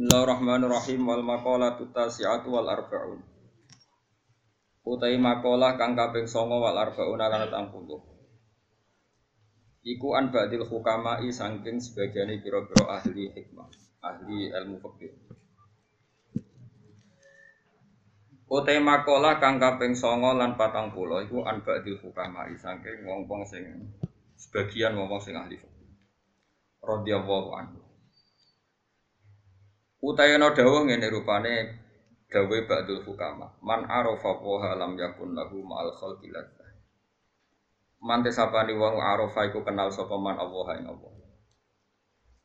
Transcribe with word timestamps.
Bismillahirrahmanirrahim 0.00 1.04
wal 1.04 1.20
maqalatu 1.20 1.92
tasi'atu 1.92 2.48
wal 2.48 2.72
arba'un. 2.72 3.20
Utai 4.80 5.20
makalah 5.20 5.76
kang 5.76 5.92
kaping 5.92 6.24
9 6.24 6.40
wal 6.48 6.72
arba'un 6.72 7.20
lan 7.20 7.44
80. 7.44 8.00
Iku 9.84 10.08
an 10.16 10.32
ba'dil 10.32 10.64
hukama'i 10.64 11.28
saking 11.28 11.84
sebagiane 11.84 12.40
pira-pira 12.40 12.96
ahli 12.96 13.28
hikmah, 13.28 13.68
ahli 14.00 14.48
ilmu 14.48 14.80
fikih. 14.80 15.12
Utai 18.48 18.80
makalah 18.80 19.36
kang 19.36 19.60
kaping 19.60 19.92
9 19.92 20.16
lan 20.16 20.56
40 20.56 21.28
iku 21.28 21.44
an 21.44 21.60
ba'dil 21.60 22.00
hukama'i 22.00 22.56
saking 22.56 23.04
wong-wong 23.04 23.44
sing 23.44 23.92
sebagian 24.40 24.96
wong-wong 24.96 25.20
sing 25.20 25.36
ahli 25.36 25.60
fikih. 25.60 25.92
Radhiyallahu 26.80 27.52
anhu. 27.52 27.89
Utayana 30.00 30.56
dawuh 30.56 30.88
ngene 30.88 31.12
rupane 31.12 31.54
dawe 32.32 32.58
ba'dul 32.64 33.04
hukama. 33.04 33.52
Man 33.60 33.84
arafa 33.84 34.32
wa 34.40 34.72
lam 34.72 34.96
yakun 34.96 35.36
lahu 35.36 35.60
ma'al 35.60 35.92
khalqi. 35.92 36.32
Man 38.00 38.24
tesapani 38.24 38.72
wong 38.72 38.96
arafa 38.96 39.52
iku 39.52 39.60
kenal 39.60 39.92
sapa 39.92 40.16
man 40.16 40.40
Allah 40.40 40.80
ing 40.80 40.88
Allah. 40.88 41.12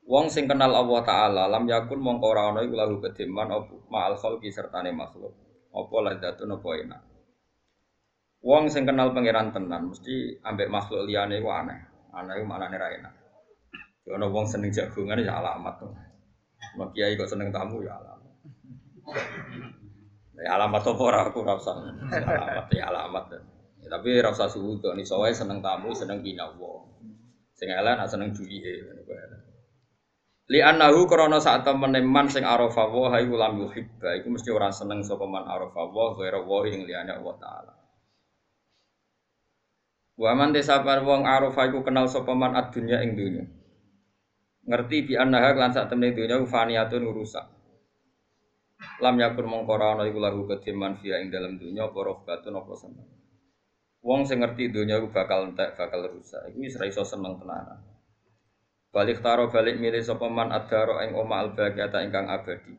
Wong 0.03 0.28
sing 0.28 0.52
kenal 0.52 0.76
Allah 0.76 1.00
taala 1.08 1.44
lam 1.48 1.64
yakun 1.64 2.03
mongko 2.03 2.28
ora 2.28 2.52
ana 2.52 2.59
iku 2.59 2.76
lahu 2.76 3.00
kediman 3.00 3.48
apa 3.48 3.72
ma'al 3.88 4.20
khalqi 4.20 4.52
sertane 4.52 4.92
makhluk. 4.92 5.31
Apa 5.72 5.95
ladzatun 6.11 6.59
apa 6.59 6.70
enak. 6.76 7.02
Wong 8.44 8.67
sing 8.67 8.83
kenal 8.83 9.16
pangeran 9.16 9.56
tenan 9.56 9.95
mesti 9.95 10.44
ambek 10.44 10.67
makhluk 10.67 11.08
liyane 11.08 11.39
iku 11.39 11.56
aneh. 11.56 11.80
Aneh 12.11 12.36
iku 12.36 12.45
maknane 12.52 12.76
ra 12.76 12.92
enak. 13.00 13.14
Wong 14.11 14.44
seneng 14.44 14.76
jagongan 14.76 15.23
ya 15.23 15.39
alamat 15.39 15.80
tuh. 15.80 15.95
Mak 16.73 16.89
kiai 16.97 17.13
kok 17.13 17.30
seneng 17.30 17.53
tamu 17.53 17.85
ya 17.85 17.94
alamat. 17.95 18.33
Ya 20.35 20.49
alamat 20.58 20.81
apa 20.81 21.02
ora 21.05 21.19
aku 21.30 21.45
ora. 21.45 21.55
Alamat 21.61 22.67
ya 22.73 22.89
alamat. 22.89 23.25
Ya, 23.85 23.88
tapi 23.94 24.17
ora 24.17 24.33
usah 24.33 24.49
suudon 24.49 24.97
iso 24.97 25.21
wae 25.21 25.31
seneng 25.31 25.61
tamu, 25.61 25.93
seneng 25.93 26.25
binawa. 26.25 26.89
Sing 27.55 27.71
elek 27.71 27.95
nak 27.95 28.09
seneng 28.11 28.36
duwike 28.36 28.83
Li 30.45 30.61
annahu 30.61 31.09
krana 31.09 31.41
sak 31.41 31.66
temene 31.66 32.05
man 32.05 32.30
sing 32.30 32.45
arafa 32.45 32.86
wa 32.86 33.17
iku 33.17 33.33
lam 33.33 33.66
yuhibba 33.66 34.13
iku 34.21 34.30
mesti 34.30 34.53
ora 34.53 34.69
seneng 34.69 35.02
sapa 35.02 35.25
man 35.25 35.41
arafa 35.41 35.89
wa 35.89 36.13
ghairu 36.13 36.45
wa 36.45 36.61
ing 36.69 36.86
liyane 36.86 37.17
Allah 37.17 37.36
taala. 37.41 37.73
Wa 40.21 40.31
man 40.38 40.53
desapar 40.53 41.02
wong 41.02 41.25
arafa 41.25 41.66
iku 41.66 41.81
kenal 41.81 42.05
sapa 42.05 42.38
man 42.38 42.53
ad-dunya 42.53 43.02
ing 43.02 43.17
dunya. 43.17 43.41
Ngerti 44.66 44.97
bi 45.05 45.13
annaha 45.13 45.53
lan 45.53 45.69
sak 45.69 45.94
temene 45.94 46.17
dunya 46.17 46.41
faniyatun 46.41 47.05
rusak. 47.05 47.45
Lam 48.97 49.16
yakun 49.21 49.45
mongko 49.45 49.77
ora 49.77 49.94
ana 49.94 50.03
iku 50.09 50.17
lahu 50.17 50.49
kediman 50.49 50.97
fiya 50.97 51.21
ing 51.21 51.30
dalam 51.30 51.61
dunya 51.61 51.85
apa 51.85 51.99
rohbatun 52.02 52.58
apa 52.58 52.73
seneng. 52.73 53.08
Wong 54.02 54.25
sing 54.25 54.41
ngerti 54.41 54.73
dunya 54.73 54.97
iku 54.97 55.13
bakal 55.13 55.53
entek, 55.53 55.77
bakal 55.77 56.09
rusak. 56.09 56.49
Iku 56.49 56.66
wis 56.66 56.77
ra 56.81 56.89
iso 56.89 57.05
seneng 57.05 57.38
tenanan. 57.38 57.77
Balik 58.89 59.21
taro 59.21 59.53
balik 59.53 59.77
milih 59.77 60.02
sapa 60.02 60.25
man 60.31 60.49
adaro 60.49 60.97
ing 61.05 61.13
oma 61.13 61.45
al 61.45 61.53
baqiyata 61.53 62.02
ingkang 62.02 62.25
abadi. 62.25 62.73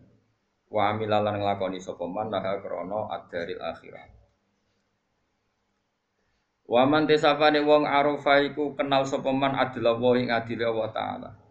Wa 0.66 0.91
amilalan 0.91 1.38
nglakoni 1.38 1.78
sapa 1.78 2.02
man 2.10 2.34
laha 2.34 2.58
krana 2.58 3.14
adaril 3.14 3.62
akhirah. 3.62 4.06
Wa 6.66 6.82
man 6.82 7.06
tesapane 7.06 7.62
wong 7.62 7.86
arofa 7.86 8.42
iku 8.42 8.75
kenal 8.75 9.06
sapa 9.06 9.30
man 9.30 9.54
adila 9.54 9.94
wa 9.94 10.19
ing 10.19 10.34
Allah 10.34 10.91
taala. 10.91 11.45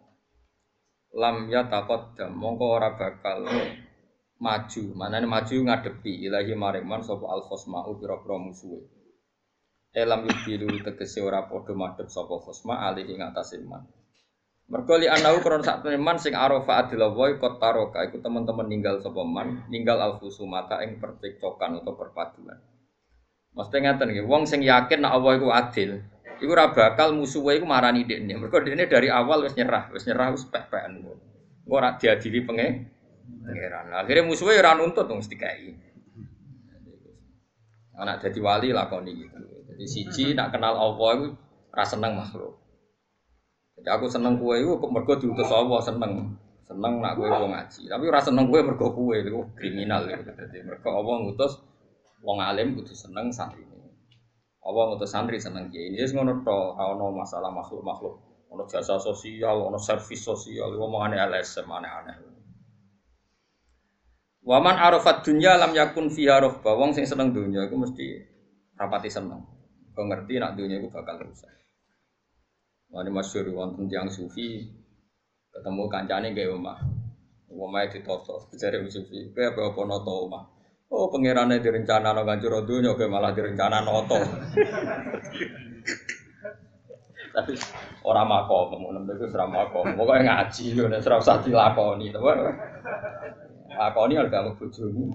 Lam 1.16 1.48
yataqaddam 1.48 2.36
mongko 2.36 2.76
ora 2.76 2.92
bakal 2.92 3.48
maju. 4.36 4.82
Manane 4.92 5.24
maju 5.24 5.56
ngadepi 5.64 6.28
ilahi 6.28 6.52
maring 6.52 6.84
man 6.84 7.00
sapa 7.00 7.24
al 7.24 7.40
khosma'u 7.48 7.96
pira-pira 7.96 8.36
musuhe. 8.36 8.84
Elam 9.96 10.28
yubilu 10.28 10.76
tegese 10.84 11.24
ora 11.24 11.48
padha 11.48 11.72
madhep 11.72 12.12
sapa 12.12 12.36
khosma 12.36 12.84
alih 12.84 13.08
ing 13.08 13.24
atase 13.24 13.56
man. 13.64 13.88
Mergo 14.68 14.98
li 15.00 15.08
anahu 15.08 15.40
kron 15.40 15.64
sak 15.64 15.88
man 15.96 16.18
sing 16.20 16.36
arafa 16.36 16.84
adila 16.84 17.08
wa 17.14 17.30
kot 17.38 17.62
taroka 17.62 18.02
iku 18.04 18.20
teman-teman 18.20 18.68
ninggal 18.68 19.00
sapa 19.00 19.22
man, 19.24 19.64
ninggal 19.72 19.96
al 19.96 20.20
khusumata 20.20 20.84
ing 20.84 21.00
percekcokan 21.00 21.80
atau 21.80 21.96
perpaduan. 21.96 22.60
Mesti 23.56 23.76
ngeten 23.78 24.12
nggih, 24.12 24.26
wong 24.28 24.44
sing 24.44 24.60
yakin 24.60 25.00
nek 25.00 25.16
Allah 25.16 25.32
iku 25.40 25.48
adil, 25.48 26.04
iku 26.40 26.50
ora 26.52 26.72
bakal 26.72 27.16
musuhe 27.16 27.56
iku 27.56 27.66
marani 27.68 28.04
dekne. 28.04 28.36
Mergo 28.36 28.60
dekne 28.60 28.88
dari 28.88 29.08
awal 29.08 29.44
wis 29.46 29.56
nyerah, 29.56 29.88
wis 29.92 30.04
nyerah 30.04 30.32
wis 30.32 30.44
pek-pekan. 30.48 31.00
Engko 31.00 31.16
ora 31.72 31.96
diadili 31.96 32.44
pengen 32.44 32.86
pangeran. 33.42 33.92
Akhirnya 33.96 34.22
musuhnya 34.28 34.60
ora 34.60 34.72
nuntut 34.76 35.06
wong 35.08 35.20
dikai. 35.24 35.72
Anak 37.96 38.20
jadi 38.28 38.38
wali 38.44 38.68
lakoni 38.76 39.12
gitu. 39.16 39.40
Jadi 39.72 39.84
siji 39.88 40.24
nak 40.36 40.52
kenal 40.52 40.76
Allah 40.76 41.10
iku 41.16 41.26
ora 41.72 41.84
seneng 41.84 42.12
makhluk. 42.20 42.54
Jadi 43.76 43.88
aku 43.92 44.06
seneng 44.08 44.40
kue 44.40 44.56
itu 44.60 44.72
mergo 44.88 45.16
diutus 45.16 45.48
Allah 45.52 45.80
seneng. 45.84 46.36
Seneng 46.64 47.00
nak 47.00 47.16
kue 47.16 47.28
wong 47.28 47.52
ngaji. 47.52 47.88
Tapi 47.88 48.04
ora 48.04 48.20
seneng 48.20 48.52
kue 48.52 48.60
mergo 48.60 48.92
kue 48.92 49.24
itu 49.24 49.40
kriminal 49.56 50.04
gitu. 50.04 50.28
Jadi 50.28 50.64
mergo 50.64 50.92
Allah 50.92 51.14
ngutus 51.24 51.56
wong 52.20 52.40
alim 52.40 52.76
kudu 52.76 52.92
seneng 52.92 53.32
santri 53.32 53.75
Allah 54.66 54.82
ngutus 54.90 55.14
santri 55.14 55.38
seneng 55.38 55.70
kiai. 55.70 55.94
Ini 55.94 56.02
ngono 56.10 56.42
to, 56.42 56.58
ono 56.74 57.14
masalah 57.14 57.54
makhluk-makhluk. 57.54 58.14
Ono 58.50 58.62
jasa 58.66 58.98
sosial, 58.98 59.62
ono 59.62 59.78
servis 59.78 60.26
sosial, 60.26 60.74
ngomongane 60.74 61.14
LSM 61.22 61.70
aneh-aneh. 61.70 62.16
Waman 64.46 64.78
arafat 64.78 65.26
dunya 65.26 65.58
lam 65.58 65.74
yakun 65.74 66.10
fiha 66.10 66.38
rohba. 66.38 66.74
Wong 66.74 66.94
sing 66.94 67.02
seneng 67.02 67.34
dunya 67.34 67.66
iku 67.66 67.78
mesti 67.78 68.14
rapati 68.78 69.10
seneng. 69.10 69.42
Kau 69.90 70.06
ngerti 70.06 70.38
nak 70.38 70.54
dunya 70.54 70.78
iku 70.78 70.90
bakal 70.90 71.18
rusak. 71.18 71.50
Wani 72.90 73.10
masyhur 73.10 73.50
wonten 73.50 73.90
tiyang 73.90 74.06
sufi 74.06 74.62
ketemu 75.50 75.82
kancane 75.90 76.30
gawe 76.30 76.54
omah. 76.54 76.78
Omahe 77.56 77.88
ditoto, 77.88 78.52
jare 78.52 78.84
sufi, 78.86 79.32
kowe 79.32 79.40
apa 79.48 79.60
apa 79.72 79.80
noto 79.88 80.12
omah. 80.28 80.44
Oh, 80.86 81.10
pangerane 81.10 81.58
direncana 81.58 82.14
no 82.14 82.22
kanjur 82.22 82.62
donya 82.62 82.94
kowe 82.94 83.10
malah 83.10 83.34
direncana 83.34 83.82
noto. 83.82 84.22
Tapi 87.34 87.52
ora 88.06 88.22
makom, 88.22 88.70
ngono 88.78 89.02
iku 89.02 89.26
ora 89.34 89.46
makom. 89.50 89.98
Pokoke 89.98 90.22
ngaji 90.22 90.64
nek 90.78 91.02
ora 91.02 91.18
usah 91.18 91.42
dilakoni. 91.42 92.14
Lakoni 93.74 94.14
harga 94.14 94.46
mau 94.46 94.54
bojomu. 94.54 95.10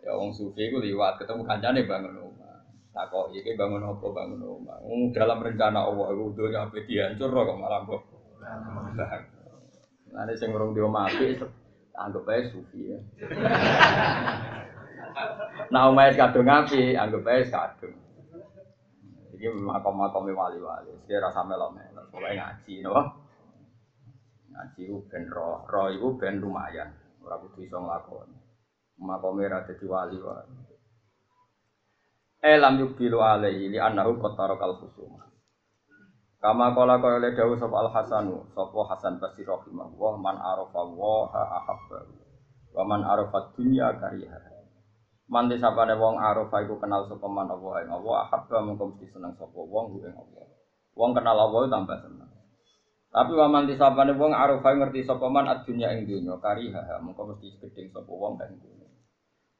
Ya 0.00 0.16
wong 0.16 0.32
sufi 0.32 0.72
ku 0.72 0.80
liwat 0.80 1.20
ketemu 1.20 1.44
kancane 1.44 1.84
bangun 1.84 2.16
omah. 2.16 2.64
Takok 2.96 3.36
iki 3.36 3.52
bangun 3.52 3.84
apa 3.84 4.06
bangun. 4.10 4.64
Wong 4.64 5.12
dalam 5.12 5.44
rencana 5.44 5.84
Allah 5.84 6.08
iku 6.16 6.32
donya 6.32 6.64
ape 6.64 6.88
dihancur 6.88 7.28
kok 7.28 7.58
malah 7.60 7.84
mbok. 7.84 8.02
Nah, 10.16 10.24
sing 10.32 10.48
urung 10.56 10.72
di 10.72 10.80
omah 10.80 11.04
apik 11.12 11.65
anggap 11.96 12.28
ae 12.28 12.42
sufi 12.52 12.92
ya. 12.92 12.98
Nah, 15.72 15.88
omah 15.88 16.12
kadung 16.12 16.46
apik, 16.46 16.92
anggap 16.94 17.24
ae 17.26 17.42
kadung. 17.48 17.96
Iki 19.36 19.48
makom-makome 19.52 20.32
wali-wali. 20.32 20.92
Dia 21.08 21.20
rasa 21.20 21.44
melo-melo. 21.44 22.08
Ngaji? 22.12 22.84
Ngaji 24.52 24.82
ku 24.88 24.96
ben 25.08 25.24
roh, 25.28 25.64
roh 25.68 25.88
iku 25.92 26.16
ben 26.16 26.40
lumayan. 26.40 26.88
Ora 27.20 27.36
kudu 27.40 27.64
iso 27.64 27.76
nglakoni. 27.76 28.36
Makome 28.96 29.44
ra 29.44 29.64
dadi 29.68 29.84
wali 29.84 30.16
wae. 30.16 30.48
Elam 32.40 32.80
yubilu 32.80 33.20
alaihi 33.20 33.72
li 33.72 33.78
annahu 33.80 34.16
qattara 34.16 34.56
kal 34.56 34.80
khusuma. 34.80 35.28
Kama 36.46 36.78
kala 36.78 37.02
kaya 37.02 37.18
le 37.18 37.34
dawuh 37.34 37.58
sapa 37.58 37.74
Al 37.74 37.90
Hasanu, 37.90 38.46
sapa 38.54 38.78
Hasan 38.86 39.18
Basri 39.18 39.42
rahimahullah 39.42 40.14
man 40.14 40.38
arafa 40.38 40.78
wa 40.86 41.26
ahabba. 41.26 42.06
Wa 42.70 42.86
man 42.86 43.02
arafa 43.02 43.50
dunya 43.58 43.90
kariha. 43.98 44.54
Man 45.26 45.50
sapane 45.58 45.98
wong 45.98 46.22
arafa 46.22 46.62
iku 46.62 46.78
kenal 46.78 47.02
sapa 47.10 47.26
man 47.26 47.50
Allah 47.50 47.82
ing 47.82 47.90
Allah 47.90 48.30
ahabba 48.30 48.62
mengko 48.62 48.94
mesti 48.94 49.10
seneng 49.10 49.34
sapa 49.34 49.58
wong 49.58 49.98
ing 49.98 50.14
Allah. 50.14 50.46
Wong 50.94 51.18
kenal 51.18 51.34
Allah 51.34 51.66
tambah 51.66 51.98
seneng. 51.98 52.30
Tapi 53.10 53.32
waman 53.34 53.66
disapane 53.66 54.14
wong 54.14 54.30
arafa 54.30 54.70
ngerti 54.70 55.02
sapa 55.02 55.26
man 55.26 55.50
adunya 55.50 55.98
ing 55.98 56.06
dunya 56.06 56.38
kariha 56.38 57.02
mengko 57.02 57.26
mesti 57.26 57.58
gedeng 57.58 57.90
sapa 57.90 58.06
wong 58.06 58.38
ing 58.38 58.54
dunya. 58.62 58.86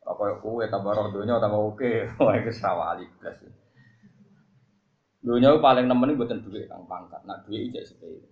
Apa 0.06 0.38
kuwe 0.38 0.70
tambah 0.70 0.94
roh 0.94 1.10
dunya 1.10 1.42
tambah 1.42 1.66
oke. 1.66 1.92
Wah 2.22 2.34
iku 2.38 2.54
sawali 2.54 3.10
blas. 3.18 3.65
Dunya 5.26 5.58
paling 5.58 5.90
nemen 5.90 6.14
iku 6.14 6.22
mboten 6.22 6.46
duit 6.46 6.70
kang 6.70 6.86
pangkat. 6.86 7.26
Nak 7.26 7.42
duit 7.42 7.66
ijek 7.66 7.82
sepele. 7.82 8.22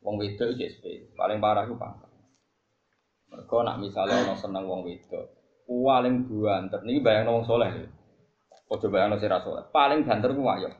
Wong 0.00 0.16
wedok 0.16 0.56
ijek 0.56 0.72
sepele. 0.72 1.12
Paling 1.12 1.36
parah 1.44 1.68
iku 1.68 1.76
pangkat. 1.76 2.08
Mergo 3.28 3.60
nak 3.60 3.76
misalnya 3.76 4.24
ono 4.24 4.32
seneng 4.38 4.64
wong 4.64 4.86
wedok, 4.86 5.26
paling 5.66 6.30
banter 6.30 6.80
niki 6.86 7.04
bayangno 7.04 7.36
wong 7.36 7.44
soleh. 7.44 7.68
Ojo 8.70 8.86
bayangno 8.88 9.20
sira 9.20 9.44
soleh. 9.44 9.66
Paling 9.68 10.08
banter 10.08 10.32
ku 10.32 10.40
wayo. 10.46 10.72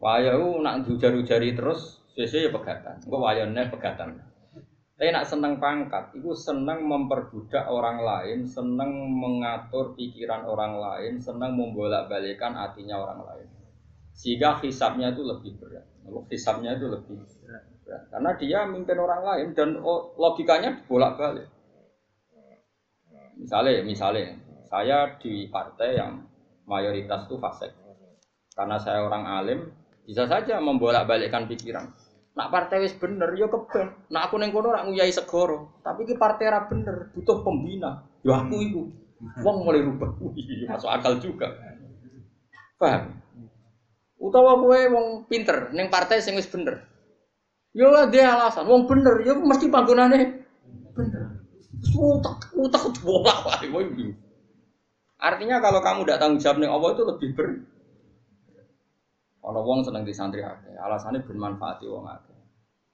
Wayo 0.00 0.62
nak 0.64 0.88
ujar-ujari 0.88 1.52
terus 1.52 2.06
Sesuai 2.16 2.48
ya 2.48 2.50
pegatan. 2.50 2.96
Engko 3.04 3.20
wayone 3.20 3.62
pegatan. 3.68 4.16
Tapi 4.96 5.12
nak 5.12 5.28
seneng 5.28 5.60
pangkat, 5.60 6.16
itu 6.16 6.32
seneng 6.32 6.88
memperbudak 6.88 7.68
orang 7.68 8.00
lain, 8.00 8.48
seneng 8.48 9.12
mengatur 9.12 9.92
pikiran 9.92 10.48
orang 10.48 10.80
lain, 10.80 11.20
seneng 11.20 11.52
membolak-balikan 11.52 12.56
hatinya 12.56 12.96
orang 12.96 13.20
lain. 13.20 13.48
Sehingga 14.16 14.56
hisapnya 14.64 15.12
itu 15.12 15.22
lebih 15.22 15.60
berat. 15.60 15.84
Hisapnya 16.32 16.74
itu 16.74 16.88
lebih 16.88 17.20
berat. 17.20 18.02
Karena 18.10 18.30
dia 18.40 18.64
mimpin 18.64 18.96
orang 18.96 19.22
lain 19.22 19.48
dan 19.52 19.78
logikanya 20.16 20.82
bolak-balik. 20.88 21.46
Misalnya, 23.36 23.84
misalnya, 23.84 24.32
saya 24.72 25.20
di 25.20 25.46
partai 25.52 26.00
yang 26.00 26.24
mayoritas 26.64 27.28
itu 27.28 27.36
fasik. 27.36 27.70
Karena 28.56 28.80
saya 28.80 29.04
orang 29.04 29.28
alim, 29.28 29.60
bisa 30.08 30.24
saja 30.24 30.56
membolak-balikkan 30.64 31.44
pikiran 31.44 31.92
Nak 32.36 32.52
partai 32.52 32.84
wis 32.84 32.92
bener 33.00 33.32
ya 33.32 33.48
keben. 33.48 34.12
Nak 34.12 34.28
aku 34.28 34.36
ning 34.36 34.52
kono 34.52 34.68
ora 34.68 34.84
nguyai 34.84 35.08
segoro, 35.08 35.80
tapi 35.80 36.04
ki 36.04 36.20
partai 36.20 36.52
ra 36.52 36.68
bener, 36.68 37.08
butuh 37.16 37.40
pembina. 37.40 38.04
Ya 38.20 38.44
aku 38.44 38.60
iku. 38.60 38.82
Wong 39.40 39.64
mulai 39.64 39.80
rubah. 39.80 40.12
Wih, 40.20 40.68
masuk 40.68 40.92
akal 40.92 41.16
juga. 41.16 41.48
Paham? 42.76 43.24
Utawa 44.16 44.56
kowe 44.56 44.80
wong 44.92 45.06
pinter 45.28 45.70
ning 45.76 45.92
partai 45.92 46.24
sing 46.24 46.34
wis 46.36 46.48
bener. 46.48 46.80
Ya 47.76 48.08
dia 48.08 48.32
alasan, 48.32 48.64
wong 48.64 48.88
bener 48.88 49.20
ya 49.20 49.36
mesti 49.36 49.68
panggonane 49.68 50.46
bener. 50.96 51.22
Utak, 51.92 52.56
utak 52.56 52.82
bolak 53.04 53.44
balik. 53.44 54.16
Artinya 55.20 55.60
kalau 55.60 55.80
kamu 55.84 56.04
tidak 56.04 56.20
tanggung 56.20 56.40
jawab 56.40 56.56
nih 56.60 56.68
Allah 56.68 56.90
itu 56.92 57.02
lebih 57.04 57.30
ber 57.36 57.48
Ono 59.46 59.60
wong 59.62 59.86
seneng 59.86 60.02
di 60.02 60.10
santri 60.10 60.42
ben 60.42 61.38
manfaati 61.38 61.86
wong 61.86 62.02
akeh. 62.10 62.34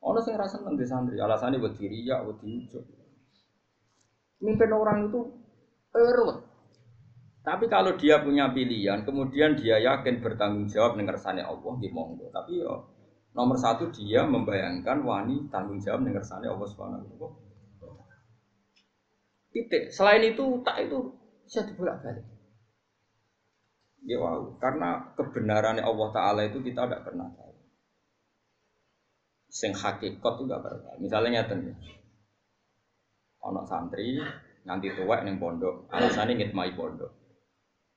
Ono 0.04 0.20
sing 0.20 0.36
ra 0.36 0.44
seneng 0.44 0.76
di 0.76 0.84
santri, 0.84 1.16
alasane 1.16 1.56
wedi 1.56 1.88
riya, 1.88 2.20
wedi 2.20 2.60
ujug. 2.60 2.84
Mimpin 4.44 4.70
orang 4.74 5.08
itu 5.08 5.32
erut. 5.96 6.51
Tapi 7.42 7.66
kalau 7.66 7.98
dia 7.98 8.22
punya 8.22 8.54
pilihan, 8.54 9.02
kemudian 9.02 9.58
dia 9.58 9.82
yakin 9.82 10.22
bertanggung 10.22 10.70
jawab 10.70 10.94
dengan 10.94 11.18
kersane 11.18 11.42
Allah, 11.42 11.74
di 11.82 11.90
monggo. 11.90 12.30
Tapi 12.30 12.62
yo 12.62 12.86
nomor 13.34 13.58
satu 13.58 13.90
dia 13.90 14.22
membayangkan 14.22 15.02
wani 15.02 15.50
tanggung 15.50 15.82
jawab 15.82 16.06
dengan 16.06 16.22
kersane 16.22 16.46
Allah 16.46 16.70
wa 16.70 17.30
Titik. 19.52 19.92
Selain 19.92 20.22
itu 20.24 20.62
tak 20.64 20.86
itu 20.86 21.12
bisa 21.44 21.66
dibolak-balik. 21.66 22.24
Ya 24.02 24.18
wow, 24.18 24.58
karena 24.58 25.14
kebenaran 25.14 25.78
Allah 25.78 26.08
Ta'ala 26.10 26.42
itu 26.48 26.58
kita 26.64 26.88
tidak 26.88 27.06
pernah 27.06 27.28
tahu. 27.36 27.54
Sing 29.52 29.76
hakikat 29.76 30.32
itu 30.40 30.42
gak 30.48 30.64
pernah 30.64 30.96
Misalnya 30.98 31.44
nyata 31.44 31.54
anak 33.42 33.64
santri 33.68 34.16
nanti 34.62 34.94
tua 34.94 35.22
neng 35.22 35.42
pondok, 35.42 35.90
alasannya 35.90 36.38
ngitmai 36.38 36.74
pondok. 36.78 37.21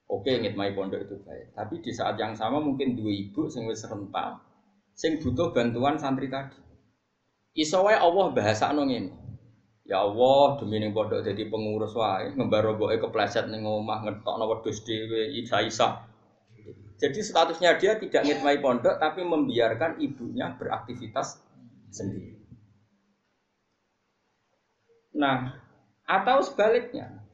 Oke, 0.05 0.37
ngitmai 0.37 0.77
pondok 0.77 1.01
itu 1.01 1.17
baik. 1.25 1.57
Tapi 1.57 1.81
di 1.81 1.89
saat 1.89 2.13
yang 2.21 2.37
sama 2.37 2.61
mungkin 2.61 2.93
dua 2.93 3.09
ibu 3.09 3.49
sing 3.49 3.65
wis 3.65 3.81
rental, 3.89 4.37
sing 4.93 5.17
butuh 5.17 5.49
bantuan 5.49 5.97
santri 5.97 6.29
tadi. 6.29 6.61
Iso 7.57 7.81
Allah 7.81 8.29
bahasa 8.29 8.69
ini. 8.75 9.09
Ya 9.85 10.01
Allah, 10.01 10.57
demi 10.57 10.81
ning 10.81 10.93
pondok 10.97 11.21
jadi 11.21 11.45
pengurus 11.45 11.93
wae, 11.93 12.33
ngembaro 12.33 12.73
boke 12.73 12.97
kepleset 12.97 13.49
ning 13.53 13.65
omah 13.65 14.01
ngetokno 14.05 14.45
wedhus 14.49 14.81
dhewe 14.81 15.29
isa-isa. 15.41 16.09
Jadi 16.97 17.19
statusnya 17.21 17.77
dia 17.77 17.93
tidak 18.01 18.25
ngitmai 18.25 18.61
pondok 18.65 18.97
tapi 18.97 19.21
membiarkan 19.21 20.01
ibunya 20.01 20.57
beraktivitas 20.57 21.37
sendiri. 21.93 22.33
Nah, 25.15 25.53
atau 26.05 26.41
sebaliknya. 26.41 27.24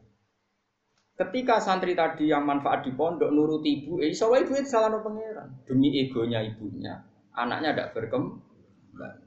Ketika 1.22 1.62
santri 1.62 1.94
tadi 1.94 2.34
yang 2.34 2.42
manfaat 2.50 2.82
di 2.82 2.92
pondok 2.98 3.30
nuruti 3.30 3.86
ibu, 3.86 4.02
eh, 4.02 4.10
iso 4.10 4.34
ibu 4.34 4.58
itu 4.58 4.66
salah 4.66 4.90
pangeran. 4.98 5.62
Demi 5.70 5.94
egonya 6.02 6.42
ibunya, 6.42 6.98
anaknya 7.38 7.78
tidak 7.78 7.94
berkembang 7.94 8.52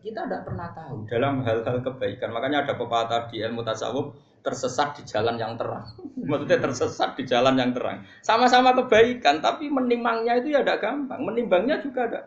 kita 0.04 0.28
tidak 0.28 0.42
pernah 0.44 0.68
tahu 0.76 1.08
dalam 1.08 1.40
hal-hal 1.42 1.78
kebaikan. 1.80 2.30
Makanya 2.30 2.68
ada 2.68 2.74
pepatah 2.76 3.32
di 3.32 3.40
ilmu 3.40 3.64
tasawuf 3.64 4.14
tersesat 4.44 5.00
di 5.00 5.02
jalan 5.08 5.40
yang 5.40 5.56
terang. 5.56 5.88
Maksudnya 6.30 6.58
tersesat 6.60 7.16
di 7.16 7.24
jalan 7.24 7.56
yang 7.56 7.72
terang. 7.72 8.04
Sama-sama 8.20 8.76
kebaikan, 8.76 9.40
tapi 9.40 9.72
menimangnya 9.72 10.38
itu 10.38 10.52
ya 10.52 10.60
tidak 10.60 10.84
gampang. 10.84 11.20
Menimbangnya 11.24 11.80
juga 11.80 12.06
ada. 12.06 12.20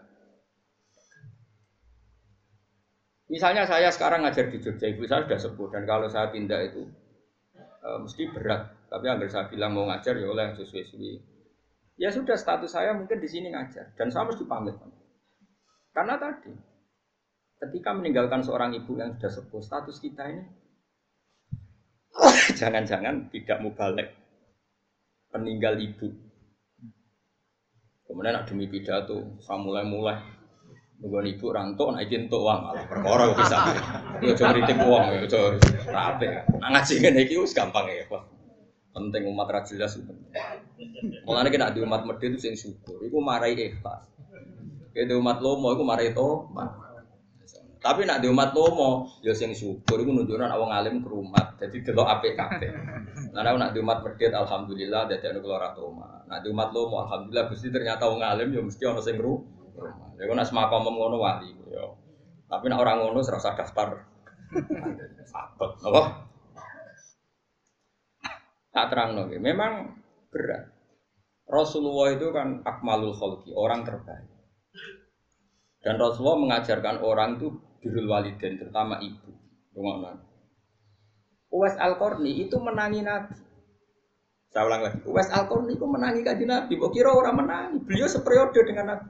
Misalnya 3.27 3.67
saya 3.67 3.91
sekarang 3.91 4.23
ngajar 4.23 4.47
di 4.47 4.57
Jogja, 4.63 4.87
ibu 4.87 5.03
saya 5.03 5.27
sudah 5.27 5.35
sepuh 5.35 5.67
dan 5.67 5.83
kalau 5.83 6.07
saya 6.07 6.31
pindah 6.31 6.63
itu 6.63 6.87
e, 7.87 7.89
mesti 8.03 8.23
berat. 8.35 8.91
Tapi 8.91 9.05
agar 9.07 9.27
saya 9.31 9.47
bilang 9.47 9.71
mau 9.71 9.87
ngajar 9.87 10.19
ya 10.19 10.27
oleh 10.27 10.51
sesuai 10.59 10.83
Ya 11.97 12.11
sudah 12.11 12.35
status 12.35 12.75
saya 12.75 12.91
mungkin 12.91 13.23
di 13.23 13.29
sini 13.31 13.55
ngajar 13.55 13.95
dan 13.95 14.11
saya 14.11 14.27
mesti 14.27 14.43
pamit. 14.43 14.75
Karena 15.95 16.19
tadi 16.19 16.51
Ketika 17.57 17.89
meninggalkan 17.89 18.45
seorang 18.45 18.77
ibu 18.77 19.01
yang 19.01 19.17
sudah 19.17 19.33
sepuh, 19.33 19.61
status 19.65 19.97
kita 19.97 20.29
ini 20.29 20.45
jangan-jangan 22.61 23.33
tidak 23.33 23.57
balik 23.73 24.13
peninggal 25.33 25.73
ibu. 25.81 26.05
Kemudian 28.05 28.37
ada 28.37 28.45
demi 28.45 28.69
pidato, 28.69 29.41
saya 29.41 29.57
mulai-mulai 29.57 30.21
nunggu 30.97 31.29
ibu 31.29 31.53
rantok, 31.53 31.94
nah 31.94 32.01
izin 32.01 32.25
tuh 32.25 32.41
uang 32.41 32.59
malah 32.65 32.85
perkara 32.89 33.25
bisa. 33.38 33.57
Dia 34.17 34.33
cuma 34.33 34.49
kritik 34.57 34.77
uang, 34.81 35.03
ya 35.13 35.19
cuma 35.29 35.47
rapi. 35.94 36.25
Nah 36.57 36.69
ngaji 36.73 36.94
ini 37.05 37.21
itu 37.29 37.45
gampang 37.53 37.85
ya. 37.85 38.05
Penting 38.97 39.29
umat 39.29 39.47
rajelas 39.53 39.94
itu. 39.94 40.13
Mulanya 41.21 41.49
kita 41.53 41.69
di 41.69 41.85
umat 41.85 42.01
medit 42.01 42.33
itu 42.33 42.49
yang 42.49 42.57
syukur, 42.57 42.97
itu 43.05 43.13
marahi 43.21 43.53
ikhlas. 43.53 44.09
Kita 44.89 45.13
umat 45.21 45.38
lomo, 45.38 45.69
itu 45.77 45.85
marahi 45.85 46.09
tomat. 46.18 46.89
Tapi 47.77 48.09
nak 48.09 48.25
di 48.25 48.27
umat 48.33 48.57
lomo, 48.57 49.21
ya 49.21 49.37
sing 49.37 49.54
syukur 49.54 50.01
itu 50.01 50.09
nunjukkan 50.09 50.49
awang 50.49 50.73
alim 50.73 51.06
ke 51.06 51.13
rumah. 51.13 51.54
Jadi 51.61 51.85
delok 51.85 52.09
apik 52.09 52.33
kabeh. 52.33 52.73
Nah, 53.37 53.45
nak 53.45 53.69
di 53.69 53.77
umat 53.85 54.01
medit 54.01 54.33
alhamdulillah 54.33 55.06
dadi 55.06 55.30
anu 55.30 55.45
kula 55.45 55.77
oma. 55.77 56.25
Nak 56.25 56.42
di 56.42 56.49
umat 56.49 56.73
lomo 56.73 57.06
alhamdulillah 57.06 57.54
Gusti 57.54 57.69
ternyata 57.69 58.09
wong 58.09 58.25
alim 58.25 58.49
ya 58.49 58.66
mesti 58.66 58.81
ana 58.81 58.97
sing 58.97 59.21
rumah. 59.21 59.56
Ya 60.17 60.33
nak 60.33 60.47
semakom 60.49 60.89
ngono 60.89 61.17
wali 61.21 61.53
ya. 61.69 61.85
Tapi 62.47 62.65
nak 62.71 62.81
orang 62.81 63.03
ngono 63.03 63.19
serasa 63.21 63.53
daftar. 63.53 64.01
Sabet, 65.27 65.71
apa? 65.83 66.01
Tak 68.71 68.85
terang 68.93 69.17
no, 69.17 69.27
memang 69.27 69.99
berat. 70.31 70.69
Rasulullah 71.47 72.11
itu 72.11 72.27
kan 72.35 72.61
akmalul 72.67 73.15
khalqi, 73.15 73.55
orang 73.55 73.87
terbaik. 73.87 74.27
Dan 75.79 75.95
Rasulullah 75.95 76.39
mengajarkan 76.43 76.99
orang 76.99 77.39
itu 77.39 77.47
birrul 77.79 78.11
waliden 78.11 78.59
terutama 78.59 78.99
ibu. 78.99 79.31
Rumah 79.71 80.19
Uwais 81.47 81.79
Al-Qarni 81.79 82.43
itu 82.43 82.59
menangi 82.59 83.05
Nabi. 83.05 83.35
Saya 84.51 84.67
ulang 84.67 84.81
lagi. 84.83 84.99
Uwais 85.07 85.31
Al-Qarni 85.31 85.79
itu 85.79 85.85
menangi 85.87 86.21
kaji 86.25 86.43
Nabi. 86.43 86.73
Kok 86.75 86.91
kira 86.91 87.13
orang 87.15 87.35
menangi? 87.39 87.77
Beliau 87.87 88.09
seperiode 88.11 88.59
dengan 88.67 88.97
Nabi. 88.97 89.07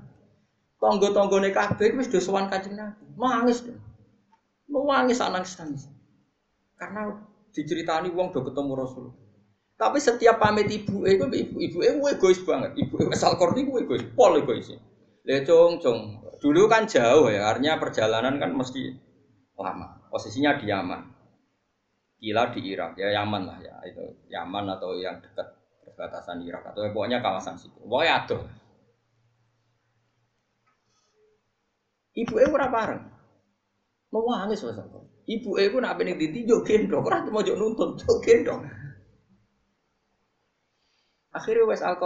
Tonggo-tonggo 0.77 1.41
nih 1.41 1.53
kabeh 1.53 1.98
wis 1.98 2.10
do 2.10 2.22
sowan 2.22 2.50
kanjeng 2.50 2.77
Nabi. 2.77 3.03
Nangis. 3.17 3.65
Nangis 4.69 5.17
nangis 5.17 5.53
nangis. 5.57 5.84
Karena 6.77 7.10
diceritani 7.50 8.13
wong 8.13 8.29
do 8.29 8.46
ketemu 8.46 8.74
Rasul. 8.77 9.10
Tapi 9.77 10.01
setiap 10.01 10.41
pamit 10.41 10.69
ibu 10.74 11.05
itu 11.05 11.25
ibu 11.29 11.57
ibu 11.62 11.79
ibu 11.86 12.01
egois 12.10 12.41
banget. 12.41 12.74
Ibu 12.77 13.10
Uwais 13.10 13.22
Al-Qarni 13.22 13.62
itu 13.62 13.74
egois, 13.77 14.03
pol 14.17 14.41
egois. 14.41 14.74
Lihat 15.22 15.46
cong 15.46 15.77
cong 15.77 16.00
Dulu 16.38 16.69
kan 16.69 16.86
jauh 16.86 17.34
ya, 17.34 17.50
artinya 17.50 17.81
perjalanan 17.81 18.38
kan 18.38 18.53
mesti 18.53 18.93
lama. 19.57 19.98
Posisinya 20.13 20.53
di 20.62 20.69
Yaman. 20.69 21.01
Kila 22.17 22.50
di 22.53 22.62
Irak, 22.74 22.98
ya 22.98 23.13
Yaman 23.13 23.46
lah 23.46 23.57
ya, 23.62 23.77
itu 23.86 24.01
Yaman 24.29 24.65
atau 24.74 24.98
yang 24.98 25.22
dekat 25.22 25.53
perbatasan 25.86 26.41
Irak 26.46 26.65
atau 26.74 26.86
ya, 26.86 26.89
pokoknya 26.93 27.22
kawasan 27.22 27.57
situ. 27.57 27.77
Pokoknya 27.81 28.25
aduh. 28.25 28.41
Ibu 32.17 32.33
ibu 32.41 32.53
ora 32.57 32.74
bareng. 32.74 33.03
Mau 34.09 34.25
nangis 34.33 34.65
mas 34.65 34.79
Ibu 35.27 35.59
ibu 35.59 35.77
nak 35.77 36.00
bening 36.00 36.17
diti 36.17 36.47
yo 36.47 36.63
gendong, 36.63 37.03
ora 37.03 37.21
mau 37.27 37.43
jok 37.43 37.59
nuntun, 37.59 38.00
yo 38.00 38.15
gendong. 38.24 38.63
Akhirnya 41.36 41.67
wes 41.69 41.83
al 41.83 42.00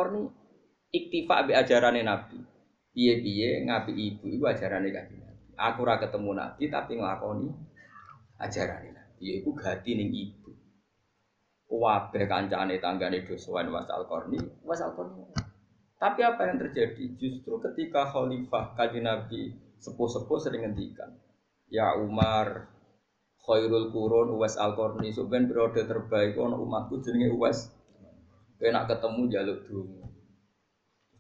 iktifa 0.92 1.48
be 1.48 1.56
ajaran 1.56 1.96
Nabi 2.04 2.44
piye-piye 2.92 3.64
ngapi 3.68 3.92
ibu 3.96 4.26
ibu 4.28 4.44
ajaran 4.48 4.84
kanjeng 4.92 5.24
Nabi. 5.24 5.48
Aku 5.56 5.88
ora 5.88 5.96
ketemu 6.02 6.32
Nabi 6.36 6.64
tapi 6.68 6.92
nglakoni 7.00 7.48
ajaran 8.44 8.92
Nabi. 8.92 9.24
Iku 9.40 9.56
gati 9.56 9.92
ning 9.96 10.12
ibu. 10.12 10.52
Wabeh 11.72 12.28
kancane 12.28 12.84
tanggane 12.84 13.24
dosowan 13.24 13.72
wasal 13.72 14.04
korni, 14.04 14.36
wasal 14.68 14.92
korni. 14.92 15.24
Tapi 15.96 16.20
apa 16.20 16.52
yang 16.52 16.60
terjadi? 16.60 17.16
Justru 17.16 17.64
ketika 17.64 18.04
khalifah 18.12 18.76
kanjeng 18.76 19.08
Nabi 19.08 19.71
sepuh-sepuh 19.82 20.38
sering 20.38 20.62
ngendikan. 20.70 21.10
Ya 21.68 21.98
Umar, 21.98 22.70
khairul 23.42 23.90
kurun 23.90 24.38
Uwais 24.38 24.56
Al-Qarni, 24.56 25.10
sebenarnya 25.10 25.50
periode 25.50 25.82
terbaik 25.90 26.38
ono 26.38 26.62
umatku 26.62 27.02
jenenge 27.02 27.34
Uwais. 27.34 27.68
Kowe 28.62 28.70
nak 28.70 28.86
ketemu 28.94 29.22
jaluk 29.34 29.60
dulu. 29.66 30.06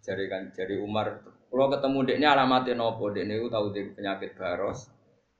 Jari 0.02 0.26
kan 0.30 0.54
jari 0.54 0.78
Umar, 0.78 1.26
kalau 1.52 1.68
ketemu 1.68 2.00
dekne 2.06 2.26
alamatnya 2.30 2.78
nopo, 2.78 3.10
dekne 3.10 3.38
itu 3.42 3.50
tahu 3.50 3.74
dia 3.74 3.90
penyakit 3.92 4.38
baros, 4.40 4.88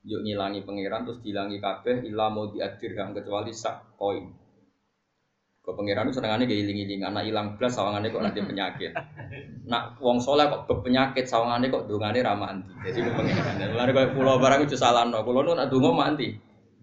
yuk 0.04 0.22
ngilangi 0.26 0.66
pangeran 0.66 1.06
terus 1.06 1.22
dilangi 1.22 1.62
kabeh 1.62 2.04
ilah 2.04 2.28
mau 2.28 2.50
diadirkan 2.50 3.14
kecuali 3.14 3.54
sak 3.54 3.96
koin. 3.96 4.41
Kau 5.62 5.78
pangeran 5.78 6.10
itu 6.10 6.18
senengannya 6.18 6.50
gak 6.50 6.58
iling-iling, 6.58 7.00
anak 7.06 7.22
hilang 7.22 7.54
belas 7.54 7.78
sawangannya 7.78 8.10
kok 8.10 8.18
nanti 8.26 8.42
penyakit. 8.42 8.98
Nak 9.70 10.02
wong 10.02 10.18
soleh 10.18 10.50
kok 10.50 10.66
penyakit 10.66 11.30
sawangannya 11.30 11.70
kok 11.70 11.86
dungane 11.86 12.18
ramanti. 12.18 12.90
Jadi 12.90 12.98
kau 13.06 13.22
pangeran. 13.22 13.70
Lalu 13.70 13.90
kau 13.94 14.10
pulau 14.18 14.42
barang 14.42 14.66
itu 14.66 14.74
salah 14.74 15.06
no, 15.06 15.22
pulau 15.22 15.46
nu 15.46 15.54
nak 15.54 15.70
dungo 15.70 15.94
manti. 15.94 16.34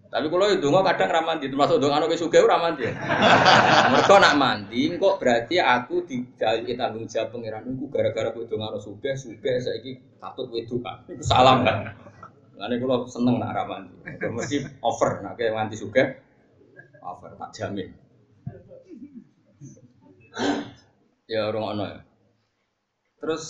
Tapi 0.08 0.32
kalau 0.32 0.48
itu 0.48 0.64
dungo 0.64 0.80
kadang 0.80 1.12
ramanti, 1.12 1.52
termasuk 1.52 1.76
dungo 1.76 1.92
anak 1.92 2.16
suge 2.16 2.40
ramanti. 2.40 2.88
Mereka 3.92 4.14
nak 4.16 4.34
mandi, 4.40 4.82
kok 4.96 5.14
berarti 5.20 5.60
aku 5.60 5.96
tidak 6.08 6.64
tanggung 6.64 7.04
jawab 7.04 7.36
pangeran 7.36 7.68
itu 7.68 7.84
gara-gara 7.92 8.32
kau 8.32 8.48
dungo 8.48 8.80
suge, 8.80 9.12
suge 9.12 9.60
saya 9.60 9.76
ini 9.84 10.00
katut 10.16 10.48
wedu 10.48 10.80
kan. 10.80 11.04
Salam 11.20 11.68
kan. 11.68 11.84
Lalu 12.56 12.80
kalau 12.80 13.04
seneng 13.04 13.44
nak 13.44 13.52
ramanti, 13.52 13.92
mesti 14.24 14.64
over, 14.80 15.20
nak 15.20 15.36
kayak 15.36 15.52
nganti 15.52 15.76
suge, 15.76 16.16
over 17.04 17.36
tak 17.36 17.52
jamin 17.52 17.92
ya 21.30 21.50
orang 21.50 21.64
ono 21.76 21.84
ya. 21.86 22.00
Terus 23.20 23.44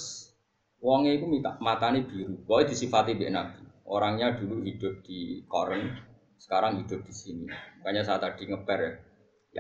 itu 0.81 1.27
minta 1.29 1.61
matanya 1.61 2.03
biru. 2.05 2.41
Pokoknya 2.49 2.73
disifati 2.73 3.13
bi 3.15 3.29
Nabi. 3.29 3.63
Orangnya 3.91 4.39
dulu 4.39 4.63
hidup 4.63 5.03
di 5.03 5.43
Koren, 5.51 5.99
sekarang 6.39 6.79
hidup 6.87 7.03
di 7.03 7.15
sini. 7.15 7.47
Makanya 7.83 8.07
saat 8.07 8.23
tadi 8.23 8.47
ngeper 8.47 8.79
ya, 8.79 8.93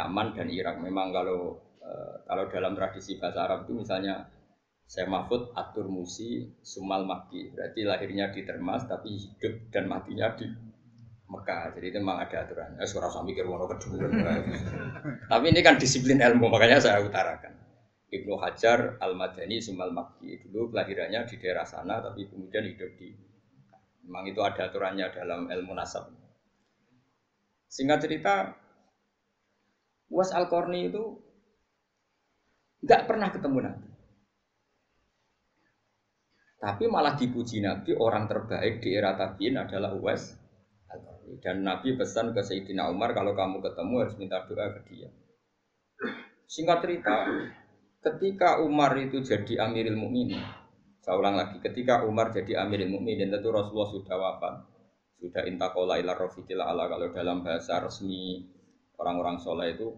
Yaman 0.00 0.38
dan 0.38 0.48
Irak. 0.48 0.78
Memang 0.78 1.10
kalau 1.10 1.58
uh, 1.82 2.14
kalau 2.30 2.46
dalam 2.46 2.78
tradisi 2.78 3.18
bahasa 3.18 3.50
Arab 3.50 3.66
itu 3.66 3.82
misalnya 3.82 4.30
saya 4.90 5.06
Mahfud 5.06 5.54
Atur 5.54 5.86
Musi 5.86 6.50
Sumal 6.66 7.06
Maki 7.06 7.54
berarti 7.54 7.86
lahirnya 7.86 8.34
di 8.34 8.42
Termas 8.42 8.86
tapi 8.90 9.18
hidup 9.18 9.70
dan 9.70 9.86
matinya 9.86 10.34
di 10.34 10.50
Mekah. 11.30 11.70
Jadi 11.78 11.86
itu 11.94 11.98
memang 12.02 12.18
ada 12.18 12.42
aturan. 12.42 12.74
Ya, 12.74 12.84
suara 12.90 13.06
sambil 13.06 13.32
mikir 13.32 13.46
wono 13.46 13.70
kedua. 13.70 14.10
Tapi 15.30 15.44
ini 15.46 15.60
kan 15.62 15.78
disiplin 15.78 16.18
ilmu, 16.18 16.50
makanya 16.50 16.82
saya 16.82 16.98
utarakan. 17.06 17.54
Ibnu 18.10 18.34
Hajar 18.42 18.98
Al 18.98 19.14
Madani 19.14 19.62
Sumal 19.62 19.94
Makki 19.94 20.50
dulu 20.50 20.74
kelahirannya 20.74 21.30
di 21.30 21.38
daerah 21.38 21.62
sana, 21.62 22.02
tapi 22.02 22.26
kemudian 22.26 22.66
hidup 22.66 22.90
di. 22.98 23.14
Memang 24.10 24.26
itu 24.26 24.42
ada 24.42 24.66
aturannya 24.66 25.06
dalam 25.14 25.46
ilmu 25.46 25.70
nasab. 25.70 26.10
Singkat 27.70 27.98
cerita, 28.02 28.34
Was 30.10 30.34
Al 30.34 30.50
Korni 30.50 30.90
itu 30.90 31.14
nggak 32.82 33.06
pernah 33.06 33.30
ketemu 33.30 33.58
Nabi. 33.70 33.88
Tapi 36.58 36.84
malah 36.90 37.14
dipuji 37.14 37.62
Nabi 37.62 37.94
orang 37.94 38.26
terbaik 38.26 38.82
di 38.82 38.98
era 38.98 39.14
tabiin 39.14 39.62
adalah 39.62 39.94
Uwais 39.94 40.39
dan 41.38 41.62
Nabi 41.62 41.94
pesan 41.94 42.34
ke 42.34 42.42
Sayyidina 42.42 42.90
Umar 42.90 43.14
kalau 43.14 43.38
kamu 43.38 43.62
ketemu 43.62 43.94
harus 44.02 44.14
minta 44.18 44.42
doa 44.42 44.66
ke 44.74 44.80
dia. 44.90 45.08
Singkat 46.50 46.78
cerita, 46.82 47.30
ketika 48.02 48.58
Umar 48.58 48.98
itu 48.98 49.22
jadi 49.22 49.62
Amirul 49.70 49.94
Mukminin, 49.94 50.42
saya 50.98 51.14
ulang 51.14 51.38
lagi, 51.38 51.62
ketika 51.62 52.02
Umar 52.02 52.34
jadi 52.34 52.58
Amirul 52.66 52.90
Mukminin 52.90 53.30
tentu 53.30 53.54
Rasulullah 53.54 53.90
sudah 53.94 54.16
wafat, 54.18 54.54
sudah 55.22 55.46
intakola 55.46 56.00
ila 56.02 56.18
rofiqil 56.18 56.58
ala 56.58 56.90
kalau 56.90 57.14
dalam 57.14 57.46
bahasa 57.46 57.78
resmi 57.78 58.50
orang-orang 58.98 59.38
soleh 59.38 59.78
itu 59.78 59.94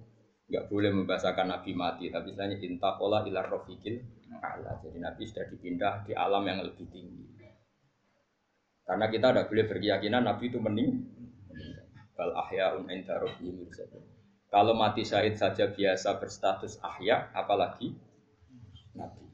nggak 0.53 0.69
boleh 0.69 0.91
membahasakan 0.93 1.49
Nabi 1.49 1.73
mati, 1.73 2.13
tapi 2.13 2.37
istilahnya 2.37 2.61
intakola 2.61 3.25
ila 3.25 3.41
rofiqil 3.49 3.97
ala. 4.45 4.77
Jadi 4.85 4.99
Nabi 5.01 5.23
sudah 5.25 5.49
dipindah 5.49 6.05
di 6.05 6.13
alam 6.13 6.45
yang 6.45 6.61
lebih 6.61 6.85
tinggi. 6.93 7.33
Karena 8.83 9.07
kita 9.09 9.33
tidak 9.33 9.47
boleh 9.49 9.65
berkeyakinan 9.71 10.23
Nabi 10.27 10.45
itu 10.51 10.59
mening 10.59 10.91
Bal 12.13 12.33
ahyaun 12.37 12.89
inda 12.93 13.17
Kalau 14.53 14.77
mati 14.77 15.01
syahid 15.01 15.41
saja 15.41 15.73
biasa 15.73 16.21
berstatus 16.21 16.77
ahya, 16.85 17.33
apalagi 17.33 17.97
nabi. 18.93 19.25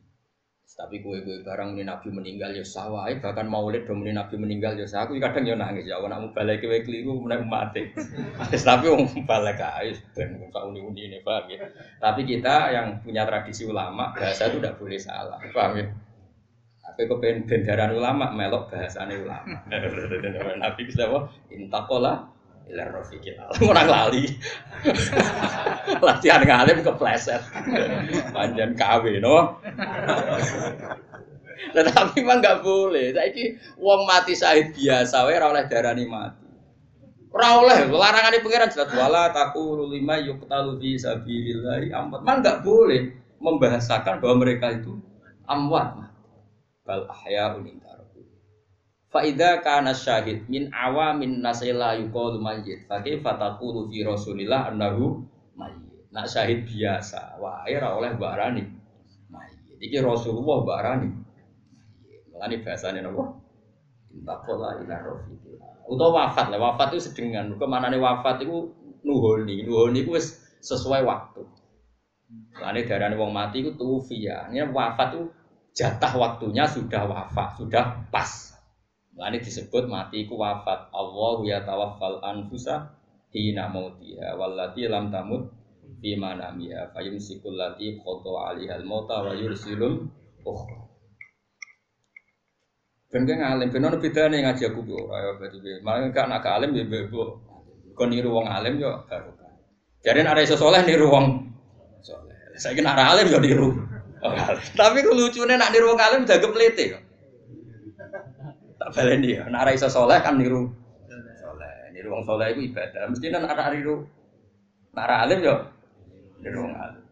Tapi 0.78 1.02
kue-kue 1.02 1.42
barang 1.42 1.74
ini 1.74 1.82
nabi 1.82 2.06
meninggal 2.14 2.54
ya 2.54 2.62
sawah, 2.62 3.10
bahkan 3.18 3.50
maulid 3.50 3.82
dong 3.82 4.06
ini 4.06 4.14
nabi 4.14 4.38
meninggal 4.38 4.78
ya 4.78 4.86
sawah. 4.86 5.10
Aku 5.10 5.18
kadang 5.18 5.42
ya 5.42 5.58
nangis 5.58 5.90
ya, 5.90 5.98
nak 5.98 6.22
mau 6.22 6.30
balik 6.30 6.62
kue 6.62 6.86
keliru, 6.86 7.18
mau 7.18 7.34
mati. 7.42 7.90
Tapi 8.62 8.86
mau 8.86 9.02
balik 9.26 9.58
guys, 9.58 9.98
dan 10.14 10.38
mau 10.38 10.70
uni-uni 10.70 11.10
ini 11.10 11.18
paham 11.26 11.50
ya. 11.50 11.66
Tapi 11.98 12.22
kita 12.22 12.70
yang 12.70 13.02
punya 13.02 13.26
tradisi 13.26 13.66
ulama, 13.66 14.14
bahasa 14.14 14.46
itu 14.46 14.62
tidak 14.62 14.78
boleh 14.78 15.02
salah, 15.02 15.42
paham 15.50 15.82
ya. 15.82 15.86
Tapi 16.78 17.10
pengen 17.10 17.46
bendaran 17.50 17.98
ulama, 17.98 18.30
melok 18.30 18.70
bahasanya 18.70 19.18
ulama. 19.18 19.58
Nabi 20.62 20.80
bisa 20.86 21.10
apa? 21.10 21.26
Intakola 21.50 22.37
Ilar 22.68 22.92
Rofiqil 22.92 23.36
Orang 23.64 23.88
lali. 23.88 24.28
Latihan 26.04 26.44
ngalim 26.44 26.84
kepleset. 26.84 27.40
Panjang 28.30 28.76
KW 28.76 29.24
no. 29.24 29.56
Tetapi 31.72 32.20
memang 32.20 32.38
nggak 32.44 32.60
boleh. 32.60 33.16
Saiki 33.16 33.56
wong 33.80 34.04
mati 34.04 34.36
syahid 34.36 34.76
biasa 34.76 35.26
wae 35.26 35.34
ora 35.40 35.46
oleh 35.52 35.64
darani 35.66 36.04
mati. 36.04 36.46
Ora 37.32 37.60
oleh 37.60 37.78
larangan 37.88 38.32
di 38.36 38.40
pangeran 38.40 38.72
jelas 38.72 38.88
wala 38.96 39.32
taku 39.32 39.84
lima 39.88 40.16
yuqtalu 40.20 40.80
fi 40.80 40.90
sabilillah 40.96 41.88
amwat. 41.92 42.20
Man 42.24 42.44
nggak 42.44 42.64
boleh 42.64 43.12
membahasakan 43.40 44.20
bahwa 44.20 44.44
mereka 44.44 44.76
itu 44.76 44.96
amwat. 45.48 46.04
Bal 46.84 47.04
ahyaun 47.08 47.68
Faida 49.08 49.64
kana 49.64 49.96
syahid 49.96 50.44
min 50.52 50.68
awamin 50.68 51.40
nasila 51.40 51.96
yuqalu 51.96 52.44
mayyit. 52.44 52.84
Fa 52.84 53.00
kaifa 53.00 53.40
taqulu 53.40 53.88
fi 53.88 54.04
Rasulillah 54.04 54.68
annahu 54.68 55.24
mayyit. 55.56 56.12
Nak 56.12 56.28
syahid 56.28 56.68
biasa, 56.68 57.40
wae 57.40 57.72
ora 57.72 57.96
oleh 57.96 58.12
barani 58.20 58.64
mayyit. 59.32 59.80
Iki 59.80 60.04
Rasulullah 60.04 60.60
barani. 60.60 61.08
Mulane 62.36 62.56
bahasane 62.60 63.00
napa? 63.00 63.24
Intakola 64.12 64.76
ila 64.84 64.96
rafiqi. 65.00 65.56
Utawa 65.88 66.28
wafat 66.28 66.52
lah, 66.52 66.60
wafat 66.60 66.92
itu 66.92 67.08
sedengan. 67.08 67.48
Mergo 67.48 67.64
manane 67.64 67.96
wafat 67.96 68.44
itu 68.44 68.76
nuhoni. 69.08 69.64
Nuhoni 69.64 70.04
itu 70.04 70.12
sesuai 70.60 71.00
waktu. 71.08 71.48
Mulane 72.60 72.80
darane 72.84 73.16
wong 73.16 73.32
mati 73.32 73.64
itu 73.64 73.72
tufiya. 73.72 74.52
Ini 74.52 74.68
wafat 74.68 75.16
itu 75.16 75.32
jatah 75.72 76.12
waktunya 76.12 76.68
sudah 76.68 77.08
wafat, 77.08 77.56
sudah 77.56 78.04
pas. 78.12 78.47
Ini 79.18 79.42
disebut 79.42 79.90
mati 79.90 80.30
ku 80.30 80.38
wafat. 80.38 80.94
Allah 80.94 81.36
ya 81.42 81.58
tawaffal 81.66 82.22
anfusa 82.22 82.94
hina 83.34 83.66
mautiha 83.66 84.38
wallati 84.38 84.86
lam 84.86 85.10
tamut 85.10 85.50
fi 85.98 86.14
manamiha 86.14 86.94
fayumsikul 86.94 87.58
lati 87.58 87.98
khoto 87.98 88.38
alihal 88.38 88.86
mauta 88.86 89.26
wa 89.26 89.34
yursilul 89.34 90.06
ukhra. 90.46 90.86
Ben 93.08 93.24
kan 93.24 93.40
alim, 93.40 93.72
ben 93.72 93.88
ono 93.88 93.96
bedane 93.96 94.44
ngaji 94.44 94.68
aku 94.68 94.80
bu, 94.84 95.08
ayo 95.08 95.40
berarti 95.40 95.58
be. 95.64 95.80
Malah 95.80 96.12
kan 96.12 96.28
agak 96.28 96.60
alim 96.60 96.76
ya 96.76 96.84
bu. 97.08 97.40
Kon 97.96 98.12
niru 98.12 98.30
wong 98.30 98.46
alim 98.46 98.78
yo 98.78 99.02
baru. 99.08 99.32
Jadi 100.04 100.22
ada 100.22 100.38
iso 100.44 100.54
soleh 100.54 100.84
niru 100.86 101.10
wong 101.10 101.50
soleh. 102.04 102.36
Saya 102.60 102.76
kira 102.76 102.94
alim 102.94 103.26
yo 103.32 103.40
niru. 103.42 103.68
Oh, 104.18 104.34
Tapi 104.76 105.02
lucunya 105.02 105.56
nak 105.56 105.72
niru 105.72 105.96
wong 105.96 106.00
alim 106.04 106.20
jaga 106.28 106.46
pelete 106.52 106.84
kok. 106.94 107.02
Tak 108.88 109.04
baleni 109.04 109.36
ya. 109.36 109.44
Nek 109.52 109.68
ora 109.68 109.72
iso 109.76 109.92
saleh 109.92 110.16
kan 110.24 110.40
niru 110.40 110.72
saleh. 111.44 111.92
Niru 111.92 112.08
wong 112.08 112.24
saleh 112.24 112.56
iku 112.56 112.60
ibadah. 112.72 113.04
Mesti 113.12 113.28
nek 113.28 113.44
ora 113.44 113.68
niru 113.68 114.08
nek 114.96 115.04
ora 115.04 115.16
alim 115.28 115.40
yo 115.44 115.56
niru 116.40 116.58
wong 116.64 116.72
alim. 116.72 117.04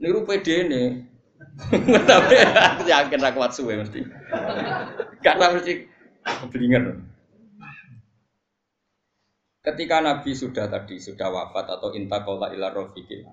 Niru 0.00 0.18
PD-ne. 0.24 0.84
Tapi 2.08 2.36
aku 2.40 2.82
yakin 2.96 3.20
ra 3.20 3.36
kuat 3.36 3.52
suwe 3.52 3.76
mesti. 3.76 4.00
Karena 5.20 5.52
mesti 5.52 5.84
blinger. 6.48 6.96
Ketika 9.60 10.00
Nabi 10.00 10.32
sudah 10.32 10.72
tadi 10.72 10.96
sudah 10.96 11.28
wafat 11.28 11.76
atau 11.76 11.92
intakola 11.92 12.54
ila 12.54 12.72
rofiqil 12.72 13.26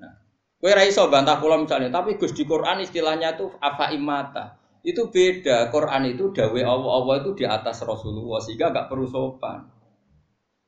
Nah, 0.00 0.12
kue 0.56 0.72
raiso 0.72 1.10
bantah 1.10 1.36
pulau 1.42 1.60
misalnya, 1.60 1.90
tapi 1.90 2.14
Gus 2.14 2.32
di 2.32 2.46
Quran 2.46 2.80
istilahnya 2.80 3.34
tuh 3.36 3.52
afa 3.58 3.90
imata 3.92 4.59
itu 4.80 5.02
beda. 5.12 5.68
Quran 5.68 6.08
itu 6.08 6.32
dawe 6.32 6.60
Allah 6.64 6.90
Allah 6.90 7.14
itu 7.20 7.30
di 7.36 7.44
atas 7.44 7.84
Rasulullah 7.84 8.40
sehingga 8.40 8.72
gak 8.72 8.88
perlu 8.88 9.06
sopan. 9.08 9.68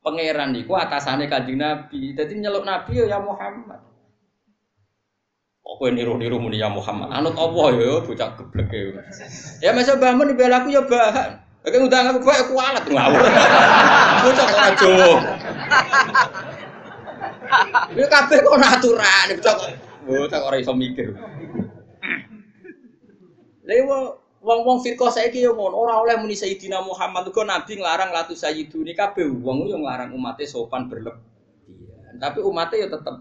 Pangeran 0.03 0.53
itu 0.59 0.75
atasannya 0.75 1.31
kanjeng 1.31 1.63
Nabi. 1.63 2.13
Jadi 2.13 2.43
nyeluk 2.43 2.67
Nabi 2.67 3.07
ya 3.07 3.23
Muhammad. 3.23 3.81
Aku 5.63 5.89
niru-niru 5.89 6.43
muni 6.43 6.59
ya 6.59 6.69
Muhammad. 6.69 7.09
Anut 7.15 7.39
Allah 7.39 7.67
ya 7.79 7.93
bocah 8.03 8.29
geblek 8.35 8.69
ya. 8.75 9.03
Ya 9.63 9.71
masa 9.71 9.97
bangun 9.97 10.35
di 10.35 10.37
aku 10.43 10.69
ya 10.69 10.83
bahan. 10.85 11.39
Oke 11.63 11.79
ngundang 11.79 12.11
aku 12.11 12.27
kowe 12.27 12.41
kualat 12.51 12.85
ngawur. 12.91 13.23
Bocah 14.27 14.45
kok 14.51 14.59
ora 14.59 14.71
Jawa. 14.75 15.11
Ini 17.95 18.07
kabeh 18.11 18.39
kok 18.43 18.59
aturan, 18.59 19.27
bocah 19.39 19.55
kok 19.55 19.71
bocah 20.03 20.39
kok 20.43 20.49
ora 20.51 20.57
iso 20.59 20.75
mikir. 20.75 21.15
Lha 23.63 23.79
wong-wong 24.43 24.83
firqah 24.83 25.07
saiki 25.15 25.39
yo 25.39 25.55
ngono, 25.55 25.79
ora 25.79 26.03
oleh 26.03 26.19
muni 26.19 26.35
Sayyidina 26.35 26.83
Muhammad 26.83 27.31
kok 27.31 27.47
nabi 27.47 27.79
nglarang 27.79 28.11
latu 28.11 28.35
sayyiduni 28.35 28.91
kabeh 28.99 29.31
wong 29.31 29.71
yo 29.71 29.79
nglarang 29.79 30.11
umatnya 30.19 30.51
sopan 30.51 30.91
berlebihan. 30.91 32.19
Tapi 32.19 32.43
umatnya 32.43 32.83
yo 32.83 32.89
tetep 32.91 33.17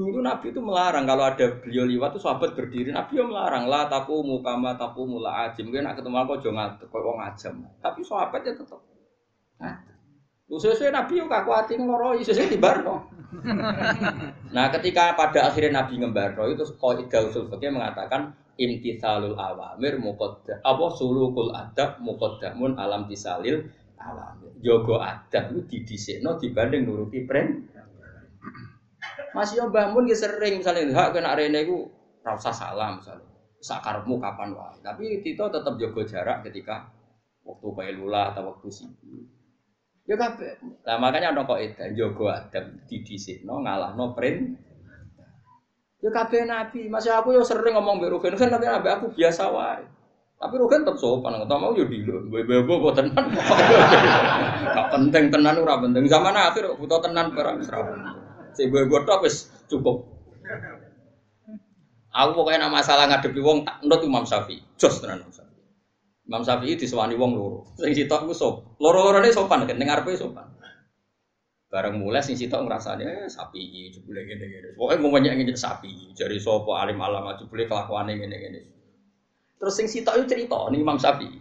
Dulu 0.00 0.24
Nabi 0.24 0.48
itu 0.48 0.64
melarang 0.64 1.04
kalau 1.04 1.28
ada 1.28 1.60
beliau 1.60 1.84
liwat 1.84 2.16
itu 2.16 2.24
sahabat 2.24 2.56
berdiri, 2.56 2.88
Nabi 2.88 3.20
yang 3.20 3.28
melarang 3.28 3.68
lah 3.68 3.84
taku 3.84 4.24
mukama 4.24 4.72
taku 4.72 5.04
mula 5.04 5.44
ajim. 5.44 5.68
Mungkin 5.68 5.84
nak 5.84 6.00
ketemu 6.00 6.16
aku 6.24 6.40
jangan 6.40 6.72
kok 6.80 6.88
wong 6.88 7.20
ajam. 7.20 7.68
Tapi 7.84 8.00
sahabatnya 8.00 8.56
tetap. 8.56 8.80
Nah, 9.60 9.76
sesuai 10.58 10.90
Nabi 10.90 11.22
yang 11.22 11.28
kaku 11.30 11.50
hati 11.54 11.78
ngoroi, 11.78 12.26
sesuai 12.26 12.50
di 12.50 12.58
barno. 12.58 13.06
nah, 14.56 14.66
ketika 14.74 15.14
pada 15.14 15.46
akhirnya 15.46 15.82
Nabi 15.82 16.02
ngembarno 16.02 16.50
itu 16.50 16.66
kaidah 16.74 17.30
usul 17.30 17.46
fikih 17.46 17.70
mengatakan 17.70 18.34
imtithalul 18.58 19.38
awamir 19.38 20.02
muqaddam 20.02 20.58
apa 20.66 20.84
sulukul 20.98 21.54
adab 21.54 22.02
muqaddamun 22.02 22.74
alam 22.74 23.06
tisalil 23.06 23.70
awamir. 24.02 24.50
Jogo 24.58 24.98
adab 24.98 25.54
itu 25.54 25.60
didhisikno 25.70 26.36
dibanding 26.36 26.84
nuruti 26.84 27.24
pren 27.24 27.70
Mas 29.30 29.54
yo 29.54 29.70
Mbah 29.70 29.94
Mun 29.94 30.10
sering 30.10 30.58
misalnya 30.58 30.90
hak 30.90 31.14
kena 31.14 31.38
rene 31.38 31.62
iku 31.62 31.86
ora 32.26 32.34
usah 32.34 32.50
salam 32.50 32.98
misalnya. 32.98 33.30
Sakarepmu 33.62 34.18
kapan 34.18 34.50
wae. 34.56 34.82
Tapi 34.82 35.22
Tito 35.22 35.46
tetap 35.46 35.78
jaga 35.78 36.02
jarak 36.02 36.38
ketika 36.50 36.90
waktu 37.46 37.68
kailula 37.70 38.34
atau 38.34 38.50
waktu 38.50 38.68
sibuk. 38.74 39.39
Ya 40.10 40.18
kabeh. 40.18 40.58
Nah 40.82 40.96
makanya 40.98 41.30
ana 41.30 41.46
kok 41.46 41.62
edan 41.62 41.94
jaga 41.94 42.42
adab 42.42 42.66
didhisikno 42.90 43.62
ngalahno 43.62 44.10
print. 44.18 44.58
Ya 46.02 46.10
kabeh 46.10 46.50
nabi. 46.50 46.90
Masih 46.90 47.14
aku 47.14 47.30
yo 47.30 47.46
sering 47.46 47.78
ngomong 47.78 48.02
mbek 48.02 48.18
Rugen 48.18 48.34
kan 48.34 48.50
tapi 48.50 48.66
nabi 48.66 48.90
aku 48.90 49.14
biasa 49.14 49.54
wae. 49.54 49.86
Tapi 50.40 50.54
Rugen 50.58 50.82
tetap 50.82 50.96
sopan, 50.98 51.36
nggak 51.36 51.52
mau 51.52 51.76
yo 51.76 51.86
dilo, 51.86 52.26
bebo 52.26 52.64
bebo 52.64 52.90
tenan. 52.96 53.12
Gak 54.74 54.88
penting 54.88 55.28
tenan 55.28 55.60
ora 55.60 55.76
penting. 55.78 56.08
Zaman 56.08 56.32
akhir 56.32 56.64
butuh 56.80 57.04
tenan 57.04 57.36
barang 57.36 57.60
ora 57.60 57.80
Si 58.56 58.66
gue 58.66 58.82
gue 58.88 59.00
wis 59.20 59.52
cukup. 59.68 60.00
Aku 62.10 62.30
pokoknya 62.34 62.66
nama 62.66 62.80
masalah 62.80 63.06
ngadepi 63.06 63.38
wong 63.38 63.68
tak 63.68 63.84
nut 63.84 64.00
Imam 64.00 64.24
Syafi'i. 64.24 64.64
Jos 64.80 65.04
tenan 65.04 65.20
Imam 65.22 65.30
Syafi'i. 65.30 65.49
Imam 66.30 66.46
Syafi'i 66.46 66.78
disewani 66.78 67.18
wong 67.18 67.34
loro. 67.34 67.66
Sing 67.74 67.90
sitok 67.90 68.30
ku 68.30 68.34
sop. 68.38 68.78
Loro-lorone 68.78 69.34
sopan 69.34 69.66
kan 69.66 69.74
ning 69.74 69.90
ngarepe 69.90 70.14
sopan. 70.14 70.46
Bareng 71.66 71.98
mulai 71.98 72.22
sing 72.22 72.38
sitok 72.38 72.70
ngrasane 72.70 73.02
eh, 73.02 73.26
sapi 73.26 73.90
jebule 73.90 74.22
ngene-ngene. 74.22 74.78
Pokoke 74.78 75.02
ngomongnya 75.02 75.34
ngene 75.34 75.58
sapi. 75.58 76.14
Jari 76.14 76.38
sapa 76.38 76.86
alim 76.86 77.02
alama 77.02 77.34
jebule 77.34 77.66
kelakuane 77.66 78.14
ngene-ngene. 78.14 78.60
Terus 79.58 79.74
sing 79.74 79.90
sitok 79.90 80.22
itu 80.22 80.26
cerita 80.30 80.70
nih 80.70 80.78
Imam 80.78 81.02
Syafi'i. 81.02 81.38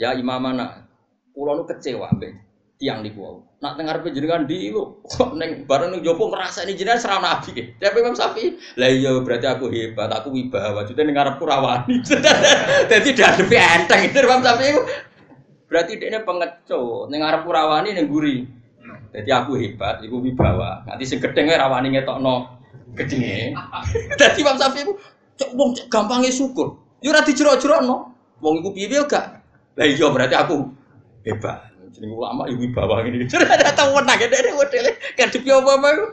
Ya 0.00 0.16
imam 0.16 0.40
mana? 0.40 0.88
Kulo 1.36 1.52
nu 1.60 1.62
kecewa 1.68 2.08
mbek 2.16 2.32
tiang 2.80 3.04
di 3.04 3.12
kuau. 3.12 3.44
Nak 3.64 3.80
dengar 3.80 4.04
penjenengan 4.04 4.44
di 4.44 4.68
lu, 4.68 5.00
neng 5.40 5.64
bareng 5.64 5.88
neng 5.88 6.04
jopo 6.04 6.28
merasa 6.28 6.68
ini 6.68 6.76
jenengan 6.76 7.00
serau 7.00 7.16
nabi. 7.24 7.72
Tapi 7.80 7.96
Imam 7.96 8.12
Sapi, 8.12 8.60
lah 8.76 8.92
iya 8.92 9.16
berarti 9.24 9.48
aku 9.48 9.72
hebat, 9.72 10.12
aku 10.12 10.36
wibawa. 10.36 10.84
Jadi 10.84 11.00
dengar 11.00 11.32
aku 11.32 11.48
rawani. 11.48 12.04
Jadi 12.92 13.10
lebih 13.16 13.56
enteng 13.56 14.04
itu 14.04 14.20
Imam 14.20 14.44
itu. 14.44 14.84
Berarti 15.64 15.96
dia 15.96 16.20
pengecut, 16.20 17.08
neng 17.08 17.24
aku 17.24 17.48
rawani 17.48 17.96
neng 17.96 18.04
guri. 18.12 18.44
Jadi 19.16 19.32
aku 19.32 19.56
hebat, 19.56 20.04
aku 20.04 20.20
wibawa. 20.20 20.84
Nanti 20.84 21.08
sing 21.08 21.24
gedeng 21.24 21.48
rawani 21.48 21.88
no 22.20 22.60
gedenge. 22.92 23.56
Jadi 24.20 24.40
Imam 24.44 24.60
itu 24.60 24.92
cok 25.40 25.50
wong 25.56 25.72
gampangnya 25.88 26.28
syukur. 26.28 26.84
Yo 27.00 27.16
ora 27.16 27.24
dijero-jerokno. 27.24 28.12
Wong 28.44 28.60
iku 28.60 28.76
piye 28.76 29.00
gak? 29.08 29.40
Lah 29.72 29.86
iya 29.88 30.06
berarti 30.12 30.36
aku 30.36 30.68
hebat. 31.24 31.73
Jadi 31.94 32.06
ulama 32.10 32.50
ibu 32.50 32.66
bawah 32.74 33.06
ini. 33.06 33.30
Ada 33.30 33.70
tahu 33.78 34.02
menang 34.02 34.18
ya 34.18 34.26
dari 34.26 34.50
model 34.50 34.84
kan 35.14 35.30
di 35.30 35.38
apa 35.46 35.88
itu. 35.94 36.06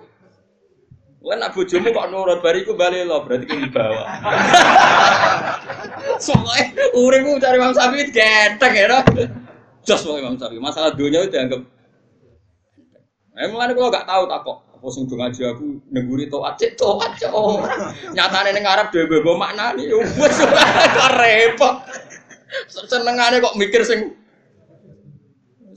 Lah 1.22 1.38
nak 1.38 1.54
bojomu 1.54 1.94
kok 1.94 2.10
nurut 2.10 2.42
bariku 2.42 2.74
balik 2.74 3.06
lo 3.06 3.26
berarti 3.26 3.46
kan 3.50 3.66
bawah. 3.74 4.06
Soalnya 6.26 6.90
uripku 6.94 7.42
cari 7.42 7.58
Imam 7.58 7.74
Syafi'i 7.74 8.10
genteng 8.14 8.74
ya. 8.78 9.02
Jos 9.82 10.02
mau 10.06 10.18
Imam 10.22 10.38
Syafi'i. 10.38 10.62
Masalah 10.62 10.94
dunia 10.94 11.26
itu 11.26 11.34
dianggap 11.34 11.62
Emang 13.32 13.74
kalau 13.74 13.90
gak 13.90 14.06
tahu 14.06 14.24
tak 14.28 14.40
kok 14.44 14.58
apa 14.82 14.90
sing 14.90 15.06
ngaji 15.06 15.42
aku 15.46 15.66
neguri 15.94 16.26
toat 16.26 16.58
cek 16.58 16.74
toat 16.74 17.14
cek 17.14 17.30
oh 17.30 17.62
nyatane 18.18 18.50
ning 18.50 18.66
Arab 18.66 18.90
dhewe 18.90 19.06
bebo 19.06 19.38
maknane 19.38 19.78
wis 19.78 20.38
kok 20.98 21.10
repot 21.22 21.86
senengane 22.90 23.38
kok 23.38 23.54
mikir 23.62 23.86
sing 23.86 24.18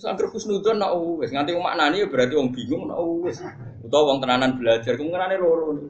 Sangger 0.04 0.28
khusnudon 0.28 0.76
nak 0.76 0.92
wis 1.16 1.32
nganti 1.32 1.56
maknani 1.56 2.04
ya 2.04 2.06
berarti 2.12 2.36
wong 2.36 2.52
bingung 2.52 2.92
nak 2.92 3.00
wis. 3.24 3.40
Utawa 3.80 4.12
wong 4.12 4.18
tenanan 4.20 4.60
belajar 4.60 5.00
ku 5.00 5.08
ngerane 5.08 5.40
loro. 5.40 5.80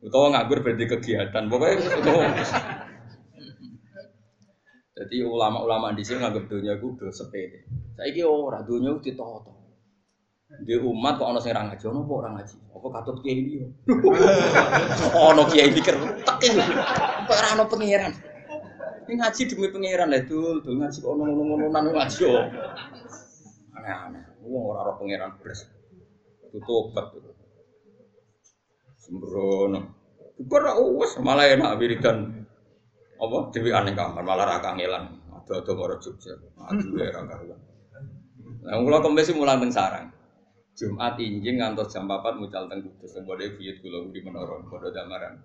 Utawa 0.00 0.32
nganggur 0.32 0.64
berarti 0.64 0.84
kegiatan. 0.88 1.44
Pokoknya 1.52 1.92
Jadi 4.96 5.20
ulama-ulama 5.20 5.92
di 5.92 6.00
sini 6.00 6.24
nganggap 6.24 6.48
dunia 6.48 6.80
itu 6.80 6.96
udah 6.96 7.12
sepele. 7.12 7.68
Saya 8.00 8.16
kira 8.16 8.32
orang 8.32 8.64
dunia 8.64 8.96
itu 8.96 9.12
ditoto. 9.12 9.52
Di 10.64 10.72
umat 10.80 11.20
kok 11.20 11.28
ono 11.28 11.36
sing 11.36 11.52
ra 11.52 11.68
ngaji, 11.68 11.84
ono 11.84 12.00
kok 12.08 12.16
ora 12.16 12.30
ngaji. 12.32 12.56
Apa 12.72 12.86
katut 12.96 13.16
kiai 13.20 13.44
iki? 13.44 13.56
Ono 15.12 15.42
kiai 15.52 15.68
tek 15.68 15.92
iki. 16.40 16.62
Kok 17.28 17.36
ora 17.36 17.48
ono 17.60 17.64
pangeran. 17.68 18.12
Ini 19.06 19.22
ngaji 19.22 19.42
demi 19.46 19.70
pangeran 19.70 20.10
lah 20.10 20.22
dul, 20.26 20.66
dul 20.66 20.82
ngaji 20.82 20.98
kok 20.98 21.14
ngono-ngono 21.14 21.70
ngaji 21.94 22.18
yo. 22.26 22.42
Aneh-aneh. 23.78 24.42
Wong 24.42 24.62
ora 24.66 24.82
ora 24.82 24.92
pangeran 24.98 25.38
beres. 25.38 25.62
Tutup 26.50 26.90
tuh. 26.90 27.30
Sembrono. 28.98 29.80
Bukan 30.42 30.58
ra 30.58 30.74
wis 30.74 31.14
malah 31.22 31.46
enak 31.46 31.78
wiridan 31.78 32.44
apa 33.16 33.36
dewi 33.54 33.70
aneh 33.70 33.94
kamar 33.94 34.26
malah 34.26 34.44
ra 34.44 34.58
kangelan. 34.58 35.22
Ada-ada 35.30 35.72
karo 35.78 35.94
Jogja. 36.02 36.34
Aduh 36.66 36.98
ya 36.98 37.14
ra 37.14 37.22
karuan. 37.30 37.62
Nah, 38.66 38.82
kula 38.82 38.98
kembali 38.98 39.32
mulang 39.38 39.62
teng 39.62 39.70
sarang. 39.70 40.10
Jumat 40.74 41.16
injing 41.22 41.62
ngantos 41.62 41.94
jam 41.94 42.10
4 42.10 42.42
mucal 42.42 42.66
teng 42.66 42.82
Kudus. 42.82 43.14
Mbode 43.22 43.54
buyut 43.54 43.78
kula 43.78 44.10
di 44.10 44.20
menara, 44.26 44.58
padha 44.66 44.90
damaran. 44.90 45.38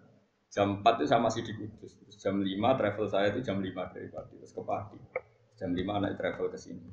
Jam 0.51 0.83
4 0.83 0.99
itu 0.99 1.05
saya 1.07 1.23
masih 1.23 1.47
di 1.47 1.55
Kudus. 1.55 1.95
Terus 1.95 2.17
jam 2.19 2.35
5 2.43 2.51
travel 2.75 3.07
saya 3.07 3.31
itu 3.31 3.39
jam 3.39 3.63
5 3.63 3.71
dari 3.95 4.07
Pati. 4.11 4.35
Terus 4.35 4.51
ke 4.51 4.61
Pati. 4.67 4.99
Jam 5.55 5.71
5 5.71 5.79
anak 5.79 6.19
travel 6.19 6.51
ke 6.51 6.59
sini. 6.59 6.91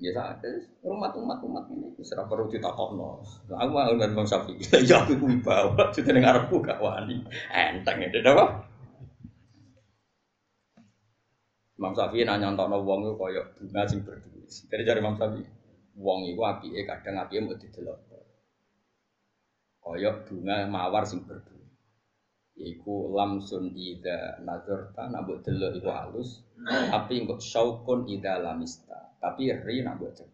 Ya 0.00 0.16
saat 0.16 0.40
rumah 0.80 1.12
umat 1.12 1.44
umat 1.44 1.68
ini 1.68 1.92
serap 2.00 2.32
perlu 2.32 2.48
ditakokno. 2.48 3.20
Aku 3.52 3.68
mau 3.68 3.92
dengan 3.92 4.16
Bang 4.16 4.24
Safi. 4.24 4.56
Ya 4.88 5.04
aku 5.04 5.20
bawa 5.44 5.92
jadi 5.92 6.16
dengar 6.16 6.48
aku 6.48 6.64
gak 6.64 6.80
wani. 6.80 7.20
Enteng 7.52 8.00
itu 8.00 8.16
apa? 8.24 8.64
Imam 11.76 11.92
Safi 11.92 12.24
nanya 12.24 12.56
no 12.56 12.80
wong 12.80 13.12
itu 13.12 13.12
koyok 13.20 13.46
bunga 13.60 13.84
sing 13.84 14.00
berdua. 14.00 14.48
Dari 14.72 14.88
jari 14.88 15.04
Imam 15.04 15.20
Safi, 15.20 15.44
wong 16.00 16.32
itu 16.32 16.40
api 16.48 16.72
kadang 16.88 17.20
api 17.20 17.44
mau 17.44 17.60
didelok. 17.60 18.00
Koyok 19.84 20.16
bunga 20.32 20.64
mawar 20.64 21.04
sing 21.04 21.28
berdua 21.28 21.59
iku 22.60 23.16
lamsun 23.16 23.72
ida 23.72 24.38
nazarta 24.44 25.08
nabuk 25.08 25.40
delok 25.40 25.80
iku 25.80 25.88
halus. 25.88 26.44
Tapi 26.60 27.24
engko 27.24 27.40
syaukun 27.40 28.04
ida 28.04 28.36
lamista. 28.36 29.16
Tapi 29.16 29.48
ri 29.52 29.80
nabuk 29.80 30.12
cek 30.12 30.28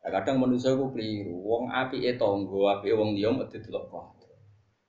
nah, 0.00 0.10
kadang 0.10 0.40
manusia 0.42 0.74
ku 0.74 0.90
keliru. 0.90 1.36
Wong 1.44 1.70
api 1.70 2.02
e 2.08 2.16
tonggo 2.18 2.66
api 2.72 2.90
wong 2.90 3.14
liya 3.14 3.30
mau 3.30 3.46
didelok 3.46 3.84
kok 3.90 4.06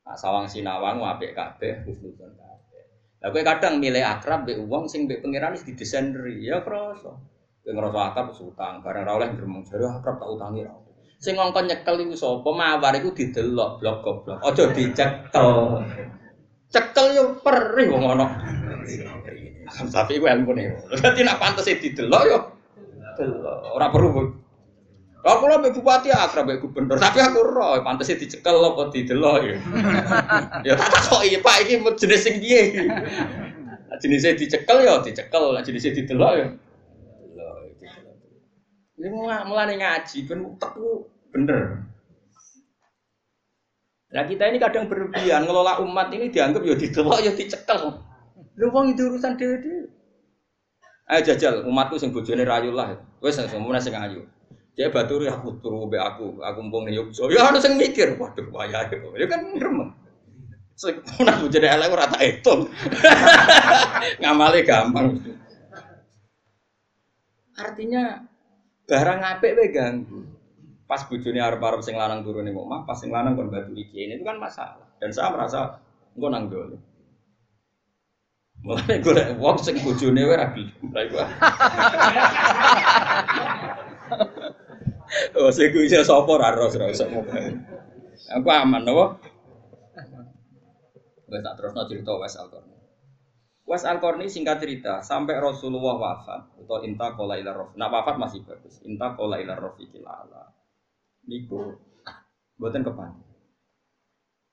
nah, 0.07 0.17
sawang 0.17 0.47
sinawang 0.49 1.03
apik 1.03 1.37
kabeh 1.37 1.85
husnuzon 1.85 2.31
kabeh. 2.33 2.83
Lah 3.21 3.29
kowe 3.29 3.43
kadang 3.43 3.77
milih 3.77 4.01
akrab 4.01 4.47
mbek 4.47 4.57
wong 4.65 4.89
sing 4.89 5.05
mbek 5.05 5.21
pangeran 5.21 5.53
wis 5.53 5.67
didesain 5.67 6.15
ri. 6.15 6.47
Ya 6.47 6.63
krasa 6.65 7.13
kowe 7.61 7.71
ngrasa 7.71 7.99
akrab 8.11 8.27
utang. 8.33 8.81
Bareng 8.81 9.03
ra 9.05 9.13
oleh 9.19 9.29
gremeng. 9.35 9.61
Jare 9.67 9.85
akrab 9.85 10.17
tak 10.17 10.29
utangi 10.31 10.65
ra 10.65 10.73
sing 11.21 11.37
ngongkon 11.37 11.69
nyekel 11.69 12.01
iku 12.01 12.17
sapa? 12.17 12.49
Mawar 12.49 12.97
iku 12.97 13.13
didelok 13.13 13.77
blok 13.77 13.97
goblok. 14.01 14.41
Aja 14.41 14.73
dicekel 14.73 15.49
cekel 16.71 17.07
yo 17.13 17.23
perih 17.43 17.87
wong 17.91 18.03
ana. 18.17 18.27
Tapi 19.71 20.17
iku 20.17 20.25
ilmu 20.27 20.51
ne. 20.55 20.73
Dadi 20.97 21.21
nak 21.21 21.37
pantes 21.37 21.67
didelok 21.67 22.23
yo 22.25 22.37
delok. 23.19 23.75
Ora 23.75 23.87
perlu 23.91 24.41
Aku 25.21 25.45
lo 25.45 25.61
bupati 25.61 26.09
akrab 26.09 26.49
mbek 26.49 26.65
gubernur, 26.65 26.97
tapi 26.97 27.21
aku 27.21 27.45
roh 27.45 27.77
pantasnya 27.85 28.17
dicekel 28.17 28.57
apa 28.57 28.89
didelok 28.89 29.37
ya. 29.45 29.55
ya 30.65 30.73
tak 30.73 31.01
kok 31.13 31.21
iya 31.21 31.37
Pak 31.37 31.61
iki 31.61 31.77
jenis 31.77 32.25
sing 32.25 32.41
piye. 32.41 32.89
Jenisnya 34.01 34.33
dicekel 34.33 34.81
ya 34.81 34.97
dicekel, 35.05 35.53
jenisnya 35.61 35.93
didelok 35.93 36.33
ya. 36.41 36.47
Ini 38.97 39.07
mulai 39.45 39.77
ngaji 39.77 40.17
ben 40.25 40.57
teku 40.57 41.05
bener. 41.29 41.85
Nah 44.11 44.23
kita 44.27 44.43
ini 44.51 44.59
kadang 44.59 44.91
berlebihan 44.91 45.47
ngelola 45.47 45.79
umat 45.87 46.11
ini 46.11 46.27
dianggap 46.27 46.67
ya 46.67 46.75
didelok 46.75 47.19
ya 47.23 47.31
dicekel. 47.31 48.03
Lu 48.59 48.67
wong 48.69 48.91
itu 48.91 49.07
urusan 49.07 49.39
dhewe 49.39 49.87
Ayo 51.11 51.21
jajal 51.27 51.67
umatku 51.67 51.99
sing 51.99 52.11
bojone 52.11 52.43
rayu 52.43 52.71
lah. 52.71 52.99
Wis 53.23 53.39
semono 53.39 53.79
sing 53.79 53.95
ayu. 53.95 54.27
Dia 54.75 54.87
baturi 54.87 55.27
aku 55.27 55.59
turu 55.59 55.91
be 55.91 55.99
aku, 55.99 56.39
aku 56.39 56.59
mumpung 56.63 56.87
ning 56.87 56.95
Yogyakarta. 56.95 57.35
Ya 57.35 57.41
harus 57.43 57.67
yang 57.67 57.75
mikir, 57.75 58.15
waduh 58.15 58.47
wayahe 58.55 58.95
kok. 58.95 59.11
Ya 59.19 59.27
kan 59.27 59.43
ngrem. 59.51 59.91
Sing 60.79 60.95
nak 61.27 61.43
jadi 61.51 61.75
elek 61.75 61.91
ora 61.91 62.07
tak 62.07 62.23
hitung. 62.23 62.71
Ngamale 64.23 64.63
gampang. 64.63 65.19
Artinya 67.59 68.23
barang 68.87 69.19
apik 69.19 69.51
wae 69.59 69.69
ganggu. 69.75 70.23
Pas 70.91 71.07
bojone 71.07 71.39
arep-arep 71.39 71.79
sing 71.79 71.95
lanang 71.95 72.19
turu 72.27 72.43
ning 72.43 72.51
omah, 72.51 72.83
pas 72.83 72.99
sing 72.99 73.15
lanang 73.15 73.39
kon 73.39 73.47
batu 73.47 73.71
iki. 73.71 74.11
Ini 74.11 74.19
itu 74.19 74.27
kan 74.27 74.35
masalah. 74.35 74.91
Dan 74.99 75.15
saya 75.15 75.31
merasa 75.31 75.79
engko 76.19 76.27
nang 76.27 76.51
dole. 76.51 76.75
Mulane 78.59 78.99
golek 78.99 79.39
wong 79.39 79.55
sing 79.63 79.79
bojone 79.79 80.19
wae 80.27 80.35
ra 80.35 80.51
gelem. 80.51 81.29
Oh, 85.39 85.47
sing 85.55 85.71
kuwi 85.71 85.87
sapa 85.87 86.33
ra 86.35 86.59
ros 86.59 86.75
ra 86.75 86.91
iso 86.91 87.07
Aku 87.07 88.47
aman 88.51 88.83
apa? 88.83 89.05
Wes 91.31 91.39
tak 91.39 91.55
terusno 91.55 91.87
cerita 91.87 92.11
Wes 92.19 92.35
Al-Qarni. 92.35 92.75
Wes 93.63 93.83
Al-Qarni 93.87 94.27
singkat 94.27 94.59
cerita, 94.59 94.99
sampai 94.99 95.39
Rasulullah 95.39 95.95
wafat 95.95 96.59
atau 96.59 96.83
inta 96.83 97.15
qala 97.15 97.39
ila 97.39 97.55
rof. 97.55 97.71
Nah 97.79 97.87
wafat 97.87 98.19
masih 98.19 98.43
bagus. 98.43 98.83
Inta 98.83 99.15
qala 99.15 99.39
ila 99.39 99.55
rafiqil 99.55 100.03
ala. 100.03 100.51
Niku 101.25 101.77
mboten 102.57 102.85
kepan. 102.85 103.11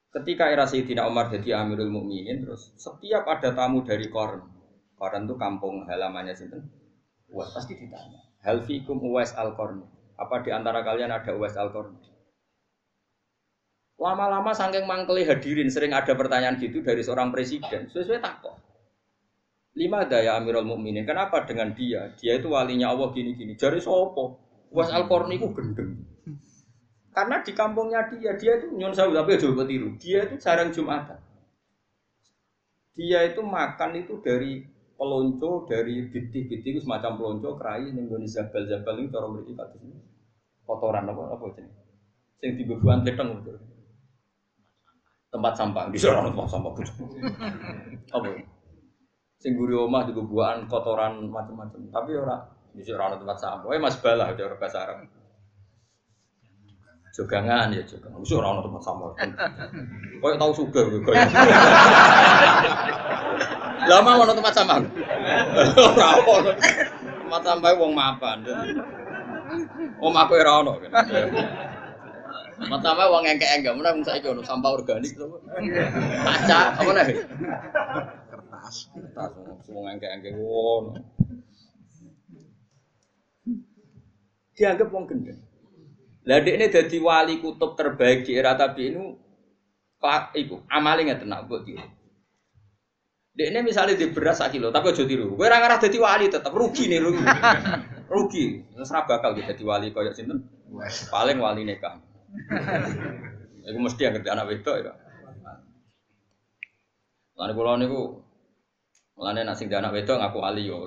Ketika 0.09 0.49
era 0.49 0.65
Sayyidina 0.65 1.05
Umar 1.05 1.29
jadi 1.29 1.61
Amirul 1.61 1.93
Mukminin 1.93 2.45
terus 2.45 2.73
setiap 2.81 3.29
ada 3.29 3.53
tamu 3.53 3.85
dari 3.85 4.09
Korn. 4.09 4.41
Korn 4.97 5.29
itu 5.29 5.37
kampung 5.37 5.85
halamannya 5.85 6.33
sinten? 6.33 6.65
Wes 7.29 7.53
pasti 7.53 7.77
ditanya. 7.77 8.25
Hal 8.41 8.65
fikum 8.65 8.97
Uwais 9.05 9.37
Al-Qarni. 9.37 9.85
Apa 10.17 10.41
di 10.43 10.51
antara 10.51 10.81
kalian 10.81 11.13
ada 11.13 11.37
Uwais 11.37 11.55
Al-Qarni? 11.55 12.01
Lama-lama 13.99 14.55
saking 14.57 14.89
mangkeli 14.89 15.29
hadirin 15.29 15.69
sering 15.69 15.93
ada 15.93 16.17
pertanyaan 16.17 16.57
gitu 16.57 16.81
dari 16.81 17.05
seorang 17.05 17.29
presiden. 17.29 17.93
Sesuai 17.93 18.23
takut. 18.25 18.57
Lima 19.77 20.09
daya 20.09 20.41
Amirul 20.41 20.65
Mukminin. 20.65 21.05
Kenapa 21.05 21.45
dengan 21.45 21.77
dia? 21.77 22.17
Dia 22.17 22.41
itu 22.41 22.49
walinya 22.49 22.95
Allah 22.95 23.13
gini-gini. 23.13 23.59
Jari 23.59 23.79
sopo. 23.85 24.41
Uwais 24.73 24.89
Al-Qarni 24.89 25.37
itu 25.37 25.53
gendeng. 25.53 26.18
Karena 27.19 27.43
di 27.43 27.51
kampungnya 27.51 28.07
dia, 28.07 28.31
dia 28.39 28.63
itu 28.63 28.71
nyon 28.79 28.95
sawu 28.95 29.11
tapi 29.11 29.35
coba 29.43 29.67
tiru. 29.67 29.91
Dia 29.99 30.23
itu 30.31 30.39
jarang 30.39 30.71
Jumatan. 30.71 31.19
Dia 32.95 33.27
itu 33.27 33.43
makan 33.43 33.91
itu 33.99 34.23
dari 34.23 34.63
pelonco 34.95 35.67
dari 35.67 36.07
biti-biti 36.07 36.79
itu 36.79 36.79
semacam 36.79 37.19
pelonco 37.19 37.59
kerai 37.59 37.91
ning 37.91 38.07
gone 38.07 38.23
zabal-zabal 38.23 39.03
ini 39.03 39.11
cara 39.11 39.27
mriki 39.27 39.51
kados 39.59 39.83
ini. 39.83 39.99
Kotoran 40.63 41.11
apa 41.11 41.35
apa 41.35 41.45
jenenge? 41.59 41.75
Sing 42.39 42.55
dibebuan 42.55 43.03
tleteng 43.03 43.43
gitu. 43.43 43.51
Tempat 45.35 45.59
sampah, 45.59 45.91
di 45.91 45.99
sana 45.99 46.31
tempat 46.31 46.47
sampah. 46.47 46.73
Apa? 48.15 48.31
Sing 49.43 49.59
guri 49.59 49.75
omah 49.75 50.07
dibebuan 50.07 50.71
kotoran 50.71 51.27
macam-macam. 51.27 51.83
Tapi 51.91 52.11
ora 52.15 52.47
di 52.71 52.81
sana 52.87 53.19
tempat 53.19 53.37
sampah. 53.43 53.75
Eh 53.75 53.83
Mas 53.83 53.99
Bala 53.99 54.33
cara 54.39 54.55
bahasa 54.55 54.87
Arab. 54.87 55.18
Jogangan 57.19 57.75
ya 57.75 57.83
jogangan. 57.83 58.23
Wis 58.23 58.31
ora 58.31 58.55
ono 58.55 58.63
tempat 58.63 58.83
sampah. 58.87 59.11
Kok 60.23 60.39
tau 60.39 60.53
suga 60.55 60.87
kowe. 60.87 61.15
Lama 63.91 64.11
ono 64.23 64.33
tempat 64.39 64.55
sampah. 64.55 64.79
Ora 65.99 66.09
ono. 66.23 66.51
Tempat 67.27 67.43
sampah 67.43 67.71
wong 67.75 67.93
mapan. 67.99 68.39
Om 69.99 70.15
aku 70.15 70.33
ora 70.39 70.53
ono. 70.63 70.79
Tempat 72.59 72.81
sampah 72.87 73.07
wong 73.11 73.27
engke-engke, 73.27 73.71
mun 73.75 73.83
wong 73.83 74.07
saiki 74.07 74.31
ono 74.31 74.47
sampah 74.47 74.71
organik 74.79 75.19
to. 75.19 75.27
Kaca 76.23 76.79
apa 76.79 76.91
nih? 77.03 77.19
Kertas. 78.31 78.95
Kertas 78.95 79.67
wong 79.75 79.91
engke-engke 79.91 80.39
ngono. 80.39 81.03
Dianggap 84.55 84.87
wong 84.95 85.07
gendeng. 85.11 85.48
Lah 86.29 86.45
ini 86.45 86.69
jadi 86.69 86.97
wali 87.01 87.41
kutub 87.41 87.73
terbaik 87.73 88.29
di 88.29 88.37
era 88.37 88.53
tabi 88.53 88.93
ini, 88.93 89.01
ibu 90.37 90.61
amalnya 90.69 91.17
tenang 91.17 91.49
buat 91.49 91.65
dia. 91.65 91.81
Dek 93.33 93.55
ini 93.55 93.71
misalnya 93.71 93.97
di 93.97 94.13
beras 94.13 94.45
kilo, 94.53 94.69
tapi 94.69 94.93
aja 94.93 95.07
tiru. 95.09 95.33
Gue 95.39 95.47
orang 95.47 95.65
arah 95.65 95.79
jadi 95.79 95.97
wali 95.97 96.27
tetap 96.29 96.53
rugi 96.53 96.91
nih 96.91 97.01
rugi. 97.01 97.23
rugi. 98.13 98.67
Terus 98.77 98.91
bakal 98.93 99.33
kita 99.39 99.55
jadi 99.55 99.63
wali 99.63 99.89
koyok 99.95 100.13
sinten. 100.13 100.43
Paling 101.09 101.39
wali 101.39 101.63
nikah. 101.63 102.03
Iku 103.63 103.79
mesti 103.79 104.05
yang 104.05 104.19
kerja 104.21 104.35
anak 104.35 104.53
wedok 104.53 104.77
ya. 104.83 104.93
Lalu 107.39 107.53
kalau 107.55 107.79
niku, 107.79 108.03
lalu 109.23 109.47
nasi 109.47 109.71
anak 109.71 109.95
wedok 109.95 110.19
ngaku 110.19 110.39
wali 110.43 110.67
yo. 110.67 110.85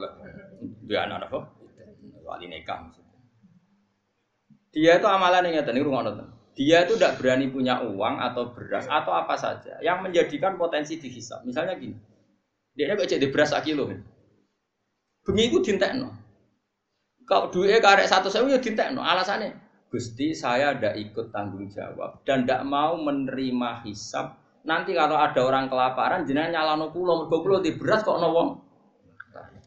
Dia 0.86 1.08
anak 1.08 1.32
apa? 1.32 1.56
Wali 2.28 2.46
nikah. 2.52 3.01
Dia 4.72 5.04
itu 5.04 5.08
amalan 5.08 5.52
yang 5.52 5.62
nyata 5.62 5.76
nih 5.76 5.84
Dia 6.56 6.78
itu 6.88 6.96
tidak 6.96 7.20
berani 7.20 7.52
punya 7.52 7.84
uang 7.84 8.16
atau 8.20 8.56
beras 8.56 8.88
atau 8.88 9.12
apa 9.12 9.36
saja 9.36 9.80
yang 9.84 10.00
menjadikan 10.04 10.56
potensi 10.56 10.96
dihisap. 11.00 11.44
Misalnya 11.44 11.76
gini, 11.76 11.96
dia 12.76 12.96
kok 12.96 13.08
jadi 13.08 13.28
beras 13.28 13.52
kilo. 13.64 13.92
Bengi 15.22 15.44
itu 15.52 15.60
dintekno. 15.60 16.12
Kalau 17.28 17.48
duitnya 17.52 17.80
karek 17.80 18.08
satu 18.08 18.28
sewu 18.28 18.52
ya 18.52 18.60
dintekno. 18.60 19.00
Alasannya, 19.00 19.56
Gusti 19.92 20.32
saya 20.32 20.76
tidak 20.76 20.96
ikut 21.00 21.36
tanggung 21.36 21.68
jawab 21.68 22.24
dan 22.24 22.48
tidak 22.48 22.64
mau 22.64 22.96
menerima 22.96 23.84
hisap. 23.84 24.40
Nanti 24.64 24.94
kalau 24.96 25.18
ada 25.18 25.42
orang 25.42 25.68
kelaparan, 25.68 26.24
jenengan 26.24 26.54
nyalano 26.54 26.94
pulau, 26.94 27.26
mergo 27.26 27.44
pulau 27.44 27.60
di 27.60 27.76
beras 27.76 28.06
kok 28.06 28.20
nawang. 28.22 28.62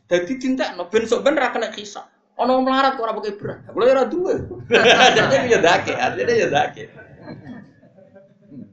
Jadi 0.09 0.33
dintekno, 0.37 0.89
ben 0.89 1.05
sok 1.05 1.25
ben 1.25 1.37
ra 1.37 1.53
kena 1.53 1.73
hisap. 1.77 2.14
Ono 2.35 2.67
melarat 2.67 2.99
kok 2.99 3.07
ora 3.07 3.15
pakai 3.15 3.39
beras. 3.39 3.63
Kulo 3.71 3.85
ya 3.87 3.95
ora 3.95 4.07
duwe. 4.11 4.35
Jadi 5.17 5.55
ya 5.55 5.59
dake, 5.63 5.93
artinya 5.95 6.35
ya 6.35 6.49
dake. 6.51 6.85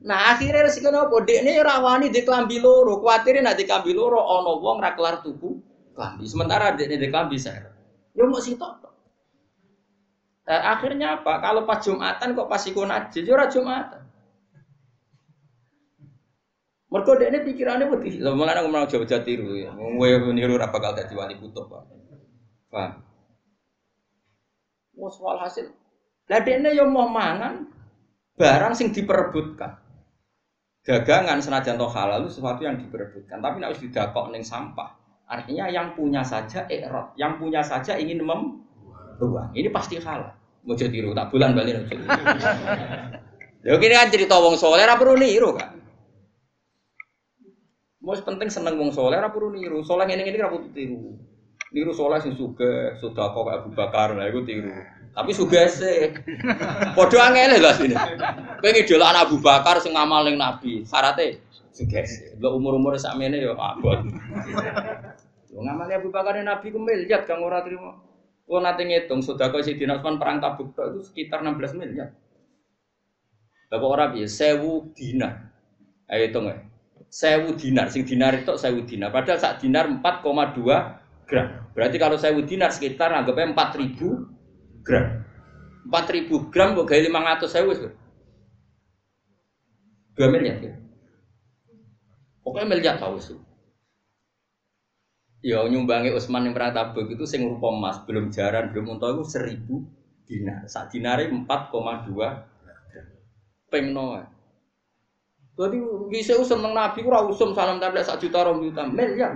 Nah 0.02 0.34
akhirnya 0.34 0.65
resiko 0.65 0.89
nopo 0.89 1.21
dek 1.21 1.45
ini 1.45 1.62
rawani 1.62 2.10
di 2.10 2.26
kelambi 2.26 2.58
loro, 2.58 2.97
khawatir 2.97 3.38
nak 3.38 3.54
di 3.54 3.69
kelambi 3.69 3.93
loro 3.93 4.17
ono 4.17 4.58
wong 4.58 4.82
ra 4.82 4.97
kelar 4.97 5.21
tuku 5.21 5.62
kelambi. 5.93 6.26
Sementara 6.26 6.74
dek 6.74 6.89
ini 6.89 6.97
di 6.97 7.08
kelambi 7.13 7.38
saya. 7.38 7.69
Yo 8.17 8.26
mau 8.26 8.41
sih 8.41 8.58
tok. 8.58 8.82
Eh, 10.50 10.58
akhirnya 10.58 11.21
apa? 11.21 11.38
Kalau 11.38 11.69
pas 11.69 11.86
Jumatan 11.86 12.34
kok 12.34 12.50
pas 12.50 12.65
ikut 12.65 12.86
najis, 12.89 13.30
yo 13.30 13.38
ora 13.38 13.45
Jumatan. 13.45 14.02
Mergo 16.89 17.13
dek 17.13 17.30
ini 17.30 17.39
pikirannya 17.45 17.86
putih. 17.93 18.26
Lah 18.26 18.34
mulane 18.34 18.65
ngomong 18.65 18.89
Jawa 18.89 19.06
Jawa 19.06 19.21
tiru 19.21 19.54
ya. 19.54 19.69
Kowe 19.69 20.34
niru 20.34 20.58
ora 20.58 20.74
bakal 20.74 20.97
dadi 20.97 21.13
wali 21.13 21.38
kutub, 21.38 21.69
Pak. 21.69 21.84
Paham? 22.74 23.11
Wes 24.95 25.15
hasil. 25.19 25.71
Lah 26.30 26.39
dek 26.43 26.63
ini 26.63 26.77
yo 26.77 26.88
mau 26.88 27.08
mangan 27.08 27.67
barang 28.39 28.73
sing 28.73 28.89
diperebutkan 28.95 29.77
dagangan 30.82 31.38
senajan 31.38 31.77
toh 31.77 31.91
halal 31.93 32.25
itu 32.25 32.41
sesuatu 32.41 32.65
yang 32.65 32.73
diperebutkan 32.73 33.38
tapi 33.38 33.62
harus 33.62 33.77
didakok 33.77 34.34
neng 34.34 34.41
sampah 34.41 34.97
artinya 35.30 35.69
yang 35.69 35.93
punya 35.93 36.25
saja 36.25 36.65
erot 36.65 37.13
yang 37.21 37.38
punya 37.38 37.62
saja 37.62 38.01
ingin 38.01 38.25
membuang 38.25 39.54
ini 39.54 39.69
pasti 39.69 40.01
halal 40.01 40.34
mau 40.65 40.73
jadi 40.73 40.89
tiru 40.89 41.13
tak 41.13 41.30
bulan 41.30 41.54
balik 41.54 41.86
Lho 43.62 43.77
kini 43.77 43.93
kan 43.93 44.10
cerita 44.10 44.41
wong 44.41 44.58
soleh 44.58 44.82
ora 44.82 44.97
perlu 44.97 45.21
niru 45.21 45.54
kan. 45.54 45.77
Mau 48.01 48.17
penting 48.17 48.49
seneng 48.49 48.73
wong 48.82 48.89
soleh 48.89 49.21
ora 49.21 49.30
perlu 49.30 49.54
niru. 49.54 49.86
Soleh 49.86 50.10
ora 50.10 50.49
perlu 50.49 50.73
tiru. 50.73 51.13
Niru 51.71 51.95
soleh 51.95 52.19
sing 52.19 52.36
sugih, 52.36 52.99
sedekah 52.99 53.31
kayak 53.31 53.63
Abu 53.63 53.69
Bakar 53.71 54.12
lah 54.12 54.27
iku 54.27 54.43
tiru. 54.43 54.75
Tapi 55.15 55.31
sugese. 55.31 56.12
Padha 56.95 57.31
angel 57.31 57.63
lho 57.63 57.71
sini. 57.79 57.95
Kowe 58.60 58.69
ngidolak 58.75 59.15
Abu 59.15 59.39
Bakar 59.39 59.79
sing 59.79 59.95
ngamal 59.95 60.27
ning 60.27 60.36
Nabi, 60.36 60.84
syaratnya 60.84 61.39
sugese. 61.71 62.36
Lho 62.43 62.60
umur-umur 62.60 62.99
sakmene 62.99 63.39
ya 63.39 63.55
abot. 63.55 64.03
Yo 65.47 65.63
ngamali 65.63 65.95
Abu 65.95 66.12
Bakar 66.12 66.36
ning 66.36 66.51
Nabi 66.51 66.75
ku 66.75 66.79
miliat 66.79 67.23
kang 67.23 67.39
ora 67.39 67.63
trimo. 67.63 68.03
Kalau 68.43 68.67
nanti 68.67 68.84
ngitung, 68.84 69.23
sudah 69.23 69.47
kau 69.47 69.63
si 69.63 69.79
Usman 69.79 70.19
perang 70.19 70.43
tabuk 70.43 70.75
itu 70.75 71.07
sekitar 71.07 71.39
16 71.39 71.71
miliar. 71.71 72.12
Bapak 73.71 73.88
orang 73.88 74.12
biasa 74.12 74.60
sewu 74.60 74.91
dinar. 74.91 75.55
Ayo 76.12 76.27
hitung 76.27 76.51
ya. 76.51 76.60
Sewu 77.07 77.55
dinar, 77.55 77.88
sing 77.88 78.03
dinar 78.03 78.36
itu 78.36 78.51
sewu 78.60 78.84
dinar. 78.84 79.15
Padahal 79.15 79.39
saat 79.39 79.63
dinar 79.63 79.88
4,2 79.88 80.67
gram. 81.31 81.61
Berarti 81.71 81.97
kalau 81.99 82.19
sewu 82.19 82.43
dinar 82.43 82.71
sekitar 82.75 83.15
anggapnya 83.15 83.55
4000 83.55 84.84
gram. 84.84 85.23
4000 85.88 86.51
gram 86.51 86.75
kok 86.75 86.88
gaya 86.88 87.07
500 87.07 87.47
sewu. 87.47 87.71
2 90.15 90.27
miliar 90.27 90.60
ya. 90.60 90.75
Pokoknya 92.43 92.67
miliar 92.67 92.99
tahu 92.99 93.15
sih. 93.21 93.39
Ya 95.41 95.65
nyumbangi 95.65 96.13
Utsman 96.13 96.45
yang 96.45 96.53
pernah 96.53 96.69
tabuk 96.69 97.10
itu 97.10 97.25
sing 97.25 97.41
rupa 97.41 97.73
emas, 97.73 98.05
belum 98.05 98.29
jaran, 98.29 98.69
belum 98.69 98.93
untuk 98.97 99.10
itu 99.17 99.25
seribu 99.25 99.81
dinar. 100.29 100.69
Saat 100.69 100.93
dinari 100.93 101.34
4,2 101.34 103.73
pengno. 103.73 104.21
Jadi 105.57 105.77
bisa 106.13 106.38
usum 106.38 106.62
nang 106.62 106.77
Nabi 106.77 107.01
ora 107.05 107.25
usum 107.25 107.57
salam 107.57 107.81
tempel 107.81 108.05
sak 108.05 108.21
juta 108.21 108.45
rong 108.45 108.62
juta 108.65 108.86
miliar. 108.86 109.34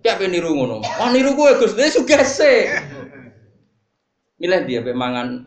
Siapa 0.00 0.24
niru 0.24 0.56
ngono? 0.56 0.80
Wah 0.80 1.10
niru 1.12 1.36
gue 1.36 1.60
Gus, 1.60 1.76
dia 1.76 1.92
sugese. 1.92 2.72
Milih 4.40 4.64
dia 4.64 4.80
pemangan. 4.80 5.44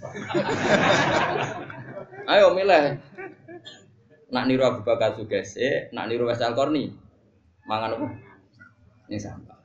Ayo 2.32 2.56
milih. 2.56 2.96
Nak 4.30 4.44
niru 4.48 4.62
Abu 4.64 4.80
Bakar 4.86 5.18
sugese, 5.18 5.92
nak 5.92 6.08
niru 6.08 6.24
Wes 6.24 6.40
Al-Qarni. 6.40 6.96
Mangan 7.68 7.98
apa? 7.98 8.06
Ini 9.10 9.18
sampah. 9.20 9.58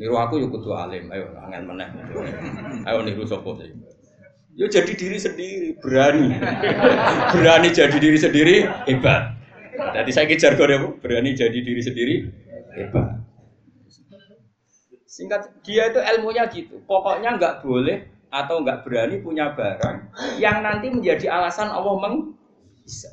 Niru 0.00 0.16
aku 0.16 0.40
yuk 0.40 0.56
kudu 0.56 0.72
alim, 0.72 1.12
ayo 1.12 1.28
angin 1.44 1.68
meneh. 1.68 1.88
Ayo 2.88 3.04
niru 3.04 3.28
sopo 3.28 3.60
sih. 3.60 3.68
Yo 4.56 4.66
jadi 4.66 4.96
diri 4.96 5.20
sendiri, 5.20 5.76
berani. 5.76 6.40
berani 7.36 7.68
jadi 7.68 7.96
diri 8.00 8.16
sendiri, 8.16 8.56
hebat. 8.88 9.36
Jadi 9.80 10.10
saya 10.12 10.26
kejar 10.28 10.52
kode 10.60 11.00
berani 11.00 11.32
jadi 11.32 11.56
diri 11.56 11.80
sendiri, 11.80 12.14
hebat. 12.76 13.20
Singkat 15.08 15.64
dia 15.66 15.90
itu 15.90 16.00
ilmunya 16.00 16.44
gitu. 16.52 16.80
Pokoknya 16.84 17.36
nggak 17.36 17.64
boleh 17.64 18.08
atau 18.30 18.62
nggak 18.62 18.86
berani 18.86 19.18
punya 19.18 19.50
barang 19.52 20.14
yang 20.38 20.62
nanti 20.62 20.86
menjadi 20.86 21.26
alasan 21.28 21.66
Allah 21.66 21.98
meng 21.98 22.38
bisa. 22.78 23.10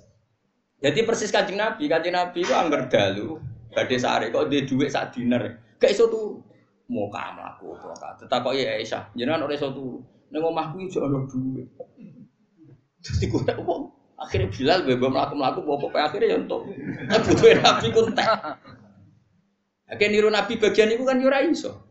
Jadi 0.78 1.02
persis 1.10 1.34
kancing 1.34 1.58
Nabi, 1.58 1.90
kancing 1.90 2.14
Nabi 2.14 2.46
itu 2.46 2.54
angger 2.54 2.86
dalu, 2.86 3.42
badhe 3.74 3.98
sare 3.98 4.30
kok 4.30 4.46
dia 4.46 4.62
duit 4.62 4.94
sak 4.94 5.18
dinar. 5.18 5.58
Gak 5.82 5.90
iso 5.90 6.06
tuh 6.06 6.38
mau 6.86 7.10
kamu 7.10 7.42
aku 7.42 7.74
kok. 7.74 7.98
Tetap 8.22 8.46
kok 8.46 8.54
ya 8.54 8.78
Aisyah, 8.78 9.10
jangan 9.18 9.42
ora 9.42 9.54
iso 9.58 9.74
tuh. 9.74 10.06
Ning 10.30 10.44
omahku 10.44 10.86
ijo 10.86 11.02
ana 11.02 11.26
duit. 11.26 11.66
Jadi 13.02 13.26
gue 13.26 13.54
wong. 13.64 13.97
Akhirnya 14.18 14.50
Bilal 14.50 14.80
bebas 14.90 15.14
melaku 15.14 15.34
melaku 15.38 15.60
bawa 15.66 16.10
akhirnya 16.10 16.34
ya 16.34 16.38
untuk 16.42 16.66
butuh 17.30 17.54
Nabi 17.62 17.88
kuntek. 17.94 18.28
Akhirnya 19.86 20.10
niru 20.10 20.30
Nabi 20.34 20.54
bagian 20.58 20.90
itu 20.90 21.06
kan 21.06 21.22
yura 21.22 21.46
iso. 21.46 21.86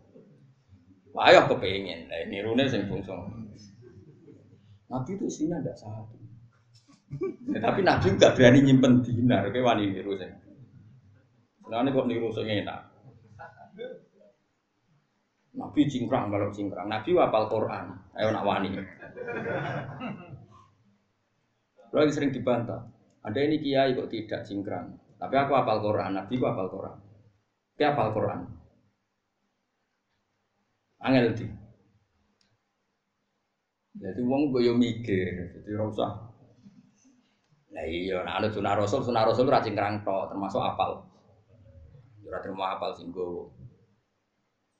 Wah, 1.14 1.32
ayo 1.32 1.48
kepengen. 1.48 2.12
Nah, 2.12 2.28
nirune 2.28 2.68
sing 2.68 2.84
bungsu. 2.90 3.14
Nabi 4.92 5.10
itu 5.16 5.24
isinya 5.30 5.56
ada 5.64 5.72
satu. 5.72 6.12
Ya, 7.54 7.58
tapi 7.62 7.80
Nabi 7.80 8.18
nggak 8.18 8.34
berani 8.36 8.60
nyimpen 8.60 9.00
dinar, 9.00 9.48
kayak 9.48 9.64
wani 9.64 9.96
niru 9.96 10.12
saya. 10.18 10.36
Nah, 11.70 11.80
ini 11.80 11.94
kok 11.94 12.06
niru 12.10 12.28
saya 12.34 12.52
enak. 12.60 12.80
Nabi 15.56 15.80
cingkrang 15.88 16.28
kalau 16.28 16.52
cingkrang. 16.52 16.84
Nabi 16.84 17.16
wapal 17.16 17.48
Quran. 17.48 17.96
Ayo 18.12 18.28
nak 18.28 18.44
wani. 18.44 18.76
Lagi 21.94 22.10
sering 22.14 22.32
dibantah. 22.34 22.86
Ada 23.26 23.38
ini 23.42 23.58
kiai 23.58 23.94
kok 23.94 24.10
tidak 24.10 24.46
cingkrang. 24.46 24.94
Tapi 25.18 25.34
aku 25.34 25.52
apal 25.54 25.82
Quran. 25.82 26.14
Nabi 26.14 26.34
aku 26.38 26.46
apal 26.46 26.68
Quran. 26.70 26.96
Dia 27.76 27.92
apal 27.92 28.14
Quran. 28.14 28.40
Angel 31.02 31.34
di. 31.34 31.46
Jadi 33.96 34.20
uang 34.22 34.52
gue 34.54 34.72
mikir. 34.72 35.56
Jadi 35.56 35.72
rasa 35.74 36.26
Nah 37.76 37.84
iya, 37.84 38.24
nah 38.24 38.40
ada 38.40 38.48
sunah 38.48 38.72
rasul, 38.72 39.04
sunah 39.04 39.28
rasul 39.28 39.52
rajin 39.52 39.76
kerang 39.76 40.00
to, 40.00 40.16
termasuk 40.32 40.64
apal. 40.64 41.04
Ora 42.24 42.40
terima 42.40 42.72
apal 42.72 42.96
singgo. 42.96 43.52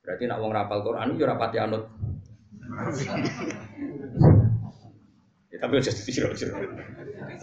Berarti 0.00 0.24
nak 0.24 0.40
wong 0.40 0.48
rapal 0.56 0.80
Quran 0.80 1.12
yo 1.20 1.28
rapati 1.28 1.60
anut. 1.60 1.84
tapi 5.60 5.72
aja 5.80 5.92
jero-jero. 5.92 6.56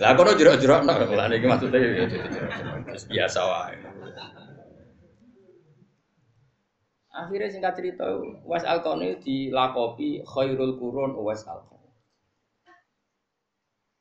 Lah 0.02 0.12
kono 0.17 0.34
jero-jero 0.38 0.84
nak 0.86 1.06
mulane 1.10 1.39
iki 1.39 1.47
maksudnya 1.49 1.80
ya 1.80 2.06
jero-jero. 2.08 2.47
Biasa 3.10 3.39
wae. 3.43 3.78
Akhirnya 7.13 7.45
singkat 7.54 7.78
cerita, 7.78 8.10
Was 8.41 8.65
al 8.65 8.82
dilakopi 9.21 10.26
khairul 10.26 10.82
kurun 10.82 11.13
Was 11.21 11.45
al 11.45 11.73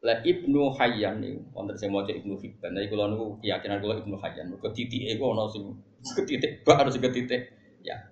lah 0.02 0.18
Ibnu 0.26 0.74
Hayyan 0.74 1.22
nih, 1.22 1.38
wonten 1.54 1.78
sing 1.78 1.94
maca 1.94 2.10
Ibnu 2.10 2.34
Hibban. 2.42 2.74
Nek 2.74 2.90
kula 2.90 3.06
niku 3.14 3.38
keyakinan 3.38 3.78
kula 3.78 4.02
Ibnu 4.02 4.18
Hayyan. 4.18 4.50
Mergo 4.50 4.74
titike 4.74 5.14
ku 5.14 5.30
ana 5.30 5.46
sing 5.46 5.78
ketitik, 6.18 6.66
bak 6.66 6.82
harus 6.82 6.98
ketitik. 6.98 7.54
Ya. 7.86 8.10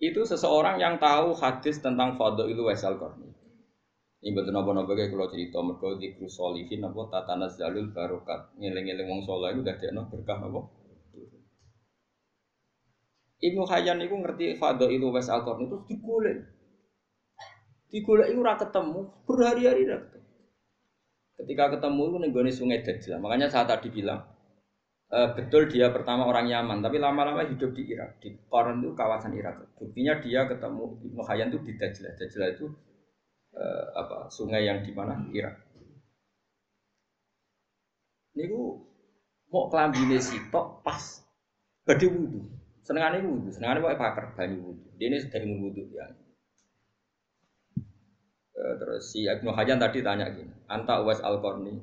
Itu 0.00 0.24
seseorang 0.24 0.80
yang 0.80 0.96
tahu 0.96 1.36
hadis 1.36 1.84
tentang 1.84 2.16
Fadhailul 2.16 2.72
Waisal 2.72 2.96
Qarni. 2.96 3.28
Ini 4.18 4.34
betul 4.34 4.50
napa-napa 4.50 4.98
kayak 4.98 5.14
kalau 5.14 5.30
cerita 5.30 5.62
mergo 5.62 5.94
dikru 5.94 6.26
solihin 6.26 6.82
apa 6.82 7.06
tatana 7.06 7.46
zalul 7.46 7.94
barokat 7.94 8.50
ngeling-eling 8.58 9.06
wong 9.06 9.22
saleh 9.22 9.54
itu 9.54 9.62
dadi 9.62 9.94
ana 9.94 10.02
berkah 10.10 10.42
napa 10.42 10.60
Ibnu 13.38 13.62
Hayyan 13.62 14.02
itu 14.02 14.18
ngerti 14.18 14.58
Fadhailul 14.58 15.14
Waisal 15.14 15.46
Qarni 15.46 15.70
itu 15.70 15.78
digolek 15.86 16.42
Digoleki 17.88 18.36
ora 18.36 18.52
ketemu, 18.60 19.00
berhari-hari 19.24 19.88
ora 19.88 19.96
ketemu. 20.04 20.28
Ketika 21.40 21.64
ketemu 21.72 22.02
itu 22.04 22.16
nih 22.20 22.52
sungai 22.52 22.80
Dajjal. 22.84 23.16
Makanya 23.16 23.48
saya 23.48 23.64
tadi 23.64 23.88
bilang, 23.88 24.28
e, 25.08 25.18
betul 25.32 25.72
dia 25.72 25.88
pertama 25.88 26.28
orang 26.28 26.52
Yaman, 26.52 26.84
tapi 26.84 27.00
lama-lama 27.00 27.48
hidup 27.48 27.72
di 27.72 27.88
Irak. 27.88 28.20
Di 28.20 28.36
Koran 28.44 28.84
itu 28.84 28.92
kawasan 28.92 29.32
Irak. 29.32 29.72
Buktinya 29.80 30.20
dia 30.20 30.44
ketemu 30.44 31.00
Ibnu 31.00 31.22
Hayyan 31.24 31.48
itu 31.48 31.64
di 31.64 31.72
Dajjal. 31.80 32.12
Dajjal 32.12 32.44
itu 32.52 32.66
e, 33.58 33.66
apa 33.98 34.30
sungai 34.30 34.70
yang 34.70 34.86
di 34.86 34.94
mana 34.94 35.18
Irak. 35.34 35.58
Niku 38.38 38.86
mau 39.50 39.66
kelambine 39.66 40.22
sitok 40.22 40.86
pas 40.86 41.26
badhe 41.82 42.06
wudu. 42.06 42.46
Senengane 42.86 43.20
wudu, 43.20 43.50
senengane 43.52 43.82
pokoke 43.82 43.98
pakar 44.00 44.24
banyu 44.38 44.62
wudu. 44.62 44.86
Ini 44.96 45.18
sedang 45.20 45.58
wudu 45.58 45.82
ya. 45.92 46.06
Eh, 48.58 48.74
terus 48.80 49.14
si 49.14 49.28
Ibnu 49.28 49.54
Hajan 49.54 49.78
tadi 49.78 50.02
tanya 50.02 50.26
gini, 50.34 50.50
Anta 50.66 50.98
Uwais 51.04 51.22
al 51.22 51.38
-Qarni. 51.38 51.78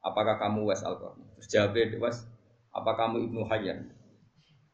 Apakah 0.00 0.40
kamu 0.40 0.64
Uwais 0.64 0.80
al 0.80 0.96
-Qarni? 0.96 1.26
Terus 1.36 1.48
jawabnya 1.52 1.98
Uwais, 2.00 2.18
apa 2.72 2.90
kamu 2.96 3.28
Ibnu 3.28 3.42
Hajan? 3.44 3.78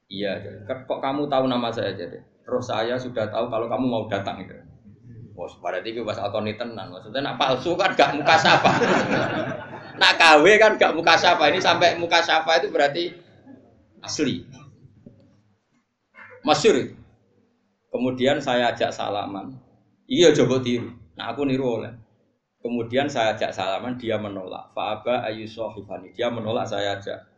Iya, 0.07 0.33
kok 0.69 1.01
kamu 1.01 1.27
tahu 1.27 1.49
nama 1.49 1.73
saya 1.73 1.97
jadi? 1.97 2.21
Terus 2.45 2.69
saya 2.69 2.95
sudah 3.01 3.27
tahu 3.33 3.49
kalau 3.49 3.67
kamu 3.67 3.87
mau 3.89 4.05
datang 4.07 4.45
itu. 4.45 4.53
Wah, 5.35 5.51
pada 5.59 5.83
tiga 5.83 6.07
Uwais 6.07 6.19
al 6.19 6.31
-Qarni 6.31 6.55
tenan. 6.55 6.95
Maksudnya 6.95 7.21
nak 7.27 7.37
palsu 7.37 7.75
kan 7.75 7.91
gak 7.99 8.15
muka 8.15 8.39
sapa. 8.39 8.71
nak 10.01 10.13
KW 10.15 10.45
kan 10.63 10.79
gak 10.79 10.95
muka 10.95 11.19
sapa. 11.19 11.51
Ini 11.51 11.59
sampai 11.59 11.99
muka 11.99 12.23
sapa 12.23 12.63
itu 12.63 12.71
berarti 12.71 13.11
asli. 13.99 14.47
Masyur 16.47 16.77
Kemudian 17.91 18.39
saya 18.43 18.75
ajak 18.75 18.95
salaman. 18.95 19.59
Iya 20.07 20.35
coba 20.35 20.63
tiru. 20.63 20.91
Nah 21.15 21.31
aku 21.31 21.47
niru 21.47 21.83
oleh. 21.83 21.95
Kemudian 22.65 23.13
saya 23.13 23.37
ajak 23.37 23.53
salaman, 23.53 24.01
dia 24.01 24.17
menolak. 24.17 24.73
Fa'aba 24.73 25.29
ayu. 25.29 25.45
Dia 26.17 26.33
menolak, 26.33 26.65
saya 26.65 26.97
ajak. 26.97 27.34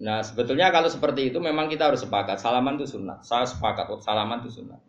Nah 0.00 0.24
sebetulnya 0.24 0.72
kalau 0.72 0.88
seperti 0.88 1.28
itu 1.28 1.38
memang 1.38 1.68
kita 1.68 1.92
harus 1.92 2.00
sepakat. 2.00 2.40
Salaman 2.40 2.80
itu 2.80 2.96
sunat. 2.96 3.24
Saya 3.24 3.44
sepakat, 3.44 3.92
oh, 3.92 4.00
salaman 4.00 4.40
itu 4.44 4.60
sunat. 4.60 4.80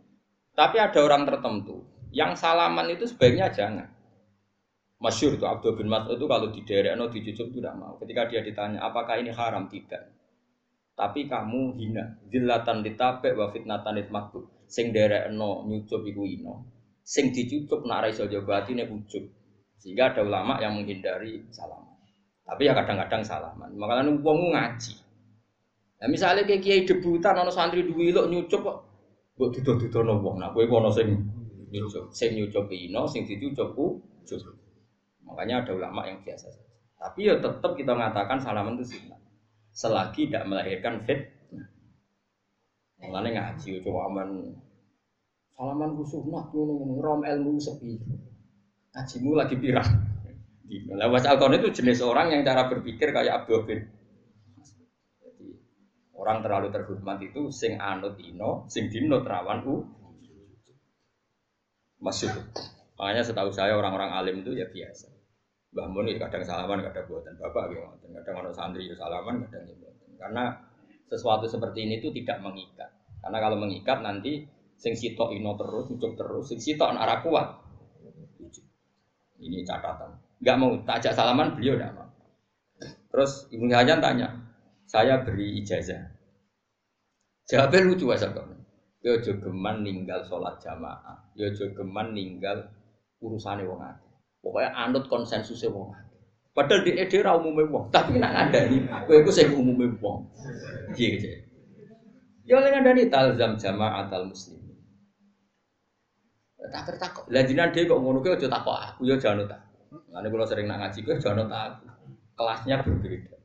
Tapi 0.55 0.77
ada 0.79 0.99
orang 1.03 1.27
tertentu 1.27 1.83
yang 2.15 2.35
salaman 2.35 2.87
itu 2.91 3.07
sebaiknya 3.07 3.51
jangan. 3.51 3.87
Masyur 5.01 5.35
itu 5.35 5.45
Abdul 5.49 5.81
bin 5.81 5.89
Mas'ud 5.89 6.13
itu 6.15 6.29
kalau 6.29 6.53
di 6.53 6.61
daerah 6.61 6.93
no 6.93 7.09
dijujuk 7.09 7.49
itu 7.49 7.57
tidak 7.57 7.73
mau. 7.73 7.97
Ketika 7.97 8.29
dia 8.29 8.45
ditanya 8.45 8.85
apakah 8.85 9.17
ini 9.17 9.33
haram 9.33 9.65
tidak. 9.65 10.13
Tapi 10.93 11.25
kamu 11.25 11.75
hina. 11.81 12.21
Zillatan 12.29 12.85
ditape 12.85 13.33
wa 13.33 13.49
fitnatan 13.49 13.97
ditmakbul 13.97 14.61
sing 14.71 14.95
no 15.35 15.67
nyucup 15.67 16.07
iku 16.07 16.23
ino 16.23 16.53
sing 17.03 17.35
dicucup 17.35 17.83
nak 17.83 18.07
ra 18.07 18.07
iso 18.07 18.23
jawab 18.31 18.63
atine 18.63 18.87
ujub 18.87 19.27
sehingga 19.83 20.15
ada 20.15 20.23
ulama 20.23 20.63
yang 20.63 20.79
menghindari 20.79 21.43
salam 21.51 21.90
Tapi 22.45 22.67
ya 22.67 22.73
kadang-kadang 22.73 23.21
salaman. 23.23 23.71
Makanya 23.77 24.11
wong 24.19 24.51
ngaji. 24.51 24.93
Nah, 26.01 26.07
misalnya 26.09 26.41
kayak 26.49 26.61
kiai 26.65 26.81
debutan, 26.83 27.37
ono 27.37 27.53
santri 27.53 27.85
duwi 27.85 28.09
lo 28.09 28.25
nyucup 28.25 28.65
kok, 28.65 28.77
buat 29.37 29.53
tutur-tutur 29.53 30.01
wong. 30.01 30.41
Nah, 30.41 30.49
gue 30.49 30.65
ono 30.65 30.89
sing 30.89 31.13
nyucup, 31.69 32.09
sing 32.09 32.33
nyucup 32.33 32.65
ino, 32.73 33.05
sing 33.05 33.29
dicucup 33.29 33.77
ucup. 33.77 34.41
Makanya 35.21 35.61
ada 35.61 35.71
ulama 35.77 36.09
yang 36.09 36.19
biasa 36.25 36.49
saja. 36.49 36.73
Tapi 36.97 37.29
ya 37.29 37.37
tetap 37.37 37.77
kita 37.77 37.93
mengatakan 37.93 38.41
salaman 38.41 38.81
itu 38.81 38.97
sunnah. 38.97 39.21
Selagi 39.71 40.27
tidak 40.27 40.49
melahirkan 40.49 41.01
fit. 41.05 41.33
Mengenai 43.01 43.33
ngaji, 43.33 43.81
coba 43.81 44.05
aman 44.13 44.29
salaman 45.57 45.97
ku 45.97 46.03
sunnah, 46.05 46.45
rom 47.01 47.21
ilmu 47.21 47.57
sepi. 47.61 47.97
Ngajimu 48.93 49.31
lagi 49.37 49.55
pirang. 49.57 50.10
Lah 50.71 51.11
was 51.11 51.27
itu 51.27 51.67
jenis 51.83 51.99
orang 51.99 52.31
yang 52.31 52.41
cara 52.47 52.71
berpikir 52.71 53.11
kayak 53.11 53.43
Abdul 53.43 53.67
bin. 53.67 53.79
Jadi 55.19 55.47
orang 56.15 56.39
terlalu 56.39 56.71
terhormat 56.71 57.19
itu 57.19 57.51
sing 57.51 57.75
anut 57.75 58.15
ino, 58.23 58.63
sing 58.71 58.87
dinut 58.87 59.27
rawan 59.27 59.67
u. 59.67 59.83
Masuk. 61.99 62.31
Makanya 62.95 63.21
setahu 63.27 63.51
saya 63.51 63.75
orang-orang 63.75 64.15
alim 64.15 64.35
itu 64.47 64.55
ya 64.55 64.65
biasa. 64.71 65.11
Mbah 65.71 65.87
Mun 65.87 66.07
kadang 66.19 66.43
salaman, 66.43 66.83
kadang 66.83 67.07
buatan 67.07 67.33
bapak, 67.39 67.63
kadang 68.03 68.35
orang 68.43 68.51
santri 68.55 68.91
salaman, 68.91 69.43
kadang 69.47 69.63
itu. 69.71 69.87
Karena 70.19 70.51
sesuatu 71.07 71.47
seperti 71.47 71.87
ini 71.87 72.03
itu 72.03 72.11
tidak 72.15 72.43
mengikat. 72.43 72.91
Karena 73.23 73.37
kalau 73.39 73.57
mengikat 73.59 74.03
nanti 74.03 74.43
sing 74.75 74.95
sitok 74.95 75.31
ino 75.35 75.55
terus, 75.55 75.87
ucap 75.91 76.13
terus, 76.15 76.51
sing 76.51 76.59
sitok 76.59 76.95
arah 76.95 77.19
kuat. 77.23 77.47
Ini 79.41 79.65
catatan. 79.65 80.30
Gak 80.41 80.57
mau 80.57 80.73
tajak 80.85 81.13
salaman 81.13 81.53
beliau 81.53 81.77
tidak 81.77 81.93
mau. 81.93 82.09
Terus 83.11 83.45
Ibu 83.53 83.69
Hajan 83.69 84.01
tanya, 84.01 84.27
saya 84.89 85.21
beri 85.21 85.61
ijazah. 85.61 86.11
Jawabnya 87.45 87.85
lucu 87.85 88.09
asal 88.09 88.31
kok. 88.33 88.47
Yo 89.01 89.17
jogeman 89.17 89.81
ninggal 89.81 90.21
sholat 90.25 90.61
jamaah. 90.61 91.29
Yo 91.33 91.49
jogeman 91.51 92.13
ninggal 92.13 92.69
urusannya 93.21 93.65
wong 93.65 93.81
akeh. 93.81 94.11
Pokoknya 94.41 94.69
anut 94.73 95.05
konsensusnya 95.05 95.69
wong 95.69 95.93
Padahal 96.51 96.83
di 96.83 96.99
ide 96.99 97.23
ra 97.23 97.39
umume 97.39 97.63
wong, 97.71 97.87
tapi 97.95 98.19
nak 98.19 98.35
ngandani 98.35 98.83
kowe 99.07 99.15
iku 99.15 99.31
sing 99.31 99.55
umume 99.55 99.87
wong. 100.03 100.27
Piye 100.91 101.15
gitu. 101.15 101.27
Ya 102.43 102.59
oleh 102.59 102.75
ngandani 102.75 103.07
talzam 103.07 103.55
jama'atal 103.55 104.27
muslim. 104.27 104.59
Tak 106.59 106.91
tertakok. 106.91 107.23
Lah 107.31 107.43
jinan 107.47 107.71
dhewe 107.71 107.87
kok 107.87 107.99
ngono 108.03 108.19
kuwi 108.19 108.35
aja 108.35 108.51
takok 108.51 108.75
aku 108.75 109.01
ya 109.07 109.15
jangan 109.15 109.47
tak. 109.47 109.70
Ngene 109.91 110.27
kula 110.31 110.47
sering 110.47 110.71
nak 110.71 110.79
ngaji 110.79 110.99
jangan 111.19 111.51
tak 111.51 111.61
aku. 111.75 111.85
Kelasnya 112.39 112.75
berbeda. 112.79 113.35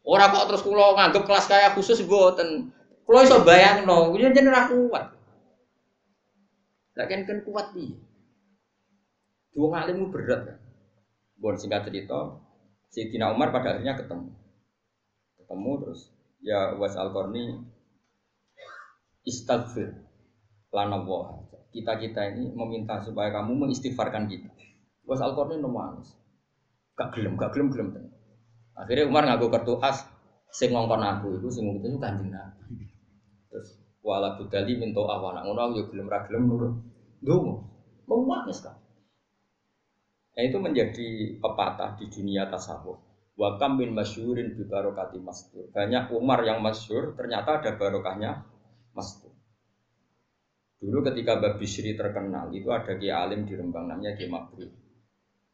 Ora 0.00 0.32
kok 0.32 0.48
terus 0.48 0.64
kula 0.64 0.96
nganggep 0.96 1.28
kelas 1.28 1.44
kaya 1.44 1.76
khusus 1.76 2.00
mboten. 2.08 2.72
Kula 3.04 3.28
iso 3.28 3.44
bayangno, 3.44 4.14
kuwi 4.14 4.32
jeneng 4.32 4.54
ra 4.54 4.70
kuat. 4.70 5.12
Lah 6.96 7.06
kan 7.08 7.26
kan 7.28 7.44
kuat 7.44 7.76
piye? 7.76 7.96
Dua 9.52 9.66
ngalimmu 9.76 10.08
berat 10.08 10.40
kan. 10.46 10.58
Bon 11.40 11.56
singkat 11.56 11.88
cerita, 11.88 12.36
Sayyidina 12.92 13.32
Umar 13.32 13.50
pada 13.50 13.76
akhirnya 13.76 13.96
ketemu. 13.96 14.30
Ketemu 15.40 15.72
terus 15.84 16.00
ya 16.40 16.76
was 16.76 16.96
al 16.96 17.12
korni 17.12 17.60
istighfar 19.24 20.00
lana 20.72 21.02
Kita 21.70 21.98
kita 21.98 22.20
ini 22.34 22.50
meminta 22.52 23.00
supaya 23.02 23.30
kamu 23.30 23.66
mengistighfarkan 23.66 24.26
kita. 24.26 24.59
Was 25.08 25.20
al 25.24 25.32
korni 25.36 25.60
nangis. 25.60 26.16
Gak 26.96 27.16
gelem, 27.16 27.38
gak 27.40 27.56
gelem 27.56 27.72
gelem. 27.72 27.88
Akhirnya 28.76 29.08
Umar 29.08 29.24
ngaku 29.28 29.46
kartu 29.48 29.74
as 29.80 30.04
sing 30.50 30.72
ngongkon 30.72 31.04
aku 31.04 31.38
itu 31.38 31.48
sing 31.52 31.64
itu 31.78 31.96
kanjeng 32.00 32.32
Nabi. 32.32 32.86
Terus 33.50 33.80
wala 34.00 34.36
budali 34.36 34.72
minta 34.80 35.00
awana 35.04 35.44
ngono 35.44 35.76
yo 35.76 35.88
gelem 35.88 36.08
ra 36.08 36.24
gelem 36.26 36.48
nurut. 36.48 36.74
Kan. 38.64 38.76
Nah, 40.34 40.42
itu 40.42 40.58
menjadi 40.58 41.36
pepatah 41.38 42.00
di 42.00 42.08
dunia 42.08 42.48
tasawuf. 42.48 42.98
Wakam 43.38 43.78
bin 43.78 43.94
masyurin 43.94 44.56
bi 44.56 44.64
barokati 44.66 45.20
mastur. 45.22 45.70
Banyak 45.70 46.12
Umar 46.12 46.44
yang 46.44 46.60
masyur, 46.60 47.14
ternyata 47.14 47.62
ada 47.62 47.76
barokahnya 47.76 48.44
mastur. 48.92 49.32
Dulu 50.80 51.04
ketika 51.12 51.36
Mbah 51.36 51.60
Bishri 51.60 51.92
terkenal, 51.92 52.48
itu 52.56 52.72
ada 52.72 52.96
Kiai 52.96 53.12
Alim 53.12 53.44
di 53.44 53.52
Rembang 53.52 53.84
namanya 53.84 54.16
Kiai 54.16 54.32
Mabri. 54.32 54.64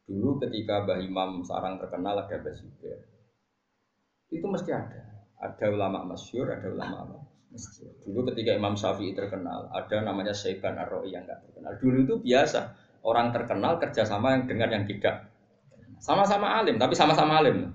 Dulu 0.07 0.39
ketika 0.39 0.87
Mbah 0.87 0.99
Imam 1.03 1.43
Sarang 1.43 1.77
terkenal 1.77 2.23
ada 2.23 2.39
Mbah. 2.39 2.99
Itu 4.31 4.47
mesti 4.47 4.71
ada. 4.71 5.01
Ada 5.37 5.69
ulama 5.69 6.07
masyur, 6.07 6.47
ada 6.47 6.67
ulama 6.71 7.03
apa? 7.03 7.17
Masyur. 7.51 7.91
Dulu 8.07 8.31
ketika 8.31 8.55
Imam 8.55 8.73
Syafi'i 8.79 9.13
terkenal, 9.13 9.67
ada 9.69 9.97
namanya 10.01 10.31
Syaiban 10.31 10.79
ar 10.79 10.89
yang 11.05 11.27
nggak 11.27 11.43
terkenal. 11.43 11.71
Dulu 11.77 11.97
itu 12.07 12.15
biasa 12.23 12.87
orang 13.07 13.31
terkenal 13.31 13.79
kerjasama 13.79 14.35
yang 14.35 14.43
dengan 14.51 14.69
yang 14.73 14.85
tidak 14.87 15.31
sama-sama 16.03 16.59
alim 16.59 16.75
tapi 16.77 16.93
sama-sama 16.93 17.39
alim 17.39 17.73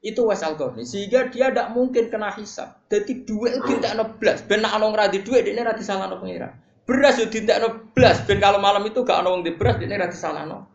itu 0.00 0.24
wasal 0.24 0.56
korni 0.56 0.88
sehingga 0.88 1.28
dia 1.28 1.52
tidak 1.52 1.68
mungkin 1.76 2.08
kena 2.08 2.32
hisap 2.34 2.80
jadi 2.88 3.12
duit 3.28 3.60
itu 3.60 3.76
tidak 3.78 3.94
noblas 4.00 4.40
ben 4.48 4.64
nak 4.64 4.80
anong 4.80 4.96
radi 4.96 5.20
duit 5.20 5.44
ini 5.44 5.60
radi 5.60 5.84
salah 5.84 6.08
pengira 6.16 6.56
beras 6.90 7.22
itu 7.22 7.46
tidak 7.46 7.62
noblas 7.62 8.26
ben 8.26 8.42
kalau 8.42 8.58
malam 8.58 8.82
itu 8.82 9.06
gak 9.06 9.22
anong 9.22 9.46
di 9.46 9.54
beras 9.54 9.78
ini 9.78 9.94
radi 9.94 10.18
salah 10.18 10.42
no 10.42 10.66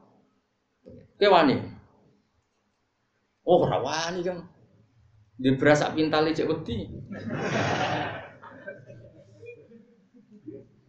kewani 1.19 1.60
oh 3.43 3.67
rawani 3.67 4.23
kan 4.23 4.47
di 5.36 5.51
beras 5.60 5.84
pintal 5.91 6.32
cek 6.32 6.47
wedi 6.47 6.88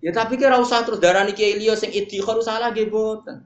Ya 0.06 0.14
tapi 0.14 0.38
kira 0.38 0.54
usah 0.62 0.86
terus 0.86 1.02
darani 1.02 1.34
kiai 1.34 1.58
liya 1.58 1.74
sing 1.74 1.90
idhikhar 1.90 2.38
salah 2.38 2.70
nggih 2.70 2.86
boten. 2.86 3.42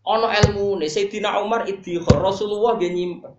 Ana 0.00 0.32
ilmune 0.32 0.88
Sayyidina 0.88 1.44
Umar 1.44 1.68
idhikhar 1.68 2.24
Rasulullah 2.24 2.80
nggih 2.80 2.88
nyimpen. 2.88 3.36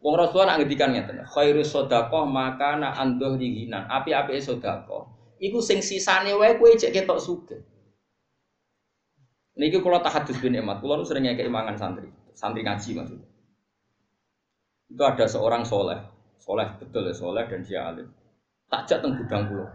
Wong 0.00 0.14
Rasulullah 0.16 0.56
nak 0.56 0.64
ngendikan 0.64 0.96
ngeten, 0.96 1.20
khairu 1.28 1.60
sedekah 1.60 2.24
makana 2.24 2.96
anduh 2.96 3.36
dihinan. 3.36 3.84
Api-api 3.92 4.40
sedekah 4.40 4.88
iku 5.38 5.58
sing 5.62 5.82
sisane 5.82 6.34
wae 6.34 6.58
kowe 6.58 6.70
cek 6.70 6.94
ketok 6.94 7.18
sugih. 7.18 7.60
Niki 9.58 9.82
kula 9.82 9.98
tahadus 9.98 10.38
bin 10.38 10.54
emat, 10.54 10.78
kula 10.78 11.02
sering 11.02 11.26
ngekek 11.26 11.50
mangan 11.50 11.74
santri, 11.74 12.06
santri 12.30 12.62
ngaji 12.62 12.90
maksudnya. 12.94 13.28
Itu 14.86 15.02
ada 15.02 15.26
seorang 15.26 15.66
soleh, 15.66 15.98
soleh 16.38 16.68
betul 16.78 17.10
ya 17.10 17.14
soleh 17.14 17.44
dan 17.50 17.60
dia 17.66 17.90
alim. 17.90 18.06
Takjak 18.70 19.02
teng 19.02 19.18
gudang 19.18 19.50
kula 19.50 19.68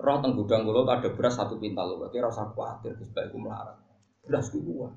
roh 0.00 0.18
teng 0.18 0.34
gudang 0.34 0.66
kula 0.66 0.82
ada 0.90 1.08
beras 1.14 1.38
satu 1.38 1.54
pintal 1.60 1.94
berarti 1.94 2.18
rasa 2.18 2.50
khawatir 2.50 2.98
Gus 2.98 3.10
baikku 3.14 3.38
melarat. 3.38 3.78
Beras 4.24 4.50
ku 4.50 4.58
kuat. 4.64 4.92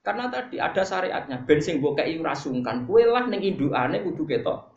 Karena 0.00 0.32
tadi 0.32 0.56
ada 0.56 0.80
syariatnya, 0.80 1.44
bensin 1.44 1.76
gue 1.76 1.92
kayak 1.92 2.24
rasungkan, 2.24 2.88
kue 2.88 3.04
lah 3.04 3.28
neng 3.28 3.44
indukane 3.44 4.00
kudu 4.00 4.24
ketok. 4.24 4.72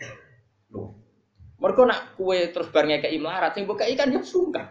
Loh, 0.76 1.03
mereka 1.64 1.88
nak 1.88 2.20
kue 2.20 2.52
terus 2.52 2.68
barengnya 2.76 3.00
kayak 3.00 3.24
melarat, 3.24 3.56
sing 3.56 3.64
buka 3.64 3.88
ikan 3.88 4.12
ya 4.12 4.20
sungkan. 4.20 4.68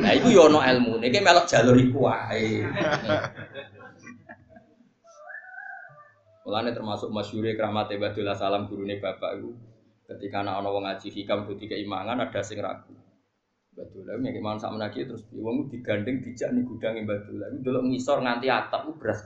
Nah 0.00 0.08
itu 0.16 0.32
yono 0.32 0.64
ilmu, 0.64 0.96
nih 1.04 1.12
kayak 1.12 1.24
melok 1.28 1.44
jalur 1.44 1.76
iku 1.76 2.08
wae. 2.08 2.64
Mulane 6.48 6.72
termasuk 6.72 7.12
masyure 7.12 7.52
kramate 7.60 8.00
Badullah 8.00 8.36
Salam 8.40 8.72
gurune 8.72 8.96
bapak 9.04 9.36
itu 9.36 9.52
ketika 10.08 10.40
anak 10.40 10.64
anak 10.64 10.72
wong 10.72 10.84
ngaji 10.88 11.08
hikam 11.12 11.44
kudu 11.44 11.64
keimangan 11.68 12.24
ada 12.24 12.40
sing 12.40 12.56
ragu. 12.56 12.96
Batu 13.74 14.06
lah, 14.06 14.14
yang 14.22 14.30
ke 14.30 14.38
mana 14.38 14.56
sama 14.56 14.86
terus 14.86 15.26
uangmu 15.34 15.66
digandeng 15.66 16.22
dijak 16.22 16.54
nih 16.54 16.62
gudangnya 16.62 17.10
batu 17.10 17.34
lah. 17.36 17.50
Dulu 17.52 17.90
ngisor 17.90 18.22
nganti 18.22 18.46
atap, 18.46 18.86
lu 18.86 18.96
beras. 18.96 19.20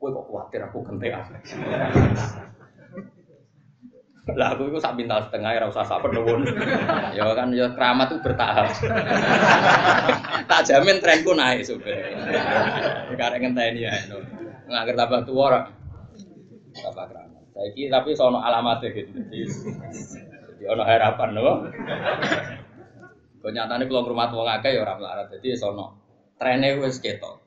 Kue 0.00 0.08
kok 0.10 0.24
khawatir 0.26 0.66
aku 0.66 0.82
kente 0.82 1.06
Lah 4.22 4.54
aku 4.54 4.70
itu 4.70 4.78
sak 4.78 4.94
pintal 4.94 5.18
setengah 5.26 5.50
ya 5.50 5.66
usah 5.66 5.82
sak 5.82 5.98
penuhun. 5.98 6.46
ya 7.18 7.26
kan 7.34 7.50
ya 7.50 7.74
keramat 7.74 8.06
tuh 8.06 8.22
bertahap. 8.22 8.70
tak 10.50 10.62
jamin 10.62 11.02
trenku 11.02 11.34
naik 11.34 11.66
sebenarnya. 11.66 12.22
Karena 13.18 13.36
ngenteni 13.42 13.82
ya. 13.82 13.90
Nggak 14.70 14.94
tambah 14.94 15.20
tua 15.26 15.42
ora. 15.50 15.60
Tambah 16.70 17.06
keramat. 17.10 17.42
Saiki 17.50 17.90
tapi 17.90 18.14
sono 18.14 18.38
alamatnya 18.38 18.94
gitu. 18.94 19.10
Ya 20.62 20.70
ono 20.70 20.86
harapan 20.86 21.28
loh. 21.34 21.66
Kok 23.42 23.50
nyatane 23.50 23.90
kula 23.90 24.06
ngrumat 24.06 24.30
wong 24.30 24.46
akeh 24.46 24.70
ya 24.78 24.86
ora 24.86 25.02
melarat. 25.02 25.34
Dadi 25.34 25.58
sono 25.58 25.98
trene 26.38 26.78
wis 26.78 27.02
ketok. 27.02 27.42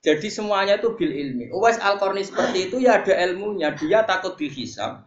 Jadi 0.00 0.32
semuanya 0.32 0.80
itu 0.80 0.96
bil 0.96 1.12
ilmi. 1.12 1.52
Uwais 1.52 1.76
al 1.76 2.00
seperti 2.00 2.72
itu 2.72 2.80
ya 2.80 3.04
ada 3.04 3.12
ilmunya. 3.20 3.76
Dia 3.76 4.08
takut 4.08 4.40
dihisap 4.40 5.04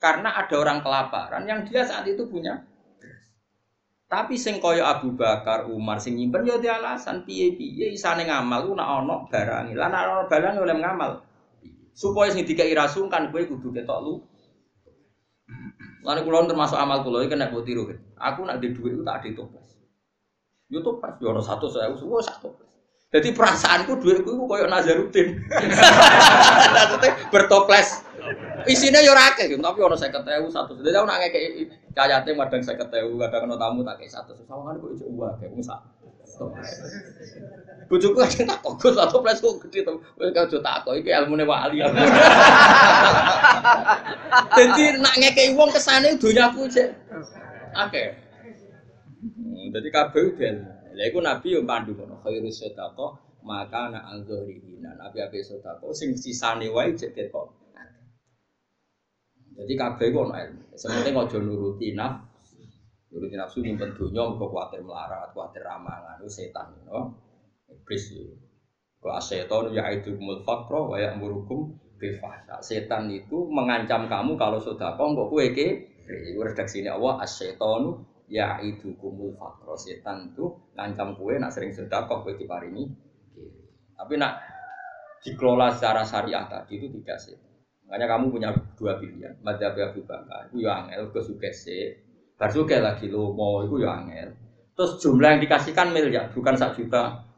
karena 0.00 0.32
ada 0.32 0.56
orang 0.56 0.80
kelaparan 0.80 1.44
yang 1.44 1.62
dia 1.68 1.84
saat 1.84 2.08
itu 2.08 2.24
punya 2.24 2.64
Tapi 4.10 4.34
sing 4.34 4.58
kaya 4.58 4.82
Abu 4.90 5.14
Bakar, 5.14 5.70
Umar 5.70 6.02
sing 6.02 6.18
nyimpen 6.18 6.42
ya 6.42 6.58
di 6.58 6.66
alasan 6.66 7.22
piye-piye 7.22 7.94
isane 7.94 8.26
ngamal 8.26 8.66
ku 8.66 8.74
nek 8.74 8.82
ana 8.82 9.22
barang. 9.30 9.70
Lah 9.78 9.86
nek 9.86 10.02
ana 10.02 10.22
barang 10.26 10.58
oleh 10.58 10.74
ngamal. 10.82 11.22
Supaya 11.94 12.34
sing 12.34 12.42
dikai 12.42 12.74
rasungkan 12.74 13.30
kowe 13.30 13.38
kudu 13.38 13.70
ketok 13.70 14.02
lu. 14.02 14.18
Lan 16.02 16.26
kula 16.26 16.42
termasuk 16.42 16.74
amal 16.74 17.06
iki 17.06 17.38
nek 17.38 17.54
mbok 17.54 17.62
tiru. 17.62 17.86
Aku 18.18 18.42
nek 18.42 18.58
di 18.58 18.74
dhuwit 18.74 18.98
ku 18.98 19.06
tak 19.06 19.22
di 19.22 19.30
toples. 19.30 19.78
Yo 20.66 20.82
toples 20.82 21.14
yo 21.22 21.30
100.000 21.30 22.02
wis 22.02 22.26
sak 22.26 22.42
toples. 22.42 22.69
Jadi 23.10 23.34
perasaanku 23.34 23.98
duitku 23.98 24.38
itu 24.38 24.44
koyo 24.46 24.70
Nazarudin. 24.70 25.42
Maksudnya 26.78 27.10
bertoples. 27.34 28.06
Isinya 28.70 29.02
yo 29.02 29.10
ora 29.10 29.34
akeh, 29.34 29.50
tapi 29.50 29.78
ono 29.82 29.98
50.000 29.98 30.22
satu. 30.46 30.78
Jadi 30.78 30.94
aku 30.94 31.06
nak 31.10 31.18
ngekek 31.18 31.42
cayate 31.90 32.30
madang 32.38 32.62
50.000, 32.62 32.86
kadang 33.18 33.50
ono 33.50 33.56
tamu 33.58 33.82
tak 33.82 33.98
kei 33.98 34.06
satu. 34.06 34.30
Sawangan 34.46 34.78
kok 34.78 34.94
ijo 34.94 35.10
wae, 35.18 35.42
wong 35.50 35.58
sak. 35.58 35.82
Bojoku 37.90 38.22
aja 38.30 38.46
tak 38.46 38.62
kok 38.62 38.78
satu 38.78 39.18
plus 39.18 39.42
kok 39.42 39.58
gede 39.66 39.90
to. 39.90 39.98
Wis 40.14 40.30
kau 40.30 40.46
tak 40.62 40.86
kok 40.86 40.94
iki 40.94 41.10
ilmune 41.10 41.42
wali. 41.42 41.82
Jadi 44.54 44.84
nak 45.02 45.18
ngekek 45.18 45.58
wong 45.58 45.74
kesane 45.74 46.14
donyaku 46.14 46.70
cek 46.70 46.94
akeh. 47.74 48.14
Jadi 49.74 49.88
kabeh 49.90 50.22
udah 50.30 50.79
Lah 51.00 51.08
iku 51.08 51.24
Nabi 51.24 51.56
yo 51.56 51.64
pandu 51.64 51.96
ngono, 51.96 52.20
khairus 52.20 52.60
sedekah 52.60 53.40
maka 53.40 53.88
ana 53.88 54.04
anzurihina. 54.12 55.00
Nabi 55.00 55.24
ape 55.24 55.40
sedekah 55.40 55.80
sing 55.96 56.12
sisane 56.12 56.68
wae 56.68 56.92
cek 56.92 57.16
ketok. 57.16 57.56
Jadi 59.56 59.72
kabeh 59.80 60.12
ku 60.12 60.28
ono 60.28 60.36
ilmu. 60.36 60.76
Sementing 60.76 61.16
aja 61.16 61.38
nuruti 61.40 61.96
naf. 61.96 62.20
Nuruti 63.16 63.32
nafsu 63.32 63.64
nyimpen 63.64 63.96
donya 63.96 64.28
mergo 64.28 64.52
kuwatir 64.52 64.84
melarat, 64.84 65.32
kuwatir 65.32 65.64
ramangan, 65.64 66.20
itu 66.20 66.28
setan, 66.28 66.68
no? 66.84 67.16
Iblis 67.72 68.04
yo. 68.12 68.36
Wa 69.00 69.16
ya 69.72 69.88
itu 69.96 70.20
faqra 70.44 70.80
wa 70.84 70.96
ya'murukum 71.00 71.80
bil 71.96 72.14
fahsya. 72.20 72.60
Setan 72.60 73.08
itu 73.08 73.48
mengancam 73.48 74.04
kamu 74.04 74.36
kalau 74.36 74.60
sedekah 74.60 75.00
kok 75.00 75.28
kowe 75.32 75.46
ke 75.56 75.68
Iku 76.10 76.42
redaksine 76.42 76.90
Allah 76.90 77.22
as-syaitanu 77.22 78.02
ya 78.30 78.62
itu 78.62 78.94
kumul 78.94 79.34
fakro 79.34 79.74
setan 79.74 80.30
tuh 80.32 80.70
ngancam 80.78 81.18
kue 81.18 81.34
nak 81.36 81.50
sering 81.50 81.74
sedekah 81.74 82.22
kue 82.22 82.38
diparingi. 82.38 82.86
Tapi 83.98 84.14
nak 84.16 84.38
dikelola 85.20 85.74
secara 85.76 86.06
syariah 86.06 86.48
tadi 86.48 86.80
itu 86.80 86.88
tidak 87.00 87.18
sih 87.20 87.36
makanya 87.90 88.16
kamu 88.16 88.26
punya 88.30 88.48
dua 88.78 88.96
pilihan 88.96 89.34
madzhab 89.42 89.74
Abu 89.76 90.06
Bakar 90.06 90.46
itu 90.48 90.62
yang 90.62 90.88
angel 90.88 91.10
ke 91.10 91.20
sugese 91.20 91.78
bar 92.40 92.48
lagi 92.54 93.12
lo 93.12 93.36
mau 93.36 93.60
itu 93.60 93.84
yang 93.84 94.08
angel. 94.08 94.32
Terus 94.72 94.96
jumlah 95.04 95.36
yang 95.36 95.40
dikasihkan 95.44 95.92
miliar 95.92 96.32
bukan 96.32 96.56
satu 96.56 96.80
juta. 96.80 97.28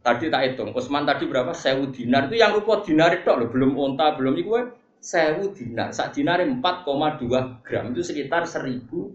Tadi 0.00 0.32
tak 0.32 0.42
hitung 0.46 0.72
Usman 0.72 1.04
tadi 1.04 1.28
berapa? 1.28 1.52
Sewu 1.52 1.92
dinar. 1.92 2.30
Itu 2.30 2.40
yang 2.40 2.56
rupa 2.56 2.80
dinar 2.80 3.12
itu 3.12 3.28
loh 3.28 3.50
belum 3.52 3.76
onta 3.76 4.16
belum 4.16 4.40
itu 4.40 4.56
sewu 5.02 5.52
dinar. 5.52 5.92
Sak 5.92 6.16
dinar 6.16 6.40
4,2 6.40 7.60
gram 7.60 7.84
itu 7.92 8.00
sekitar 8.00 8.48
seribu 8.48 9.12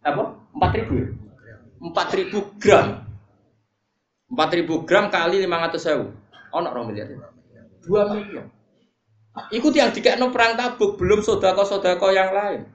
apa? 0.00 0.22
Empat 0.56 0.72
ribu 0.76 0.92
ya? 0.96 1.08
empat 1.80 2.08
ribu 2.12 2.38
gram. 2.60 3.08
Empat 4.30 4.50
ribu 4.56 4.84
gram 4.84 5.08
kali 5.08 5.40
lima 5.40 5.64
ratus 5.64 5.88
sewu 5.88 6.12
oh 6.50 6.60
orang 6.60 6.90
miliar 6.90 7.06
dua 7.82 8.10
miliar. 8.12 8.46
Ikut 9.54 9.72
yang 9.72 9.94
dikekno 9.94 10.34
perang 10.34 10.58
tabuk 10.58 10.98
belum 10.98 11.22
sodako 11.22 11.62
sodako 11.62 12.10
yang 12.10 12.34
lain. 12.34 12.66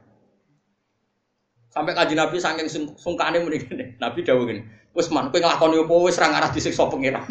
Sampai 1.70 1.92
kaji 1.92 2.16
nabi 2.16 2.40
saking 2.40 2.72
sungkane 2.96 3.44
muni 3.44 3.60
nabi 4.04 4.24
dawuh 4.24 4.48
gini 4.48 4.64
wis 4.96 5.12
man 5.12 5.28
kowe 5.28 5.44
nglakoni 5.44 5.84
apa? 5.84 5.94
Wis 6.08 6.16
ra 6.16 6.32
ngarah 6.32 6.50
disiksa 6.56 6.88
pengira. 6.88 7.20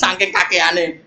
Saking 0.00 0.30
kakeane. 0.30 1.02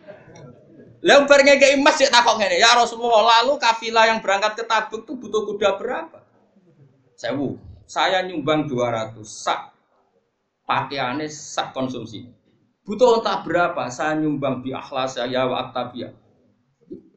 Lah 1.07 1.23
bar 1.23 1.39
ngekeki 1.39 1.79
emas 1.79 1.95
sik 1.95 2.11
takok 2.11 2.41
ngene, 2.41 2.57
ya 2.57 2.73
Rasulullah, 2.73 3.21
lalu 3.21 3.61
kafilah 3.61 4.11
yang 4.11 4.19
berangkat 4.19 4.59
ke 4.59 4.63
Tabuk 4.65 5.05
tuh 5.05 5.15
butuh 5.15 5.45
kuda 5.45 5.77
berapa? 5.77 6.26
Sewu. 7.17 7.57
Saya 7.89 8.21
nyumbang 8.21 8.69
200 8.69 9.17
sak 9.25 9.73
pakaiannya 10.69 11.25
sak 11.31 11.73
konsumsi. 11.73 12.29
Butuh 12.85 13.19
entah 13.19 13.41
berapa, 13.43 13.89
saya 13.89 14.15
nyumbang 14.15 14.61
di 14.63 14.71
akhlas 14.71 15.17
saya 15.17 15.43
wa 15.49 15.67
aktabia. 15.67 16.13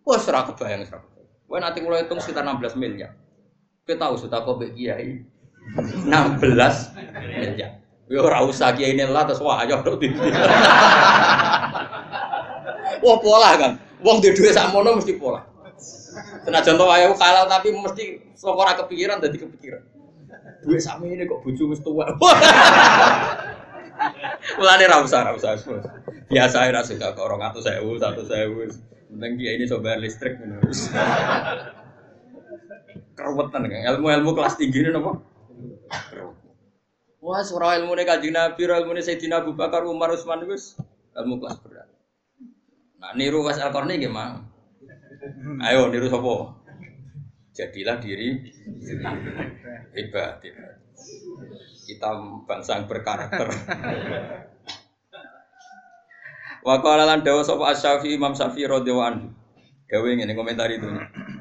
Wah 0.03 0.19
serah 0.19 0.49
kebayang 0.49 0.89
serah. 0.89 1.05
Wah 1.47 1.59
nanti 1.61 1.83
mulai 1.85 2.07
hitung 2.07 2.23
sekitar 2.23 2.47
16 2.47 2.81
miliar. 2.81 3.13
Kita 3.85 4.07
tahu 4.07 4.15
sudah 4.19 4.41
kau 4.43 4.57
kiai 4.59 5.23
16 5.77 6.07
miliar. 6.41 7.71
Yo 8.11 8.27
ora 8.27 8.43
usah 8.43 8.75
kiai 8.75 8.99
ini 8.99 9.07
lah 9.07 9.23
terus 9.23 9.39
wah 9.39 9.63
ayo 9.63 9.79
dok 9.87 10.03
Wah 13.07 13.17
pola 13.23 13.51
kan. 13.55 13.73
Wong 14.03 14.19
di 14.19 14.35
duit 14.35 14.51
sakmono 14.51 14.99
mesti 14.99 15.15
pola. 15.15 15.43
Senajan 16.47 16.75
to 16.75 16.87
ayo 16.91 17.15
kalah 17.15 17.47
tapi 17.47 17.71
mesti 17.71 18.35
sok 18.35 18.59
ora 18.59 18.75
kepikiran 18.75 19.23
dadi 19.23 19.39
kepikiran. 19.39 19.83
Duit 20.61 20.81
sak 20.81 21.01
ini 21.01 21.25
kok 21.25 21.41
bojo 21.41 21.73
wis 21.73 21.81
tuwa. 21.81 22.05
Mulane 24.61 24.85
ra 24.89 25.01
usah 25.01 25.25
ra 25.25 25.33
usah. 25.33 25.57
Biasa 26.29 26.69
ra 26.69 26.85
suka 26.85 27.17
kok 27.17 27.27
200.000, 27.27 27.81
100.000. 27.81 28.91
Penting 29.11 29.43
kiai 29.43 29.59
ini 29.59 29.67
coba 29.67 29.99
listrik 29.99 30.39
ngono. 30.39 30.63
Keruwetan 33.19 33.69
kan 33.69 33.85
ilmu-ilmu 33.97 34.31
kelas 34.33 34.57
tinggi 34.57 34.81
ini 34.81 34.97
apa? 34.97 35.13
Wah, 37.21 37.45
surah 37.45 37.77
ilmu 37.77 37.93
ini 37.93 38.09
kaji 38.09 38.33
Nabi, 38.33 38.65
ilmu 38.65 38.97
ini 38.97 39.05
Sayyidina 39.05 39.45
Abu 39.45 39.53
Bakar, 39.53 39.85
Umar, 39.85 40.17
Utsman, 40.17 40.41
wis 40.49 40.81
ilmu 41.13 41.37
kelas 41.37 41.61
berat. 41.61 41.85
Nah, 42.97 43.13
niru 43.13 43.45
Mas 43.45 43.61
Al 43.61 43.77
Qarni 43.77 44.01
gimana? 44.01 44.41
Ayo 45.69 45.93
niru 45.93 46.09
sopo. 46.09 46.60
Jadilah 47.61 48.01
diri 48.01 48.41
hebat. 49.93 50.41
Kita 51.85 52.09
bangsa 52.49 52.81
yang 52.81 52.89
berkarakter. 52.89 53.53
Wa 56.67 56.77
qala 56.81 57.05
lan 57.09 57.21
dawa 57.25 57.45
sapa 57.45 57.73
Asy-Syafi'i 57.73 58.17
Imam 58.17 58.33
Syafi'i 58.33 58.69
radhiyallahu 58.69 59.09
anhu. 59.13 59.29
Dawe 59.89 60.09
ngene 60.09 60.33
komentar 60.33 60.73
itu. 60.73 60.89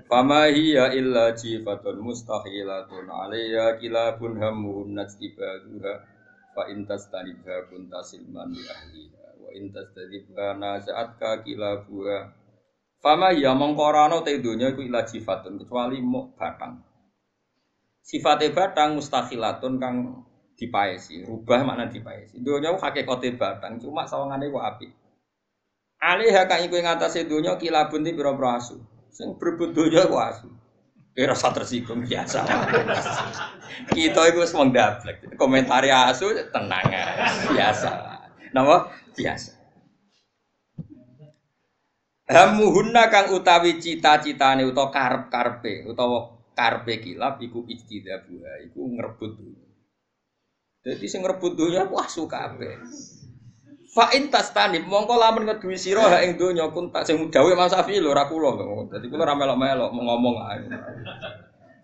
Fama 0.09 0.49
hiya 0.49 0.91
illa 0.95 1.37
jifatun 1.37 2.01
mustahilatun 2.01 3.07
alayya 3.07 3.77
kilabun 3.77 4.41
hamun 4.41 4.97
najtibaduha 4.97 5.93
fa 6.55 6.65
intas 6.67 7.13
tanibha 7.13 7.69
kuntasilman 7.69 8.49
li 8.49 8.63
ahliha 8.65 9.27
wa 9.37 9.49
intas 9.53 9.93
tadibha 9.93 10.57
nasaat 10.57 11.21
ka 11.21 11.45
kila 11.45 11.85
buah 11.85 12.38
fama 12.99 13.31
ya 13.31 13.55
mongkorano 13.55 14.23
te 14.23 14.39
dunya 14.43 14.75
iku 14.75 14.83
ila 14.83 15.07
sifatun 15.07 15.59
kecuali 15.59 16.03
mau 16.03 16.31
batang 16.35 16.83
sifate 18.03 18.51
batang 18.51 18.99
mustakhilatun 18.99 19.79
kang 19.79 19.95
dipaesi 20.59 21.23
rubah 21.23 21.63
makna 21.63 21.87
dipaesi 21.87 22.43
dunya 22.43 22.75
hakikate 22.75 23.39
batang 23.39 23.79
cuma 23.79 24.03
sawangane 24.03 24.51
kok 24.51 24.65
api 24.75 24.87
alih 26.03 26.35
kang 26.47 26.61
iku 26.67 26.75
ing 26.79 26.87
atase 26.87 27.27
dunya 27.27 27.55
kilabun 27.55 28.03
ti 28.03 28.11
pira-pira 28.11 28.59
asu 28.59 28.79
sing 29.11 29.39
berebut 29.39 29.71
dunya 29.71 30.03
kok 30.07 30.23
asu 30.35 30.49
Kira 31.19 31.35
rasa 31.35 31.51
tersinggung 31.51 32.07
biasa. 32.07 32.47
Kita 33.91 34.21
itu 34.31 34.39
semang 34.47 34.71
daplek. 34.71 35.35
Komentari 35.35 35.91
asu 35.91 36.31
tenang 36.47 36.87
biasa. 37.51 37.91
Napa? 38.55 38.87
Biasa. 39.19 39.58
Hamuhunna 42.29 43.09
kang 43.09 43.33
utawi 43.33 43.81
cita-citane 43.81 44.61
utawa 44.61 44.93
karep-karepe 44.93 45.89
utawa 45.89 46.37
karepe 46.53 47.01
kilap 47.01 47.41
iku 47.41 47.65
ijtidabuha 47.65 48.69
iku 48.69 48.85
ngrebut 48.85 49.31
dunya. 49.33 49.65
Dadi 50.85 51.05
sing 51.09 51.25
ngrebut 51.25 51.57
dunya 51.57 51.89
wah 51.89 52.05
suka 52.05 52.53
kabeh. 52.53 52.77
Fa 53.89 54.13
in 54.13 54.29
tastanib 54.29 54.85
mongko 54.85 55.17
lamun 55.17 55.49
ngeduwi 55.49 55.73
sira 55.73 56.05
ha 56.05 56.21
ing 56.21 56.37
donya 56.37 56.69
kun 56.69 56.93
tak 56.93 57.09
sing 57.09 57.17
dawuh 57.33 57.57
Mas 57.57 57.73
Safi 57.73 57.97
lho 57.97 58.13
ora 58.13 58.29
kula. 58.29 58.53
Dadi 58.85 59.09
kula 59.09 59.25
ora 59.25 59.33
melok-melok 59.33 59.89
ngomong 59.89 60.35
ae. 60.53 60.69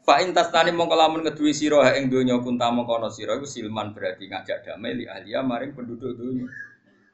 Fa 0.06 0.22
in 0.22 0.30
tastanib 0.30 0.78
mongko 0.78 0.94
lamun 0.94 1.26
ngeduwi 1.26 1.58
sira 1.58 1.82
ha 1.82 1.98
ing 1.98 2.14
donya 2.14 2.38
kun 2.38 2.62
ta 2.62 2.70
mongko 2.70 3.10
sira 3.10 3.34
iku 3.34 3.50
silman 3.50 3.98
berarti 3.98 4.30
ngajak 4.30 4.62
damai 4.62 4.94
li 4.94 5.10
ahliya 5.10 5.42
maring 5.42 5.74
penduduk 5.74 6.14
donya. 6.14 6.46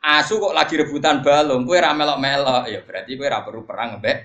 Asu 0.01 0.41
kok 0.41 0.57
lagi 0.57 0.81
rebutan 0.81 1.21
balung, 1.21 1.61
kowe 1.61 1.77
ora 1.77 1.93
melok-melok, 1.93 2.65
ya 2.73 2.81
berarti 2.81 3.13
ora 3.21 3.45
perlu 3.45 3.61
perang 3.69 4.01
mbek 4.01 4.17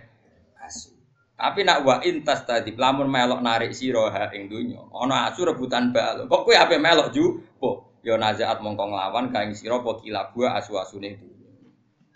asu. 0.64 0.96
Tapi 1.36 1.68
nak 1.68 1.84
wa 1.84 2.00
intas 2.00 2.48
tadi 2.48 2.72
lamun 2.72 3.12
melok 3.12 3.44
narik 3.44 3.76
sira 3.76 4.08
ha 4.08 4.32
ing 4.32 4.48
donya, 4.48 4.80
ana 4.96 5.28
asu 5.28 5.44
rebutan 5.44 5.92
balung. 5.92 6.32
Kok 6.32 6.48
kowe 6.48 6.56
ape 6.56 6.80
melok 6.80 7.12
ju? 7.12 7.44
Po, 7.60 8.00
ya 8.00 8.16
nazaat 8.16 8.64
mongko 8.64 8.88
nglawan 8.88 9.28
kaing 9.28 9.52
sira 9.52 9.76
apa 9.76 10.00
kilabu 10.00 10.48
asu-asune 10.48 11.20
donya. 11.20 11.52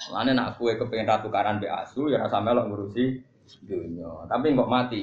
Lane 0.09 0.33
nak 0.33 0.57
kowe 0.57 0.73
kepengin 0.73 1.05
ratu 1.05 1.29
karan 1.29 1.61
mbek 1.61 1.69
asu 1.85 2.09
ya 2.09 2.17
rasa 2.17 2.41
melok 2.41 2.65
ngurusi 2.65 3.21
donya. 3.69 4.25
Tapi 4.25 4.57
kok 4.57 4.73
mati. 4.73 5.03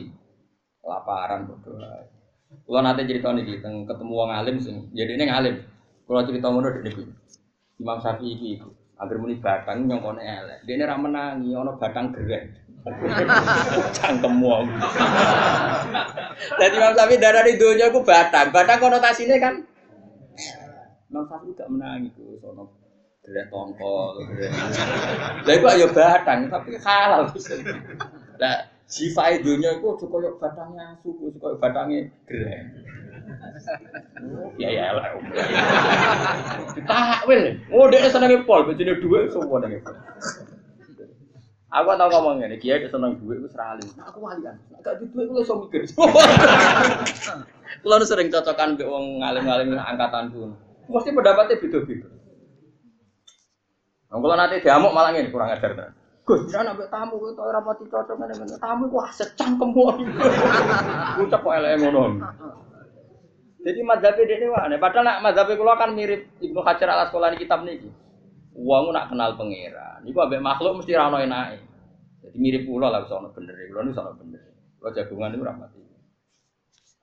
Kelaparan 0.81 1.45
bodoh. 1.45 1.77
Kalau 2.63 2.79
nanti 2.79 3.03
cerita 3.03 3.35
nih 3.35 3.59
ketemu 3.59 4.13
wong 4.17 4.31
alim 4.31 4.55
jadi 4.95 5.11
ini 5.19 5.25
ngalim. 5.27 5.55
Kalau 6.07 6.23
cerita 6.23 6.47
ngono 6.47 6.71
dek 6.73 6.83
niku. 6.87 7.03
Imam 7.77 7.97
Syafi'i 8.01 8.33
iki 8.37 8.47
iku. 8.57 8.69
Agar 8.97 9.15
muni 9.21 9.37
batang 9.37 9.85
nyongkone 9.85 10.21
elek. 10.21 10.59
Dene 10.65 10.83
ra 10.89 10.97
menangi 10.97 11.53
ana 11.53 11.73
batang 11.77 12.09
gerek. 12.09 12.49
Cangkem 13.97 14.41
wong. 14.41 14.65
Dadi 16.57 16.75
Imam 16.77 16.93
Syafi'i 16.97 17.21
darani 17.21 17.53
donya 17.57 17.93
ku 17.93 18.01
batang. 18.01 18.49
Batang 18.49 18.81
konotasinya 18.81 19.37
kan 19.37 19.53
Imam 21.13 21.23
Syafi'i 21.29 21.53
gak 21.53 21.69
menangi 21.69 22.09
ku 22.17 22.41
sono 22.41 22.73
gerek 23.21 23.51
tongkol. 23.53 24.25
Lah 25.45 25.53
iku 25.53 25.67
ayo 25.69 25.87
batang 25.93 26.49
tapi 26.49 26.79
halal. 26.81 27.29
Lah 28.41 28.57
sifat 28.87 29.43
dunia 29.43 29.75
itu 29.75 29.87
cukup 29.99 30.39
batangnya 30.39 30.95
suku, 31.03 31.35
cukup 31.35 31.59
batangnya 31.59 32.07
gerek. 32.23 32.71
Ya 34.57 34.69
ya 34.73 34.97
lah. 34.97 35.13
Ditakwil. 36.73 37.61
Oh, 37.69 37.85
dia 37.85 38.09
seneng 38.09 38.41
pol, 38.49 38.65
bejine 38.65 38.97
dhuwit 38.97 39.29
semua 39.29 39.61
nang 39.61 39.77
pol. 39.85 39.93
Aku 41.67 41.93
tau 41.99 42.07
ngomong 42.09 42.39
ngene, 42.41 42.57
kiai 42.57 42.81
dia 42.81 42.89
seneng 42.89 43.21
dhuwit 43.21 43.43
wis 43.43 43.53
ra 43.53 43.77
alim. 43.77 43.85
Aku 44.09 44.17
walian. 44.23 44.57
Gak 44.81 44.97
di 44.97 45.05
dhuwit 45.13 45.27
ku 45.29 45.35
iso 45.43 45.53
mikir. 45.61 45.85
Kulo 47.83 47.95
sering 48.07 48.33
cocokan 48.33 48.73
mbek 48.73 48.89
wong 48.89 49.21
ngalim-ngalim 49.21 49.77
angkatanku. 49.77 50.55
Mesti 50.87 51.11
pendapatnya 51.11 51.59
beda-beda. 51.61 52.07
Kalau 54.07 54.35
nanti 54.39 54.63
diamuk 54.63 54.95
malah 54.95 55.11
ini 55.13 55.29
kurang 55.29 55.51
ajar. 55.51 55.93
Gus, 56.27 56.51
jangan 56.51 56.75
ambil 56.75 56.91
tamu, 56.91 57.23
itu 57.23 57.39
orang 57.39 57.63
mati 57.63 57.87
cocok 57.87 58.15
ngene 58.19 58.59
Tamu 58.59 58.91
ku 58.91 58.99
secangkem 59.15 59.71
wae. 59.71 60.03
Ucap 61.23 61.39
kok 61.39 61.55
elek 61.55 61.79
ngono. 61.79 62.19
Jadi 63.67 63.83
mazhab 63.83 64.15
ini 64.15 64.47
wah, 64.47 64.63
padahal 64.79 65.03
nak 65.03 65.19
mazhab 65.27 65.51
kula 65.51 65.75
kan 65.75 65.91
mirip 65.91 66.31
Ibnu 66.39 66.63
Hajar 66.63 66.87
al 66.87 67.03
Asqalani 67.03 67.35
kitab 67.35 67.67
niki. 67.67 67.91
Wong 68.55 68.95
nak 68.95 69.11
kenal 69.11 69.35
pangeran, 69.35 70.07
niku 70.07 70.23
ambek 70.23 70.39
makhluk 70.39 70.79
mesti 70.79 70.95
ra 70.95 71.11
ono 71.11 71.19
enake. 71.19 71.59
Jadi 72.23 72.37
mirip 72.39 72.63
kula 72.63 72.87
lah 72.87 73.03
sono 73.11 73.35
bener, 73.35 73.59
kula 73.67 73.83
niku 73.83 73.95
sono 73.99 74.15
bener. 74.15 74.39
Kula 74.79 74.95
jagungan 74.95 75.35
niku 75.35 75.43
ra 75.43 75.53
mati. 75.59 75.83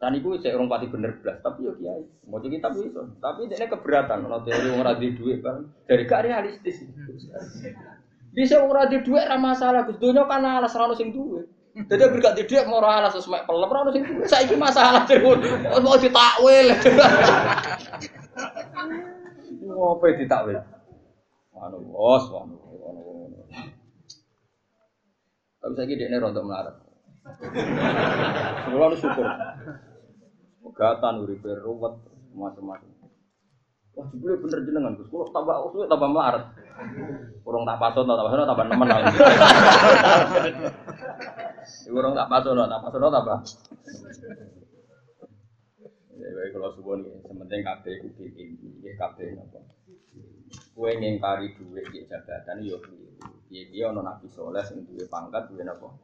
Dan 0.01 0.17
iku 0.17 0.41
saya 0.41 0.57
orang 0.57 0.73
pati 0.73 0.87
bener 0.89 1.21
belas, 1.21 1.37
tapi 1.45 1.69
yo 1.69 1.73
kiai. 1.77 2.03
Mau 2.33 2.41
jadi 2.41 2.57
kitab 2.57 2.73
itu, 2.81 3.03
tapi 3.21 3.41
ini 3.45 3.67
keberatan. 3.69 4.19
Kalau 4.25 4.41
teori 4.43 4.69
orang 4.73 4.85
radhi 4.89 5.09
duit 5.17 5.39
kan, 5.45 5.69
dari 5.85 6.05
gak 6.09 6.25
realistis. 6.25 6.81
Bisa 8.33 8.65
orang 8.65 8.89
radhi 8.89 9.05
duit 9.05 9.25
ramah 9.29 9.53
masalah, 9.53 9.85
Gus 9.85 10.01
Dunia 10.01 10.25
kan 10.25 10.45
alas 10.49 10.73
rano 10.73 10.97
sing 10.97 11.13
duit. 11.13 11.45
Jadi 11.75 12.07
berkat 12.07 12.39
dia 12.47 12.63
mau 12.71 12.79
rala 12.79 13.11
sesuai 13.11 13.51
pelem 13.51 13.67
ora 13.67 13.91
sing 13.91 14.07
saiki 14.31 14.55
masalah 14.55 15.03
terus 15.11 15.43
mau 15.83 15.99
ditakwil. 15.99 16.71
Ngopo 19.59 20.07
ditakwil? 20.15 20.63
Anu 21.59 21.79
bos, 21.91 22.31
anu. 22.31 22.55
Tapi 25.59 25.73
saiki 25.75 25.99
dekne 25.99 26.23
rontok 26.23 26.47
melarat. 26.47 26.79
Kulo 28.71 28.95
syukur. 28.95 29.27
Pegatan 30.63 31.27
uripe 31.27 31.51
ruwet 31.59 31.99
macam-macam. 32.39 32.87
Wah, 33.99 34.07
jebule 34.15 34.39
bener 34.39 34.63
jenengan 34.63 34.95
Gus. 34.95 35.11
Kulo 35.11 35.27
tambah 35.35 35.59
usuke 35.67 35.91
tambah 35.91 36.07
melarat. 36.07 36.55
Kurang 37.45 37.63
tak 37.69 37.79
pason, 37.79 38.05
tak 38.09 38.19
pason, 38.19 38.49
tambah 38.49 38.67
nemen 38.67 38.89
lagi. 38.91 39.15
Kurang 41.95 42.13
tak 42.19 42.29
pason, 42.31 42.59
tak 42.59 42.83
pason, 42.83 43.01
tambah. 43.15 43.39
Ya, 46.15 46.29
baik 46.31 46.51
kalau 46.55 46.71
subuh 46.75 46.95
nih, 46.99 47.15
sementing 47.27 47.63
kabeh 47.67 47.95
kudu 48.01 48.25
tinggi, 48.33 48.81
ya 48.81 48.95
kabeh 48.97 49.35
napa. 49.35 49.61
Kue 50.75 50.91
ngingkari 50.99 51.55
duit 51.55 51.87
di 51.91 52.03
jabatan 52.07 52.63
yo 52.63 52.79
Iya, 53.55 53.63
iya 53.71 53.85
ono 53.95 54.03
nabi 54.03 54.27
soleh 54.27 54.67
sing 54.67 54.83
duwe 54.83 55.07
pangkat 55.07 55.47
duwe 55.47 55.63
napa? 55.63 55.95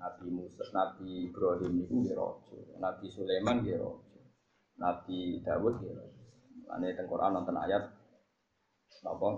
Nabi 0.00 0.26
Musa, 0.32 0.64
Nabi 0.72 1.28
Ibrahim 1.28 1.84
itu 1.84 1.94
dia 2.02 2.16
rojo, 2.16 2.56
Nabi 2.80 3.06
Sulaiman 3.12 3.60
dia 3.60 3.76
rojo, 3.76 4.18
Nabi 4.80 5.38
Dawud 5.44 5.78
dia 5.78 5.92
rojo. 5.92 6.22
Ane 6.72 6.96
teng 6.96 7.06
Quran 7.06 7.36
nonton 7.36 7.54
ayat 7.60 7.84
apa? 9.02 9.28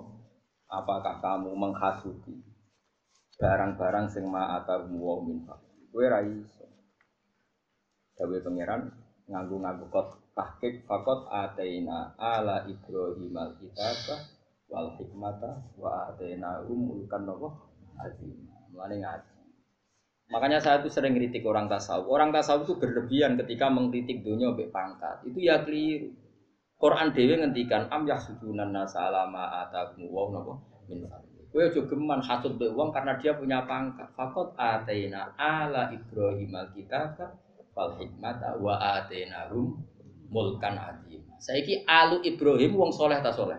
Apakah 0.69 1.21
kamu 1.21 1.53
menghasuti 1.53 2.55
barang-barang 3.39 4.07
sing 4.11 4.25
ma'ata 4.31 4.87
wa 4.87 5.21
min 5.25 5.43
Kowe 5.95 6.07
ra 6.11 6.27
iso. 6.27 6.67
Dawe 8.19 8.37
pangeran 8.43 8.91
nganggo-nganggo 9.31 9.87
kot 9.91 10.09
tahqiq 10.35 10.83
fakot 10.91 11.31
ataina 11.31 12.19
ala 12.19 12.67
Ibrahim 12.67 13.31
al-kitabah 13.31 14.21
wal 14.67 14.99
hikmata 14.99 15.71
wa 15.79 16.11
ataina 16.11 16.67
umulkan 16.67 17.23
nopo 17.27 17.79
azim. 18.03 18.35
Mulane 18.75 19.07
ngaji. 19.07 19.35
Makanya 20.35 20.59
saya 20.59 20.83
tuh 20.83 20.91
sering 20.91 21.15
kritik 21.15 21.47
orang 21.47 21.71
tasawuf. 21.71 22.11
Orang 22.11 22.35
tasawuf 22.35 22.67
itu 22.67 22.75
berlebihan 22.81 23.39
ketika 23.39 23.71
mengkritik 23.71 24.27
dunia 24.27 24.51
sampai 24.51 24.73
pangkat. 24.73 25.17
Itu 25.31 25.39
ya 25.39 25.63
keliru. 25.63 26.11
Quran 26.85 27.17
dewi 27.17 27.41
ngendikan 27.41 27.89
am 27.89 28.05
yahsudunan 28.05 28.69
nasa 28.69 29.09
alama 29.09 29.65
atakum 29.65 30.05
wa 30.13 30.29
napa 30.37 30.53
min 30.85 31.09
Kowe 31.49 31.65
aja 31.65 31.81
geman 31.87 32.21
hasud 32.21 32.61
mbek 32.61 32.77
wong 32.77 32.93
karena 32.93 33.17
dia 33.17 33.33
punya 33.39 33.65
pangkat. 33.65 34.11
Fakot 34.13 34.53
atena 34.59 35.33
ala 35.39 35.89
Ibrahim 35.95 36.51
alkitab 36.51 37.17
wal 37.73 37.95
hikmata 37.97 38.59
wa 38.61 39.01
rum 39.49 39.81
mulkan 40.29 40.77
azim. 40.77 41.25
Saiki 41.41 41.87
alu 41.89 42.21
Ibrahim 42.21 42.75
wong 42.77 42.91
soleh 42.93 43.23
ta 43.25 43.33
soleh? 43.33 43.57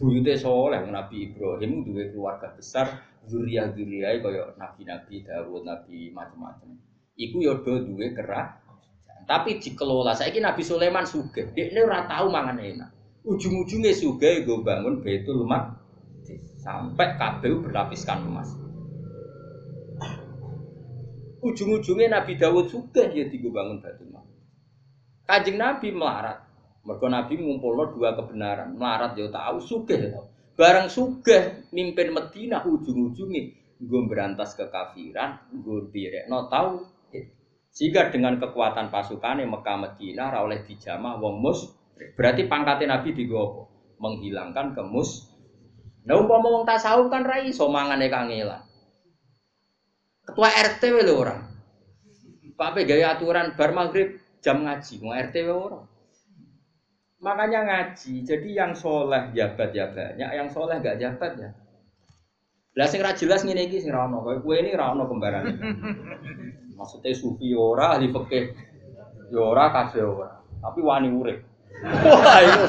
Buyute 0.00 0.34
soleh 0.34 0.82
Nabi 0.88 1.30
Ibrahim 1.30 1.84
duwe 1.84 2.10
keluarga 2.10 2.50
besar, 2.58 3.06
zuriya-zuriyah 3.28 4.18
kaya 4.18 4.50
nabi-nabi 4.58 5.22
Dawud, 5.22 5.62
nabi 5.62 6.10
macam-macam. 6.10 6.74
Iku 7.12 7.44
ya 7.44 7.60
do 7.60 7.86
duwe 7.86 8.16
kerah 8.16 8.61
tapi 9.26 9.58
dikelola. 9.58 10.12
Saya 10.16 10.34
ini 10.34 10.42
Nabi 10.42 10.62
Sulaiman. 10.62 11.06
Dia 11.06 11.64
ini 11.70 11.80
ora 11.82 12.06
tahu 12.06 12.26
mangan 12.28 12.58
enak. 12.58 12.90
Ujung-ujungnya 13.22 13.94
suge 13.94 14.42
gue 14.42 14.58
bangun 14.66 14.98
betul 14.98 15.46
mak 15.46 15.78
sampai 16.58 17.14
kabel 17.14 17.62
berlapiskan 17.62 18.26
emas. 18.26 18.50
Ujung-ujungnya 21.38 22.18
Nabi 22.18 22.34
Dawud 22.34 22.66
suge 22.66 23.14
ya 23.14 23.24
gue 23.30 23.52
bangun 23.52 23.78
betul 23.78 24.10
mak. 24.10 24.26
Kajing 25.30 25.54
Nabi 25.54 25.94
melarat. 25.94 26.42
Mereka 26.82 27.06
Nabi 27.06 27.38
ngumpul 27.38 27.78
dua 27.94 28.18
kebenaran. 28.18 28.74
Melarat 28.74 29.14
dia 29.14 29.30
tahu 29.30 29.62
suge 29.62 29.94
ya 29.94 30.10
tahu. 30.18 30.26
Barang 30.58 30.90
suge 30.90 31.70
mimpin 31.70 32.10
Medina 32.10 32.66
ujung-ujungnya 32.66 33.42
gue 33.82 34.02
berantas 34.06 34.54
kekafiran, 34.54 35.42
gue 35.50 35.90
direk 35.90 36.30
no 36.30 36.46
tahu 36.46 36.86
sehingga 37.72 38.12
dengan 38.12 38.36
kekuatan 38.36 38.92
pasukan 38.92 39.40
yang 39.40 39.50
Mekah 39.56 39.76
Medina 39.80 40.28
oleh 40.36 40.60
dijamah 40.60 41.16
wong 41.16 41.40
mus 41.40 41.72
berarti 42.14 42.44
pangkatnya 42.44 43.00
Nabi 43.00 43.16
digopo 43.16 43.72
menghilangkan 43.96 44.76
kemus. 44.76 45.32
Nah 46.04 46.18
umpama 46.18 46.52
wong 46.52 46.64
tasawuf 46.68 47.08
kan 47.08 47.24
rai 47.24 47.48
mangane 47.54 48.10
kangelan. 48.12 48.62
Ketua 50.22 50.50
RT 50.50 50.82
lho 51.02 51.14
orang. 51.18 51.42
Pak 52.52 52.78
gaya 52.86 53.18
aturan 53.18 53.58
bar 53.58 53.74
maghrib 53.74 54.22
jam 54.38 54.62
ngaji, 54.62 55.02
mau 55.02 55.14
RT 55.14 55.36
orang. 55.50 55.86
Makanya 57.22 57.60
ngaji. 57.66 58.26
Jadi 58.26 58.48
yang 58.54 58.74
soleh 58.74 59.30
jabat 59.30 59.70
ya 59.70 59.86
banyak, 59.90 60.30
yang 60.34 60.50
soleh 60.50 60.82
gak 60.82 60.98
jabat 60.98 61.38
ya. 61.38 61.50
Lah 62.72 62.88
sing 62.88 63.04
ra 63.04 63.12
jelas 63.12 63.44
ngene 63.44 63.68
iki 63.68 63.84
sing 63.84 63.92
ra 63.92 64.08
ono. 64.08 64.24
Kowe 64.24 64.56
ini 64.56 64.72
ra 64.72 64.96
ono 64.96 65.04
kembaran. 65.04 65.44
Maksudnya 66.78 67.12
sufi 67.12 67.52
ora, 67.52 67.94
ahli 67.94 68.08
fikih 68.08 68.44
ora, 69.36 69.68
kabeh 69.70 70.02
ora. 70.02 70.30
Tapi 70.62 70.80
wani 70.80 71.08
urip. 71.12 71.38
Wah, 71.82 72.38
itu 72.40 72.64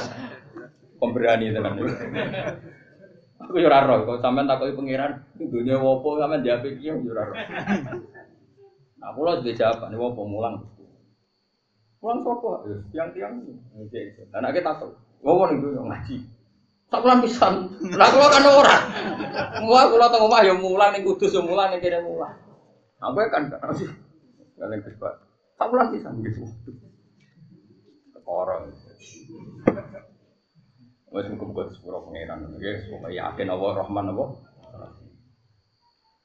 pemberani 1.00 1.54
tenan. 1.54 1.80
Aku 3.44 3.60
yo 3.60 3.68
ora 3.68 3.84
roh, 3.84 4.08
kok 4.08 4.24
sampean 4.24 4.48
takoki 4.48 4.72
pangeran, 4.72 5.20
dunya 5.36 5.76
wopo 5.76 6.16
sampean 6.16 6.46
diape 6.48 6.80
iki 6.80 6.90
yo 6.90 7.00
ora 7.12 7.28
roh. 7.28 7.36
Nah, 9.04 9.12
kula 9.12 9.44
sudah 9.44 9.52
jawab, 9.52 9.92
ini 9.92 10.00
wopo 10.00 10.24
mulang. 10.24 10.64
Mulang 12.00 12.20
sapa? 12.24 12.52
Tiang-tiang. 12.96 13.44
Oke, 13.76 14.02
anak 14.32 14.56
kita 14.56 14.80
tahu. 14.80 14.96
Wopo 15.20 15.44
ning 15.52 15.60
ngaji. 15.60 16.16
Tak 16.94 17.02
pulang 17.02 17.26
pisan. 17.26 17.74
Lah 17.98 18.06
kula 18.14 18.28
kan 18.30 18.46
ora. 18.46 18.78
Wah, 19.66 19.90
kula 19.90 20.14
teng 20.14 20.30
omah 20.30 20.46
ya 20.46 20.54
mulang 20.54 20.94
ning 20.94 21.02
kudus 21.02 21.34
ya 21.34 21.42
mulang 21.42 21.74
ning 21.74 21.82
kene 21.82 22.06
mulang. 22.06 22.38
Aku 23.02 23.18
kan 23.34 23.50
kan 23.50 23.74
sih. 23.74 23.90
Kalian 24.62 24.86
kesempatan. 24.86 25.26
Tak 25.58 25.68
pulang 25.74 25.90
bisa 25.90 26.14
gitu. 26.22 26.46
Orang. 28.30 28.70
Wes 31.14 31.30
muka 31.34 31.74
sepuro 31.74 32.06
pengiran. 32.06 32.46
Oke, 32.54 32.86
supaya 32.86 33.10
yakin 33.10 33.50
Allah 33.50 33.72
Rahman 33.74 34.14
Allah. 34.14 34.30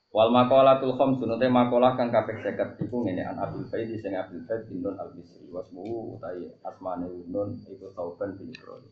Wal 0.09 0.33
maqalatul 0.33 0.97
khamsun 0.97 1.37
te 1.37 1.49
maqalah 1.49 1.97
kang 1.97 2.09
kaping 2.13 2.41
50 2.41 2.81
iku 2.89 2.97
ngene 3.05 3.25
an 3.25 3.37
Abdul 3.41 3.69
Faid 3.69 3.93
sing 4.01 4.17
Abdul 4.17 4.45
Faid 4.49 4.65
bin 4.69 4.81
Nun 4.81 4.97
al-Bisri 4.97 5.49
wasmu 5.53 6.17
utai 6.17 6.49
asmane 6.65 7.09
Nun 7.29 7.61
iku 7.69 7.93
Tauban 7.93 8.37
bin 8.41 8.49
Ibrahim. 8.49 8.89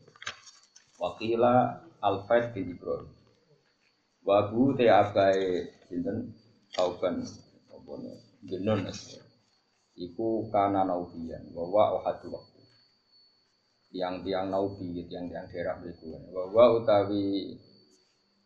Wakila 0.97 1.55
al-Faid 2.01 2.57
bin 2.57 2.72
Ibrahim. 2.72 3.09
Wabu 4.26 4.74
te 4.74 4.90
abai 4.90 5.70
sinten 5.86 6.34
Tauban 6.74 7.22
apa 7.70 7.94
bin 8.42 8.61
Nun 8.66 8.82
iku 9.97 10.44
kana 10.53 10.84
naubiyan 10.84 11.55
wa 11.57 11.64
wa 11.72 11.84
ahadu 12.03 12.28
waktu. 12.34 12.61
Tiang-tiang 13.94 14.53
naubi, 14.53 15.07
tiang-tiang 15.09 15.47
daerah 15.49 15.78
itu. 15.80 16.11
Wa 16.34 16.42
wa 16.53 16.64
utawi 16.76 17.55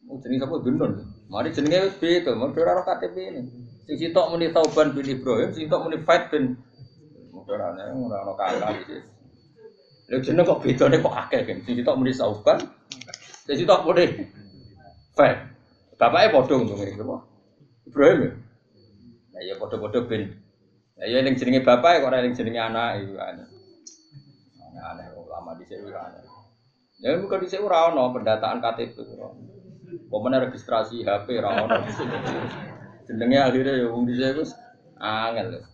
Oh, 0.08 0.16
jenenge 0.16 0.40
sapa 0.40 0.56
Dunun. 0.64 0.92
Mari 1.28 1.52
jenenge 1.52 1.92
wis 1.92 1.96
beda, 2.00 2.32
mau 2.32 2.48
ora 2.48 2.80
KTP 2.80 3.16
ini. 3.20 3.42
Sing 3.84 3.96
sitok 4.00 4.32
muni 4.32 4.48
Tauban 4.48 4.96
bin 4.96 5.04
Ibrahim, 5.04 5.52
sing 5.52 5.68
sitok 5.68 5.82
muni 5.84 6.00
Faid 6.08 6.32
bin 6.32 6.56
ora 7.44 7.76
ana 7.76 8.32
kakak. 8.32 8.80
Lha 10.10 10.18
jeneng 10.18 10.42
kok 10.42 10.58
bedane 10.66 10.98
kok 10.98 11.14
akeh 11.14 11.40
kan. 11.46 11.56
Sing 11.62 11.74
sitok 11.78 11.94
muni 11.94 12.10
Tauban, 12.10 12.58
sing 13.46 13.56
sitok 13.62 13.86
muni 13.86 14.04
Faid. 15.14 15.38
Bapaknya 15.94 16.32
padha 16.34 16.54
ngene 16.56 16.96
apa? 16.96 17.16
Ibrahim 17.86 18.18
ya. 18.24 18.30
Nah 19.30 19.40
ya 19.44 19.54
padha-padha 19.60 20.00
bin. 20.08 20.22
Nah 20.98 21.06
ya 21.06 21.20
ning 21.22 21.36
jenenge 21.36 21.60
bapak 21.62 22.02
kok 22.02 22.08
ora 22.10 22.24
ning 22.24 22.34
jenenge 22.34 22.58
anak 22.58 23.04
iku 23.04 23.20
aneh. 23.20 23.46
Aneh 24.80 25.06
ulama 25.14 25.54
di 25.60 25.64
sini 25.68 25.92
aneh. 25.92 26.24
Ya 27.04 27.20
bukan 27.20 27.44
di 27.44 27.48
sini 27.52 27.62
ora 27.62 27.92
ono 27.92 28.10
pendataan 28.16 28.64
KTP 28.64 28.96
ora. 29.14 29.28
Pokoknya 30.10 30.48
registrasi 30.48 31.04
HP 31.04 31.38
ra 31.38 31.68
ono. 31.68 31.78
Jenenge 33.06 33.38
akhirnya 33.38 33.78
ya 33.78 33.86
wong 33.92 34.08
dhisik 34.08 34.40
wis 34.40 34.56
angel. 34.98 35.69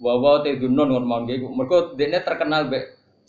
Wawa 0.00 0.42
te 0.42 0.58
dunun 0.58 0.90
ngono 0.90 1.06
mawon 1.06 1.22
nggih. 1.26 1.46
Mergo 1.54 1.94
dene 1.94 2.18
terkenal 2.22 2.66
be 2.66 2.78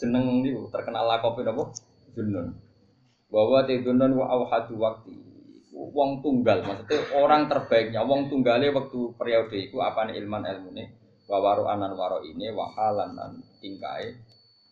jeneng 0.01 0.41
niku, 0.41 0.67
terkenal 0.73 1.05
lakope 1.05 1.45
napa? 1.45 1.69
Dunun. 2.17 2.57
Wawa 3.29 3.65
te 3.69 3.81
dunun 3.85 4.17
wa 4.17 4.25
awhadu 4.33 4.75
waktu. 4.81 5.13
Wong 5.75 6.23
tunggal, 6.23 6.63
maksudnya 6.63 7.03
orang 7.19 7.51
terbaiknya, 7.51 8.03
wong 8.03 8.31
tunggale 8.31 8.71
waktu 8.71 9.11
periode 9.19 9.59
itu 9.59 9.79
apa 9.83 10.07
nih 10.07 10.23
ilman 10.23 10.47
ilmune, 10.47 10.91
wawaru 11.27 11.67
anan 11.67 11.95
waro 11.99 12.23
ini, 12.23 12.47
wahalan 12.51 13.11
dan 13.11 13.43
tingkai, 13.59 14.15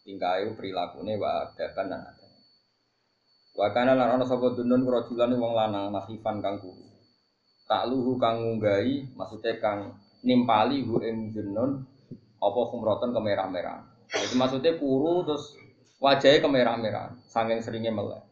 tingkai 0.07 0.47
perilakune, 0.55 1.19
wa 1.19 1.43
adaban 1.43 1.91
dan 1.91 2.07
Wa 3.53 3.69
kana 3.69 3.93
lan 3.93 4.17
ana 4.17 4.25
sapa 4.25 4.57
dunun 4.57 4.81
rajulan 4.81 5.29
wong 5.37 5.53
lanang 5.53 5.93
mahifan 5.93 6.41
kang 6.41 6.57
guru. 6.57 6.89
Takluhu 7.69 8.17
kang 8.17 8.41
ngunggahi 8.41 9.13
maksudnya 9.13 9.61
kang 9.61 9.93
nimpali 10.24 10.88
hu 10.88 11.03
ing 11.03 11.36
dunun 11.36 11.84
apa 12.39 12.59
kumroton 12.71 13.11
kemerah-merah. 13.11 14.07
Itu 14.07 14.36
maksudnya 14.39 14.80
kuru 14.80 15.24
terus 15.28 15.55
wajahnya 15.99 16.39
kemerah-merah 16.43 17.07
saking 17.28 17.59
seringnya 17.59 17.91
melek. 17.91 18.24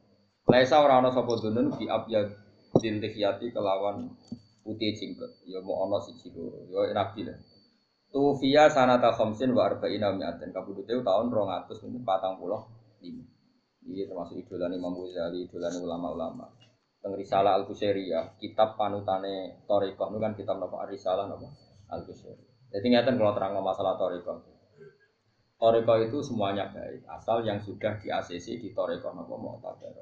Laisa 0.48 0.80
ora 0.84 1.00
ana 1.00 1.12
sapa 1.12 1.32
dunun 1.39 1.76
di 1.76 1.88
abyad 1.88 2.32
dintihyati 2.80 3.52
kelawan 3.52 4.12
putih 4.64 4.96
jingkut. 4.96 5.32
Ya 5.48 5.60
mau 5.64 5.88
ana 5.88 6.00
siji 6.00 6.32
loro. 6.32 6.68
Ya 6.72 6.96
rabi 6.96 7.28
lah. 7.28 7.38
Tufia 8.12 8.68
sanata 8.68 9.16
khamsin 9.16 9.56
wa 9.56 9.72
arba'ina 9.72 10.12
mi'atin. 10.12 10.52
Kabudute 10.52 10.92
tahun 10.92 11.32
245. 11.32 12.04
Ini 13.82 14.06
termasuk 14.06 14.38
idolan 14.38 14.78
Imam 14.78 14.94
Ghazali, 14.94 15.48
idolan 15.48 15.74
ulama-ulama. 15.80 16.46
Teng 17.02 17.18
Risalah 17.18 17.58
Al 17.58 17.66
ya, 17.98 18.38
kitab 18.38 18.78
panutane 18.78 19.66
Torikoh 19.66 20.14
itu 20.14 20.22
kan 20.22 20.38
kitab 20.38 20.62
nopo 20.62 20.78
Risalah 20.86 21.26
nopo 21.26 21.71
Al 21.92 22.08
Qusairi. 22.08 22.72
Jadi 22.72 22.88
ngeten 22.88 23.20
kalau 23.20 23.36
terang 23.36 23.60
masalah 23.60 24.00
Torikoh. 24.00 24.39
Torikoh 25.60 25.98
itu 26.02 26.18
semuanya 26.24 26.72
baik, 26.72 27.04
asal 27.06 27.44
yang 27.44 27.60
sudah 27.60 28.00
di 28.00 28.08
ACC 28.08 28.58
di 28.64 28.72
Torikoh 28.72 29.12
nopo 29.12 29.36
Mu'tabar. 29.38 29.94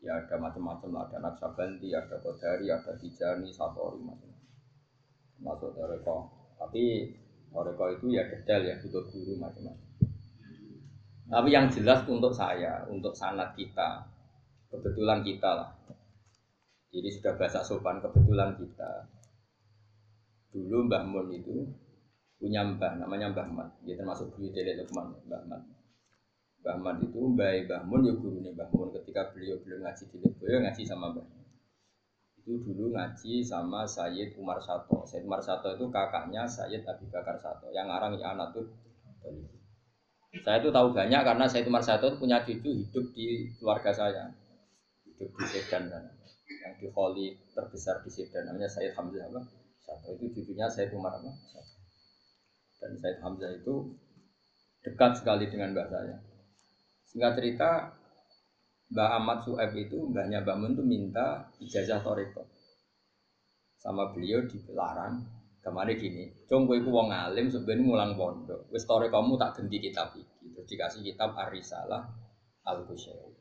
Ya 0.00 0.12
ada 0.22 0.36
macam-macam 0.38 1.08
ada 1.08 1.16
Naksabandi, 1.18 1.90
ada 1.90 2.16
Qadari, 2.22 2.70
ada 2.70 2.92
Tijani, 2.94 3.50
Satori, 3.50 4.00
macam-macam. 4.06 4.48
Masuk 5.42 5.70
Torikoh. 5.76 6.54
Tapi 6.56 7.12
Torikoh 7.52 7.88
itu 7.92 8.06
ya 8.14 8.24
detail 8.28 8.62
ya, 8.64 8.74
butuh 8.80 9.04
guru 9.10 9.34
macam-macam. 9.36 9.86
Tapi 11.26 11.48
yang 11.50 11.66
jelas 11.66 12.06
untuk 12.06 12.30
saya, 12.30 12.86
untuk 12.86 13.10
sanat 13.10 13.58
kita, 13.58 14.06
kebetulan 14.70 15.26
kita 15.26 15.50
lah. 15.58 15.70
Jadi 16.94 17.08
sudah 17.10 17.34
bahasa 17.34 17.66
sopan 17.66 17.98
kebetulan 17.98 18.54
kita. 18.54 19.10
Dulu 20.56 20.88
Mbah 20.88 21.04
Mun 21.04 21.28
itu 21.36 21.68
punya 22.40 22.64
mbah, 22.64 22.96
namanya 22.96 23.28
Mbah 23.28 23.48
Mat. 23.52 23.68
Dia 23.84 24.00
termasuk 24.00 24.32
beliau 24.32 24.56
dari 24.56 24.72
Lukman, 24.80 25.12
Mbah 25.28 25.42
Mat. 25.44 25.62
Mbah 26.64 26.76
Mat 26.80 26.96
itu 27.04 27.20
Mbah 27.20 27.52
Mbah 27.68 27.80
Mun 27.84 28.08
ya 28.08 28.16
nih 28.16 28.52
Mbah 28.56 28.68
Mun 28.72 28.88
ketika 28.96 29.28
beliau 29.36 29.60
belum 29.60 29.84
ngaji 29.84 30.04
di 30.08 30.16
Lukman, 30.24 30.64
ngaji 30.64 30.82
sama 30.88 31.12
Mbah 31.12 31.26
itu 32.46 32.62
dulu 32.62 32.94
ngaji 32.94 33.42
sama 33.42 33.82
Sayyid 33.82 34.38
Umar 34.38 34.62
Sato. 34.62 35.02
Sayyid 35.02 35.26
Umar 35.26 35.42
Sato 35.42 35.66
itu 35.74 35.90
kakaknya 35.90 36.46
Sayyid 36.46 36.86
Abi 36.86 37.10
Bakar 37.10 37.34
Sato 37.42 37.74
yang 37.74 37.90
ngarang 37.90 38.14
ya 38.22 38.38
anak 38.38 38.54
tuh 38.54 38.70
saya 40.46 40.60
itu 40.60 40.70
tahu 40.70 40.92
banyak 40.92 41.22
karena 41.26 41.44
saya 41.48 41.64
itu 41.64 41.72
Satu 41.72 42.06
punya 42.20 42.44
cucu 42.44 42.70
hidup 42.70 43.04
di 43.16 43.50
keluarga 43.58 43.90
saya. 43.90 44.30
Hidup 45.02 45.32
di 45.32 45.44
Sedan 45.48 45.88
kan. 45.88 46.04
Yang 46.46 46.74
di 46.78 46.86
Holi 46.92 47.26
terbesar 47.50 48.04
di 48.04 48.10
Sedan 48.12 48.46
namanya 48.46 48.68
Said 48.68 48.92
Hamzah 48.94 49.26
apa? 49.26 49.40
Satu 49.86 50.18
itu 50.18 50.42
cucunya 50.42 50.66
Said 50.66 50.90
Umar. 50.92 51.22
Dan 52.76 52.92
Said 52.98 53.22
Hamzah 53.22 53.54
itu 53.54 53.94
dekat 54.82 55.22
sekali 55.22 55.46
dengan 55.46 55.72
mbak 55.72 55.88
saya. 55.88 56.18
Singkat 57.06 57.32
cerita, 57.38 57.70
Mbak 58.86 59.10
Ahmad 59.18 59.38
Sueb 59.42 59.72
itu, 59.74 59.98
mbahnya 60.10 60.46
Mbak 60.46 60.56
Mun 60.62 60.72
itu 60.78 60.84
minta 60.86 61.50
ijazah 61.58 62.02
toreko. 62.06 62.46
Sama 63.82 64.14
beliau 64.14 64.46
dilarang 64.46 65.26
Kemarin 65.66 65.98
gini, 65.98 66.30
cung 66.46 66.70
gue 66.70 66.78
wong 66.78 67.10
alim 67.10 67.50
sebenarnya 67.50 67.82
mulang 67.82 68.14
pondok. 68.14 68.70
Wis 68.70 68.86
tore 68.86 69.10
kamu 69.10 69.34
tak 69.34 69.58
ganti 69.58 69.82
kitab. 69.82 70.14
Terus 70.14 70.62
dikasih 70.62 71.02
kitab 71.02 71.34
Arisalah 71.34 72.06
Al 72.70 72.86
Kusyairi. 72.86 73.34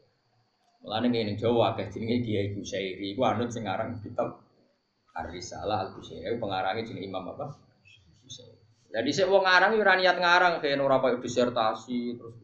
Mulane 0.82 1.14
ngene 1.14 1.38
Jawa 1.38 1.78
akeh 1.78 1.93
jenenge 1.93 2.26
Kiai 2.26 2.58
Kusyairi. 2.58 3.14
Iku 3.14 3.22
anut 3.30 3.54
sing 3.54 3.70
aran 3.70 4.02
kitab 4.02 4.41
Arisalah 5.16 5.88
Al 5.88 5.89
Kusyairi. 5.95 6.36
Pengarangnya 6.36 6.84
jenenge 6.84 7.07
Imam 7.07 7.32
apa? 7.32 7.55
Jadi 8.95 9.09
saya 9.11 9.28
wong 9.28 9.43
ngarang 9.43 9.76
ora 9.76 9.93
niat 9.99 10.18
ngarang 10.20 10.53
kayak 10.63 10.80
ora 10.80 11.03
koyo 11.03 11.20
disertasi 11.20 12.16
terus 12.16 12.36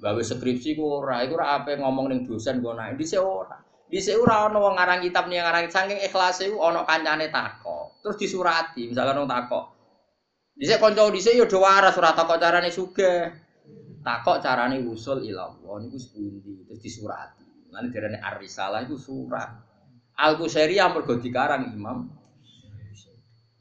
gawe 0.00 0.22
skripsi 0.22 0.78
ku 0.78 1.02
ora 1.02 1.26
iku 1.26 1.36
ora 1.36 1.60
ngomong 1.66 2.06
ning 2.10 2.20
dosen 2.22 2.62
kok 2.62 2.78
naik. 2.78 2.96
Dhisik 2.96 3.18
ora. 3.18 3.58
Dhisik 3.90 4.14
ora 4.14 4.46
ana 4.46 4.58
wong 4.62 4.78
ngarang 4.78 5.02
kitab 5.02 5.26
ning 5.26 5.42
ngarang 5.42 5.66
saking 5.66 5.98
ikhlas 5.98 6.38
iku 6.46 6.62
ana 6.62 6.86
kancane 6.86 7.26
takok 7.34 7.90
terus 8.00 8.16
disurati 8.16 8.88
misalkan 8.88 9.20
orang 9.20 9.28
takok 9.28 9.64
bisa 10.56 10.80
konco 10.80 11.08
bisa 11.12 11.32
yo 11.32 11.44
doa 11.44 11.80
arah 11.80 11.92
surat 11.92 12.16
takok 12.16 12.40
carane 12.40 12.72
suge 12.72 13.12
takok 14.00 14.40
carane 14.40 14.80
usul 14.80 15.20
ilallah 15.24 15.76
niku 15.84 16.00
sepundi 16.00 16.64
terus 16.64 16.80
disurati 16.80 17.44
nanti 17.70 17.88
darane 17.92 18.18
arisalah 18.18 18.84
itu 18.84 18.96
surat 18.96 19.52
al 20.20 20.36
kuseri 20.36 20.76
yang 20.76 20.92
mergo 20.92 21.16
dikarang 21.16 21.72
imam 21.72 22.08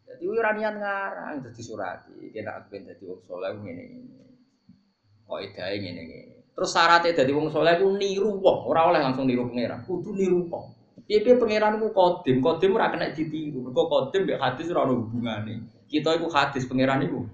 jadi 0.09 0.23
ora 0.27 0.51
niat 0.51 0.75
ngarang 0.75 1.35
terus 1.47 1.55
disurati 1.55 2.35
kena 2.35 2.59
ben 2.67 2.83
dadi 2.83 3.03
wong 3.07 3.23
saleh 3.23 3.55
ngene 3.55 3.83
ngene 3.87 4.25
edae 5.47 5.75
ngene 5.79 6.01
ngene 6.03 6.35
terus 6.51 6.69
syaratnya 6.75 7.15
dadi 7.15 7.31
wong 7.31 7.47
saleh 7.47 7.79
ku 7.79 7.95
niru 7.95 8.35
wong 8.35 8.67
ora 8.67 8.91
oleh 8.91 8.99
langsung 8.99 9.23
niru 9.23 9.47
pangeran 9.47 9.87
kudu 9.87 10.11
niru 10.11 10.43
wong 10.51 10.75
Piye 11.09 11.25
pangeran 11.41 11.81
ku 11.81 11.89
kodim, 11.89 12.37
kodim 12.37 12.77
ora 12.77 12.93
kena 12.93 13.09
ditiru. 13.09 13.65
Mergo 13.65 13.89
kodim 13.89 14.29
mbek 14.29 14.37
hadis 14.37 14.69
ora 14.69 14.85
ono 14.85 15.01
hubungane. 15.01 15.65
Kita 15.89 16.13
iku 16.13 16.29
hadis 16.29 16.69
pangeran 16.69 17.01
iku. 17.01 17.25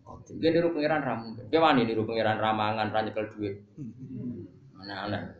Kodim. 0.00 0.40
Dia 0.40 0.48
niru 0.56 0.72
pangeran 0.72 1.04
ra 1.04 1.20
mungkin. 1.20 1.44
Dia 1.52 1.60
wani 1.60 1.84
niru 1.84 2.08
pangeran 2.08 2.40
ramangan 2.40 2.88
ra 2.88 3.04
nyekel 3.04 3.28
duit. 3.36 3.60
Aneh-aneh. 4.80 5.39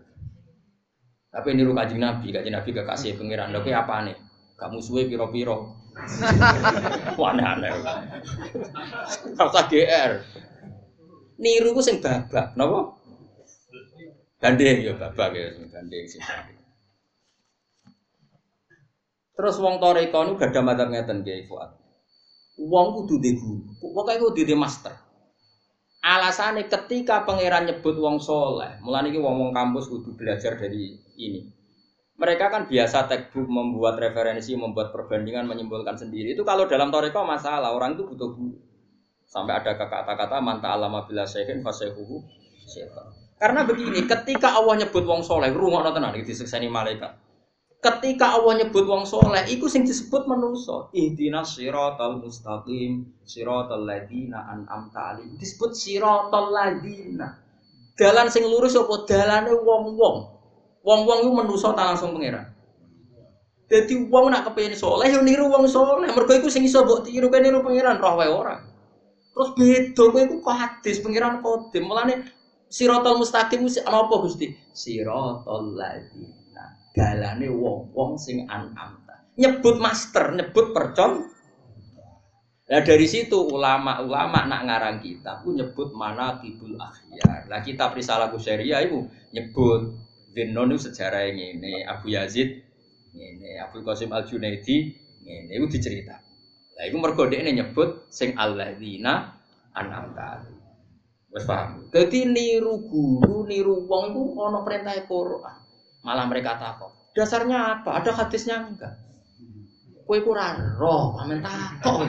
Tapi 1.31 1.55
niru 1.55 1.71
kanjeng 1.73 2.03
Nabi, 2.03 2.35
kanjeng 2.35 2.55
Nabi 2.59 2.71
kekasih 2.75 3.15
pangeran. 3.15 3.55
Lho 3.55 3.63
ki 3.63 3.71
apane? 3.71 4.19
Gak 4.59 4.71
musuhe 4.75 5.07
piro-piro. 5.07 5.79
Aneh-aneh. 7.31 7.71
Rasa 9.39 9.61
GR. 9.71 10.13
Niru 11.41 11.71
ku 11.73 11.81
sing 11.81 12.03
babak, 12.03 12.53
napa? 12.59 13.01
Gandeng 14.41 14.81
ya 14.81 14.93
babak 14.97 15.37
ya 15.37 15.53
sing 15.53 15.69
gandeng 15.69 16.05
sing 16.09 16.25
Terus 19.37 19.57
wong 19.61 19.81
toreko 19.81 20.25
nu 20.25 20.37
gak 20.37 20.53
ada 20.53 20.61
madzhab 20.61 20.93
ngeten 20.93 21.25
Kiai 21.25 21.49
Fuad. 21.49 21.73
Wong 22.61 22.87
kudu 22.93 23.25
di 23.25 23.41
guru, 23.41 23.73
pokoknya 23.81 24.21
kudu 24.21 24.45
di 24.45 24.53
master. 24.53 24.93
Alasannya 26.05 26.69
ketika 26.69 27.25
pangeran 27.25 27.65
nyebut 27.65 27.97
wong 27.97 28.21
soleh, 28.21 28.77
mulai 28.85 29.09
ini 29.09 29.17
wong 29.17 29.41
wong 29.41 29.51
kampus 29.57 29.89
kudu 29.89 30.13
belajar 30.13 30.61
dari 30.61 30.93
ini. 31.29 31.41
Mereka 32.21 32.53
kan 32.53 32.63
biasa 32.69 33.09
textbook 33.09 33.49
membuat 33.49 33.97
referensi, 33.97 34.53
membuat 34.53 34.93
perbandingan, 34.93 35.49
menyimpulkan 35.49 35.97
sendiri. 35.97 36.37
Itu 36.37 36.45
kalau 36.45 36.69
dalam 36.69 36.93
toriko 36.93 37.25
masalah, 37.25 37.73
orang 37.73 37.97
itu 37.97 38.05
butuh 38.05 38.31
guru. 38.37 38.61
Sampai 39.25 39.57
ada 39.57 39.79
kata-kata 39.79 40.43
manta 40.43 40.75
alama 40.75 41.09
bila 41.09 41.25
sehin 41.25 41.65
fasehuhu. 41.65 42.21
Karena 43.41 43.65
begini, 43.65 44.05
ketika 44.05 44.53
Allah 44.53 44.85
nyebut 44.85 45.07
wong 45.09 45.25
soleh, 45.25 45.49
rumah 45.49 45.81
nonton 45.81 46.05
nanti 46.05 46.21
disekseni 46.21 46.69
malaikat. 46.69 47.17
Ketika 47.81 48.37
Allah 48.37 48.61
nyebut 48.61 48.85
wong 48.85 49.09
soleh, 49.09 49.49
itu 49.49 49.65
sing 49.65 49.89
disebut 49.89 50.29
manusia. 50.29 50.93
Ihdinas 50.93 51.57
siratal 51.57 52.21
mustaqim, 52.21 53.17
siratal 53.25 53.89
ladina 53.89 54.45
an'amta 54.45 55.17
alaihim. 55.17 55.41
Disebut 55.41 55.73
siratal 55.73 56.53
ladina. 56.53 57.41
Dalan 57.97 58.29
sing 58.29 58.45
lurus 58.45 58.77
apa 58.77 59.09
dalane 59.09 59.57
wong-wong. 59.57 60.40
Wong-wong 60.81 61.19
itu 61.25 61.31
menuso 61.33 61.77
tak 61.77 61.93
langsung 61.93 62.17
pangeran. 62.17 62.57
Jadi 63.71 64.11
wong 64.11 64.35
nak 64.35 64.51
kepengen 64.51 64.75
soleh, 64.75 65.15
yo 65.15 65.23
niru 65.23 65.47
wong 65.47 65.69
soleh. 65.71 66.11
Mergo 66.11 66.33
iku 66.35 66.51
sing 66.51 66.67
iso 66.67 66.83
mbok 66.83 67.07
tiru 67.07 67.31
kan 67.31 67.45
niru 67.47 67.63
pangeran 67.63 68.03
roh 68.03 68.19
wae 68.19 68.27
ora. 68.27 68.59
Terus 69.31 69.49
beda 69.55 70.05
kowe 70.11 70.21
iku 70.27 70.37
kok 70.43 70.57
hadis 70.59 70.99
pangeran 70.99 71.39
kodim. 71.39 71.87
Mulane 71.87 72.27
sirotol 72.67 73.23
mustaqim 73.23 73.63
ana 73.87 73.99
apa 74.03 74.15
Gusti? 74.27 74.51
Sirotol 74.75 75.79
ladina. 75.79 76.91
Galane 76.91 77.47
wong-wong 77.47 78.19
sing 78.19 78.43
an'amta. 78.51 79.23
Nyebut 79.39 79.79
master, 79.79 80.35
nyebut 80.35 80.75
percon. 80.75 81.31
Nah 82.71 82.87
dari 82.87 83.07
situ 83.07 83.39
ulama-ulama 83.39 84.47
nak 84.47 84.63
ngarang 84.67 84.99
kitab 85.03 85.43
pun 85.47 85.59
nyebut 85.59 85.95
mana 85.95 86.43
kibul 86.43 86.75
akhyar. 86.79 87.47
Lah 87.47 87.63
kitab 87.63 87.95
risalah 87.95 88.31
Kusairia 88.31 88.83
itu 88.83 89.07
nyebut 89.31 90.10
Zinnun 90.31 90.75
itu 90.75 90.91
sejarah 90.91 91.27
yang 91.27 91.59
ini, 91.59 91.83
Abu 91.83 92.15
Yazid 92.15 92.63
ini, 93.15 93.59
Abu 93.59 93.83
Qasim 93.83 94.15
Al 94.15 94.27
Junaidi 94.31 94.95
ini, 95.27 95.53
itu 95.59 95.67
dicerita. 95.67 96.23
Nah, 96.79 96.85
itu 96.89 96.97
ini 96.97 97.51
nyebut 97.61 98.09
sing 98.09 98.39
alladzina 98.39 99.37
an'amta 99.77 100.47
Wes 101.31 101.47
paham. 101.47 101.87
Jadi 101.95 102.27
niru 102.27 102.91
guru, 102.91 103.47
niru 103.47 103.87
wong 103.87 104.11
itu 104.11 104.23
ono 104.35 104.67
perintah 104.67 104.99
Quran. 105.07 105.59
Malah 106.03 106.27
mereka 106.27 106.59
takut. 106.59 106.91
Dasarnya 107.15 107.79
apa? 107.79 108.03
Ada 108.03 108.11
hadisnya 108.19 108.67
enggak? 108.67 108.99
Iku 110.11 110.35
ora 110.35 110.59
roh, 110.75 111.15
amen 111.23 111.39
takok. 111.39 112.03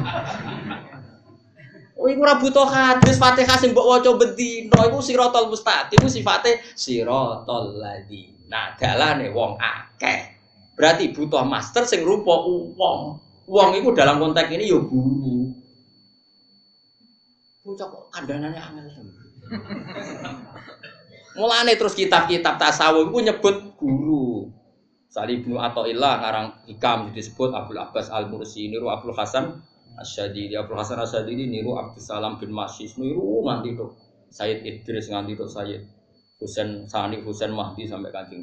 Oh 2.02 2.10
iku 2.10 2.26
ora 2.26 2.42
butuh 2.42 2.66
hadis 2.66 3.22
Fatihah 3.22 3.62
sing 3.62 3.78
mbok 3.78 3.86
waca 3.86 4.10
bendina 4.18 4.90
iku 4.90 5.06
siratal 5.06 5.54
mustaqim 5.54 6.02
iku 6.02 6.10
sifate 6.10 6.58
siratal 6.74 7.78
ladina 7.78 8.74
dalane 8.82 9.30
wong 9.30 9.54
akeh. 9.62 10.34
Berarti 10.74 11.14
butuh 11.14 11.46
master 11.46 11.86
sing 11.86 12.02
rupa 12.02 12.42
wong. 12.42 13.22
Wong 13.46 13.70
iku 13.78 13.94
dalam 13.94 14.18
konteks 14.18 14.50
ini 14.50 14.74
ya 14.74 14.82
guru. 14.82 15.54
Bocah 17.62 17.86
kok 17.86 18.04
kandhanane 18.10 18.58
angel 18.58 18.90
Mulane 21.38 21.78
terus 21.78 21.94
kitab-kitab 21.94 22.58
tasawuf 22.58 23.14
iku 23.14 23.20
nyebut 23.22 23.78
guru. 23.78 24.50
Sali 25.06 25.38
Ibnu 25.44 25.60
Athaillah 25.62 26.24
ngarang 26.24 26.48
hikam 26.66 27.14
disebut 27.14 27.54
Abdul 27.54 27.78
Abbas 27.78 28.10
Al-Mursi 28.10 28.74
niru 28.74 28.90
Abdul 28.90 29.14
Hasan 29.14 29.60
Asyadili 30.02 30.58
Abdul 30.58 30.78
Hasan 30.82 31.00
Asyadili 31.00 31.46
niru 31.46 31.78
Abdul 31.78 32.02
Salam 32.02 32.42
bin 32.42 32.50
Masyis 32.50 32.98
niru 32.98 33.46
nganti 33.46 33.78
tuh 33.78 33.94
Sayyid 34.34 34.66
Idris 34.66 35.08
nganti 35.14 35.38
tuh 35.38 35.48
Sayyid 35.48 35.82
Husain 36.42 36.90
Sani 36.90 37.22
Husain 37.22 37.54
Mahdi 37.54 37.86
sampai 37.86 38.10
kancing. 38.10 38.42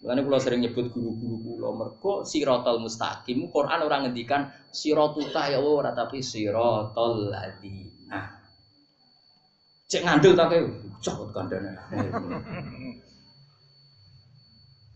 Makanya 0.00 0.22
kalau 0.28 0.40
sering 0.40 0.60
nyebut 0.60 0.92
guru-guru 0.92 1.36
kulo 1.40 1.68
mergo 1.72 2.12
sirotol 2.22 2.78
mustaqim 2.84 3.48
Quran 3.48 3.80
orang 3.84 4.08
ngendikan 4.08 4.44
sirotuta 4.68 5.48
ya 5.48 5.58
ora 5.60 5.92
tapi 5.96 6.20
sirotol 6.20 7.32
ladina. 7.32 8.20
Cek 9.86 10.02
ngandel 10.04 10.32
tak 10.36 10.52
cokot 11.00 11.28
kandana. 11.32 11.72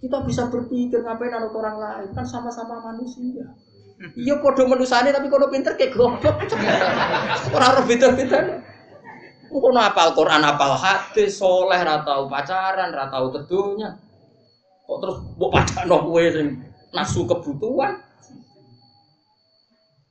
Kita 0.00 0.18
bisa 0.24 0.48
berpikir 0.48 1.04
ngapain 1.04 1.28
anak 1.28 1.52
orang 1.52 1.76
lain 1.76 2.08
kan 2.16 2.24
sama-sama 2.24 2.80
manusia. 2.80 3.44
Iya 4.00 4.40
podo 4.40 4.64
menusane 4.64 5.12
tapi 5.12 5.28
kono 5.28 5.52
pinter 5.52 5.76
kayak 5.76 5.92
goblok. 5.92 6.32
Ora 7.56 7.66
ora 7.76 7.82
beda-beda. 7.84 8.64
Kono 9.52 9.80
apal 9.82 10.16
Quran, 10.16 10.40
apal 10.40 10.72
hadis, 10.78 11.36
soleh, 11.36 11.76
ra 11.84 12.00
tau 12.00 12.24
pacaran, 12.24 12.88
ra 12.96 13.12
tau 13.12 13.28
teduhnya. 13.28 14.00
Kok 14.88 14.98
terus 15.04 15.16
mbok 15.36 15.50
padakno 15.52 15.96
kowe 16.00 16.24
sing 16.32 16.46
nasu 16.96 17.28
kebutuhan. 17.28 17.92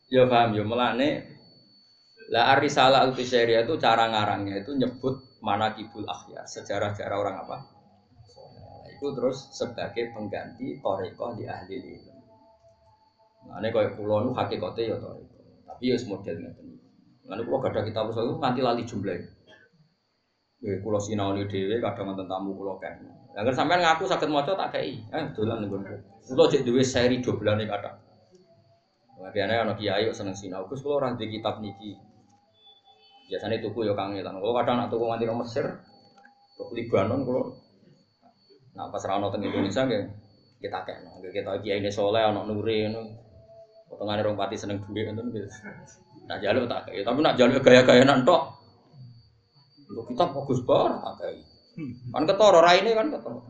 Ya 0.10 0.26
paham 0.30 0.58
ya 0.58 0.64
melane 0.66 1.26
lah 2.30 2.54
Arisalah 2.54 3.10
al 3.10 3.18
itu 3.18 3.74
cara 3.82 4.06
ngarangnya 4.06 4.62
itu 4.62 4.78
nyebut 4.78 5.18
mana 5.42 5.74
kibul 5.74 6.06
akhyar, 6.06 6.46
sejarah-sejarah 6.46 7.18
orang 7.18 7.36
apa? 7.42 7.58
Itu 8.94 9.18
terus 9.18 9.50
sebagai 9.50 10.14
pengganti 10.14 10.78
toriko 10.78 11.34
di 11.34 11.50
ahli. 11.50 12.09
Nah, 13.50 13.58
ini 13.60 13.74
kayak 13.74 13.98
pulau 13.98 14.22
nu 14.22 14.32
hakikatnya 14.38 14.94
ya. 14.94 14.96
Tapi 15.66 15.90
ya 15.90 15.98
model 16.06 16.36
ngeten. 16.38 16.68
Lalu 17.26 17.42
pulau 17.46 17.60
gak 17.62 17.74
ada 17.74 17.82
kitab 17.86 18.10
itu 18.14 18.38
nanti 18.38 18.62
lali 18.62 18.84
jumlahnya. 18.86 19.26
Ya 20.60 20.76
pulau 20.84 21.00
sinau 21.00 21.34
ini 21.34 21.48
dewe 21.48 21.80
kadang 21.80 22.14
nonton 22.14 22.30
tamu 22.30 22.54
pulau 22.54 22.78
kan. 22.78 22.94
Yang 23.34 23.56
sampean 23.56 23.80
ngaku 23.80 24.06
sakit 24.06 24.28
moco 24.28 24.54
tak 24.54 24.76
kayak 24.76 25.08
eh 25.10 25.26
dolan 25.34 25.64
nih 25.64 25.68
gue. 25.72 25.98
Pulau 26.30 26.46
cek 26.52 26.68
dewe 26.68 26.84
seri 26.84 27.24
dua 27.24 27.34
bulan 27.40 27.58
nih 27.58 27.68
kata. 27.70 27.92
Biasanya 29.20 29.66
anak 29.66 29.78
kiai 29.80 30.10
seneng 30.12 30.36
sinau. 30.36 30.68
Terus 30.68 30.84
kalau 30.84 31.00
orang 31.00 31.16
di 31.16 31.26
kitab 31.32 31.64
niki 31.64 31.96
biasanya 33.30 33.62
tuku 33.62 33.86
ya 33.86 33.94
kangen. 33.94 34.26
Kalau 34.26 34.56
kadang 34.58 34.76
nak 34.82 34.90
tuku 34.90 35.06
nganti 35.06 35.26
ke 35.30 35.36
Mesir, 35.38 35.66
ke 36.58 36.64
Libanon 36.76 37.24
kalau 37.24 37.44
nah 38.76 38.88
pas 38.90 39.04
rano 39.04 39.28
teng 39.28 39.44
Indonesia 39.44 39.84
kita 40.60 40.78
kayak 40.88 41.00
kita 41.32 41.52
kiai 41.64 41.80
ini 41.84 41.92
soleh 41.92 42.22
anak 42.24 42.48
nuri 42.48 42.88
Potongan 44.00 44.24
orang 44.24 44.40
pati 44.40 44.56
seneng 44.56 44.80
duit 44.88 45.12
itu 45.12 45.24
gitu. 45.36 45.52
Nak 46.32 46.40
jaluk 46.40 46.72
tak 46.72 46.88
kayak, 46.88 47.04
tapi 47.04 47.20
nak 47.20 47.36
jaluk 47.36 47.60
gaya-gaya 47.60 48.08
nantok. 48.08 48.56
Untuk 49.92 50.08
kita 50.16 50.32
bagus 50.32 50.64
banget 50.64 51.04
tak 51.04 51.14
kayak. 51.20 51.44
Kan 52.16 52.24
ketoro 52.24 52.64
rai 52.64 52.80
ini 52.80 52.96
kan 52.96 53.12
ketoro. 53.12 53.44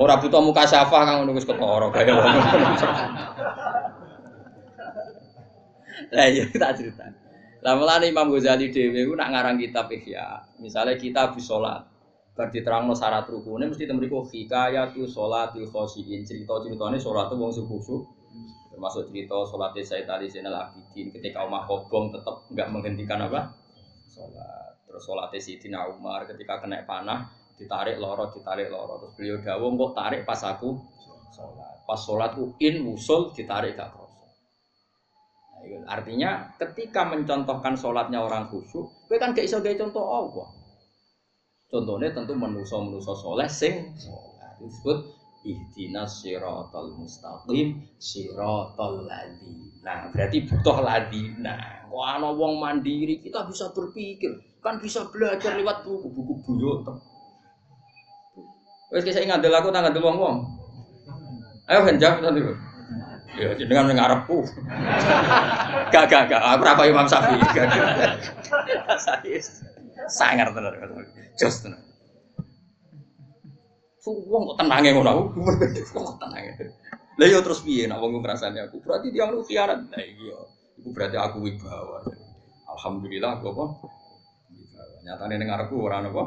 Orang 0.00 0.24
butuh 0.24 0.40
muka 0.40 0.64
syafa 0.64 1.04
kan 1.04 1.28
nunggu 1.28 1.44
ketoro 1.44 1.92
gaya 1.92 2.16
wong. 2.16 2.36
Lah 6.08 6.24
iya 6.24 6.48
tak 6.48 6.80
cerita. 6.80 7.04
Lah 7.60 7.76
mulane 7.76 8.08
Imam 8.08 8.32
Ghazali 8.32 8.72
dhewe 8.72 9.04
ku 9.04 9.12
nak 9.12 9.28
ngarang 9.28 9.60
kitab 9.60 9.92
Ihya. 9.92 10.56
Misalnya 10.56 10.96
kita 10.96 11.28
habis 11.28 11.44
salat, 11.44 11.84
bar 12.32 12.48
diterangno 12.48 12.96
syarat 12.96 13.28
rukune 13.28 13.68
mesti 13.68 13.84
temriku 13.84 14.24
hikayatu 14.24 15.04
sholatil 15.04 15.68
khosyin. 15.68 16.24
Cerita-ceritane 16.24 16.96
salat 16.96 17.28
wong 17.28 17.52
khusyuk 17.52 18.13
termasuk 18.74 19.06
cerita 19.14 19.38
sholatnya 19.46 19.82
Sayyid 19.86 20.10
Ali 20.10 20.26
Zainal 20.26 20.58
Abidin 20.58 21.14
ketika 21.14 21.46
Umar 21.46 21.62
Kobong 21.70 22.10
tetap 22.10 22.42
nggak 22.50 22.68
menghentikan 22.74 23.22
apa? 23.30 23.54
Sholat. 24.10 24.74
Terus 24.82 25.02
sholatnya 25.06 25.38
Sayyidina 25.38 25.78
Umar 25.94 26.26
ketika 26.26 26.58
kena 26.58 26.82
panah 26.82 27.30
ditarik 27.54 28.02
loro 28.02 28.34
ditarik 28.34 28.66
loro. 28.66 28.98
Terus 29.06 29.12
beliau 29.14 29.38
dawung 29.38 29.78
kok 29.78 29.94
tarik 29.94 30.26
pas 30.26 30.42
aku 30.42 30.74
sholat. 31.30 31.86
Pas 31.86 32.00
sholatku 32.02 32.58
in 32.58 32.82
musul 32.82 33.30
ditarik 33.30 33.78
gak 33.78 33.94
kroso 33.94 34.26
nah, 35.64 35.96
artinya 35.96 36.52
ketika 36.60 37.08
mencontohkan 37.08 37.72
sholatnya 37.72 38.20
orang 38.20 38.48
khusyuk 38.52 38.84
gue 39.08 39.16
kan 39.16 39.32
gak 39.32 39.46
iso 39.46 39.62
gaya 39.62 39.78
contoh 39.78 40.02
Allah. 40.04 40.48
Contohnya 41.70 42.12
tentu 42.14 42.36
menuso 42.36 42.78
menuso 42.82 43.14
soleh 43.16 43.48
sing 43.48 43.94
sholat. 43.96 44.58
Disebut 44.60 44.98
ihdinas 45.44 46.24
siratal 46.24 46.96
mustaqim 46.96 47.84
siratal 48.00 49.04
ladina. 49.04 50.08
Berarti 50.10 50.48
butuh 50.48 50.80
ladina. 50.80 51.84
Ana 51.94 52.34
wong 52.34 52.58
mandiri 52.58 53.22
kita 53.22 53.46
bisa 53.46 53.70
berpikir, 53.70 54.34
kan 54.58 54.82
bisa 54.82 55.06
belajar 55.14 55.54
lewat 55.54 55.86
buku-buku 55.86 56.42
buyut. 56.42 56.82
Wes 58.90 59.06
saya 59.06 59.22
ingat 59.22 59.46
aku 59.46 59.70
tak 59.70 59.86
ngandel 59.86 60.02
wong-wong. 60.02 60.42
Ayo 61.70 61.86
henjak 61.86 62.18
tadi. 62.18 62.40
Ya 63.34 63.50
jenengan 63.58 63.90
ning 63.90 63.98
ngarepku. 63.98 64.46
Gak 65.94 66.10
gak 66.10 66.26
gak, 66.26 66.42
aku 66.42 66.62
ora 66.66 66.90
Imam 66.90 67.06
Syafi'i. 67.06 67.38
Gak 67.54 67.66
gak. 67.70 67.86
Saya 68.98 69.38
sangar 70.10 70.50
tenan. 70.50 70.74
Jos 71.38 71.62
tenan. 71.62 71.83
Wong 74.04 74.42
kok 74.52 74.56
tenange 74.60 74.88
ngono 74.92 75.10
aku. 75.10 75.22
Kok 75.96 76.20
tenange. 76.20 76.52
Lah 77.14 77.26
yo 77.30 77.38
terus 77.40 77.62
piye 77.64 77.86
nek 77.86 78.02
wong 78.02 78.20
ngrasani 78.20 78.60
aku? 78.60 78.82
Berarti 78.84 79.08
dia 79.14 79.30
lu 79.30 79.40
khianat. 79.40 79.86
Nah 79.88 80.02
iya. 80.02 80.38
Iku 80.82 80.88
berarti 80.92 81.16
aku 81.16 81.40
wibawa. 81.40 82.04
Alhamdulillah 82.74 83.38
aku 83.38 83.46
apa? 83.54 83.64
Nyatane 85.04 85.34
ning 85.38 85.48
arepku 85.52 85.78
ora 85.78 86.02
apa? 86.02 86.24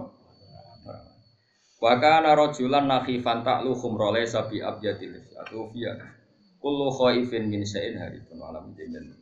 Wa 1.78 1.94
kana 2.02 2.34
rajulan 2.34 2.90
nakhifan 2.90 3.46
ta'lu 3.46 3.78
khumra 3.78 4.10
laysa 4.16 4.50
bi 4.50 4.64
abyadil 4.64 5.14
atufiya. 5.38 5.94
Kullu 6.58 6.90
khaifin 6.90 7.54
min 7.54 7.62
syai'in 7.62 8.02
harifun 8.02 8.42
alam 8.42 8.74
jimin. 8.74 9.14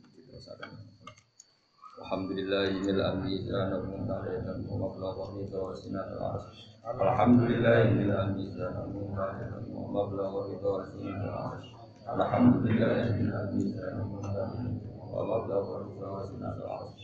Alhamdulillahil 1.96 3.00
amizan 3.02 3.72
wa 3.72 3.80
muntahidan 3.82 4.58
wa 4.68 4.76
mablagha 4.86 5.24
ridha 5.36 5.58
wa 5.58 5.72
sinatul 5.74 6.22
arsy. 6.22 6.54
Alhamdulillahil 6.54 6.75
amizan 6.75 6.75
wa 6.75 6.75
الحمد 6.86 7.40
لله 7.50 7.90
من 7.90 8.10
أميزة 8.10 8.70
مباركة 8.94 9.62
ومبلغ 9.74 10.32
رضا 10.52 10.84
سيد 10.84 11.06
العرش 11.06 11.66
الحمد 12.14 12.56
لله 12.66 13.02
من 13.18 13.32
أميزة 13.32 14.04
مباركة 14.04 14.70
ومبلغ 15.12 15.64
رضا 15.82 16.26
سيد 16.26 16.42
العرش 16.42 17.00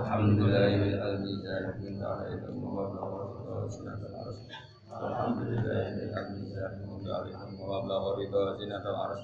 الحمد 0.00 0.38
لله 0.38 0.70
من 0.84 0.94
أميزة 1.02 1.56
مباركة 1.82 2.50
ومبلغ 2.62 3.10
رضا 3.26 3.68
سيد 3.68 3.86
العرش 4.10 4.40
الحمد 5.02 5.38
لله 5.50 5.84
من 5.98 6.08
أميزة 6.18 6.70
مباركة 6.86 7.42
ومبلغ 7.62 8.02
رضا 8.20 8.56
سيد 8.58 8.72
العرش 8.72 9.22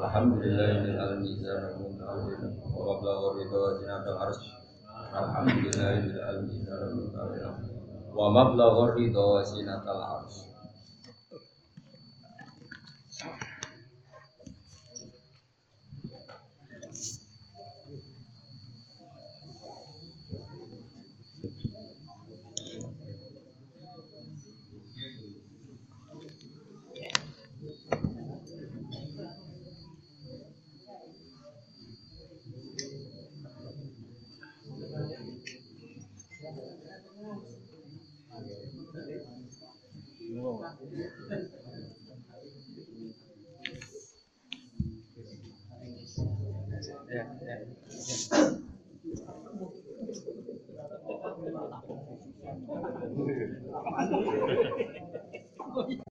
الحمد 0.00 0.34
لله 0.44 0.72
من 0.84 1.00
الميزان 1.00 1.62
المتعلم 1.72 2.52
ومبلغ 2.76 3.18
الرضا 3.30 3.58
وزنة 3.66 4.04
العرش 4.12 4.42
الحمد 5.22 5.48
لله 5.64 5.94
من 6.00 6.16
الميزان 6.30 6.82
المتعلم 6.88 7.71
wa 8.12 8.28
mablagha 8.30 8.94
ridha 8.94 9.20
wa 9.20 9.40
zinatul 9.42 10.00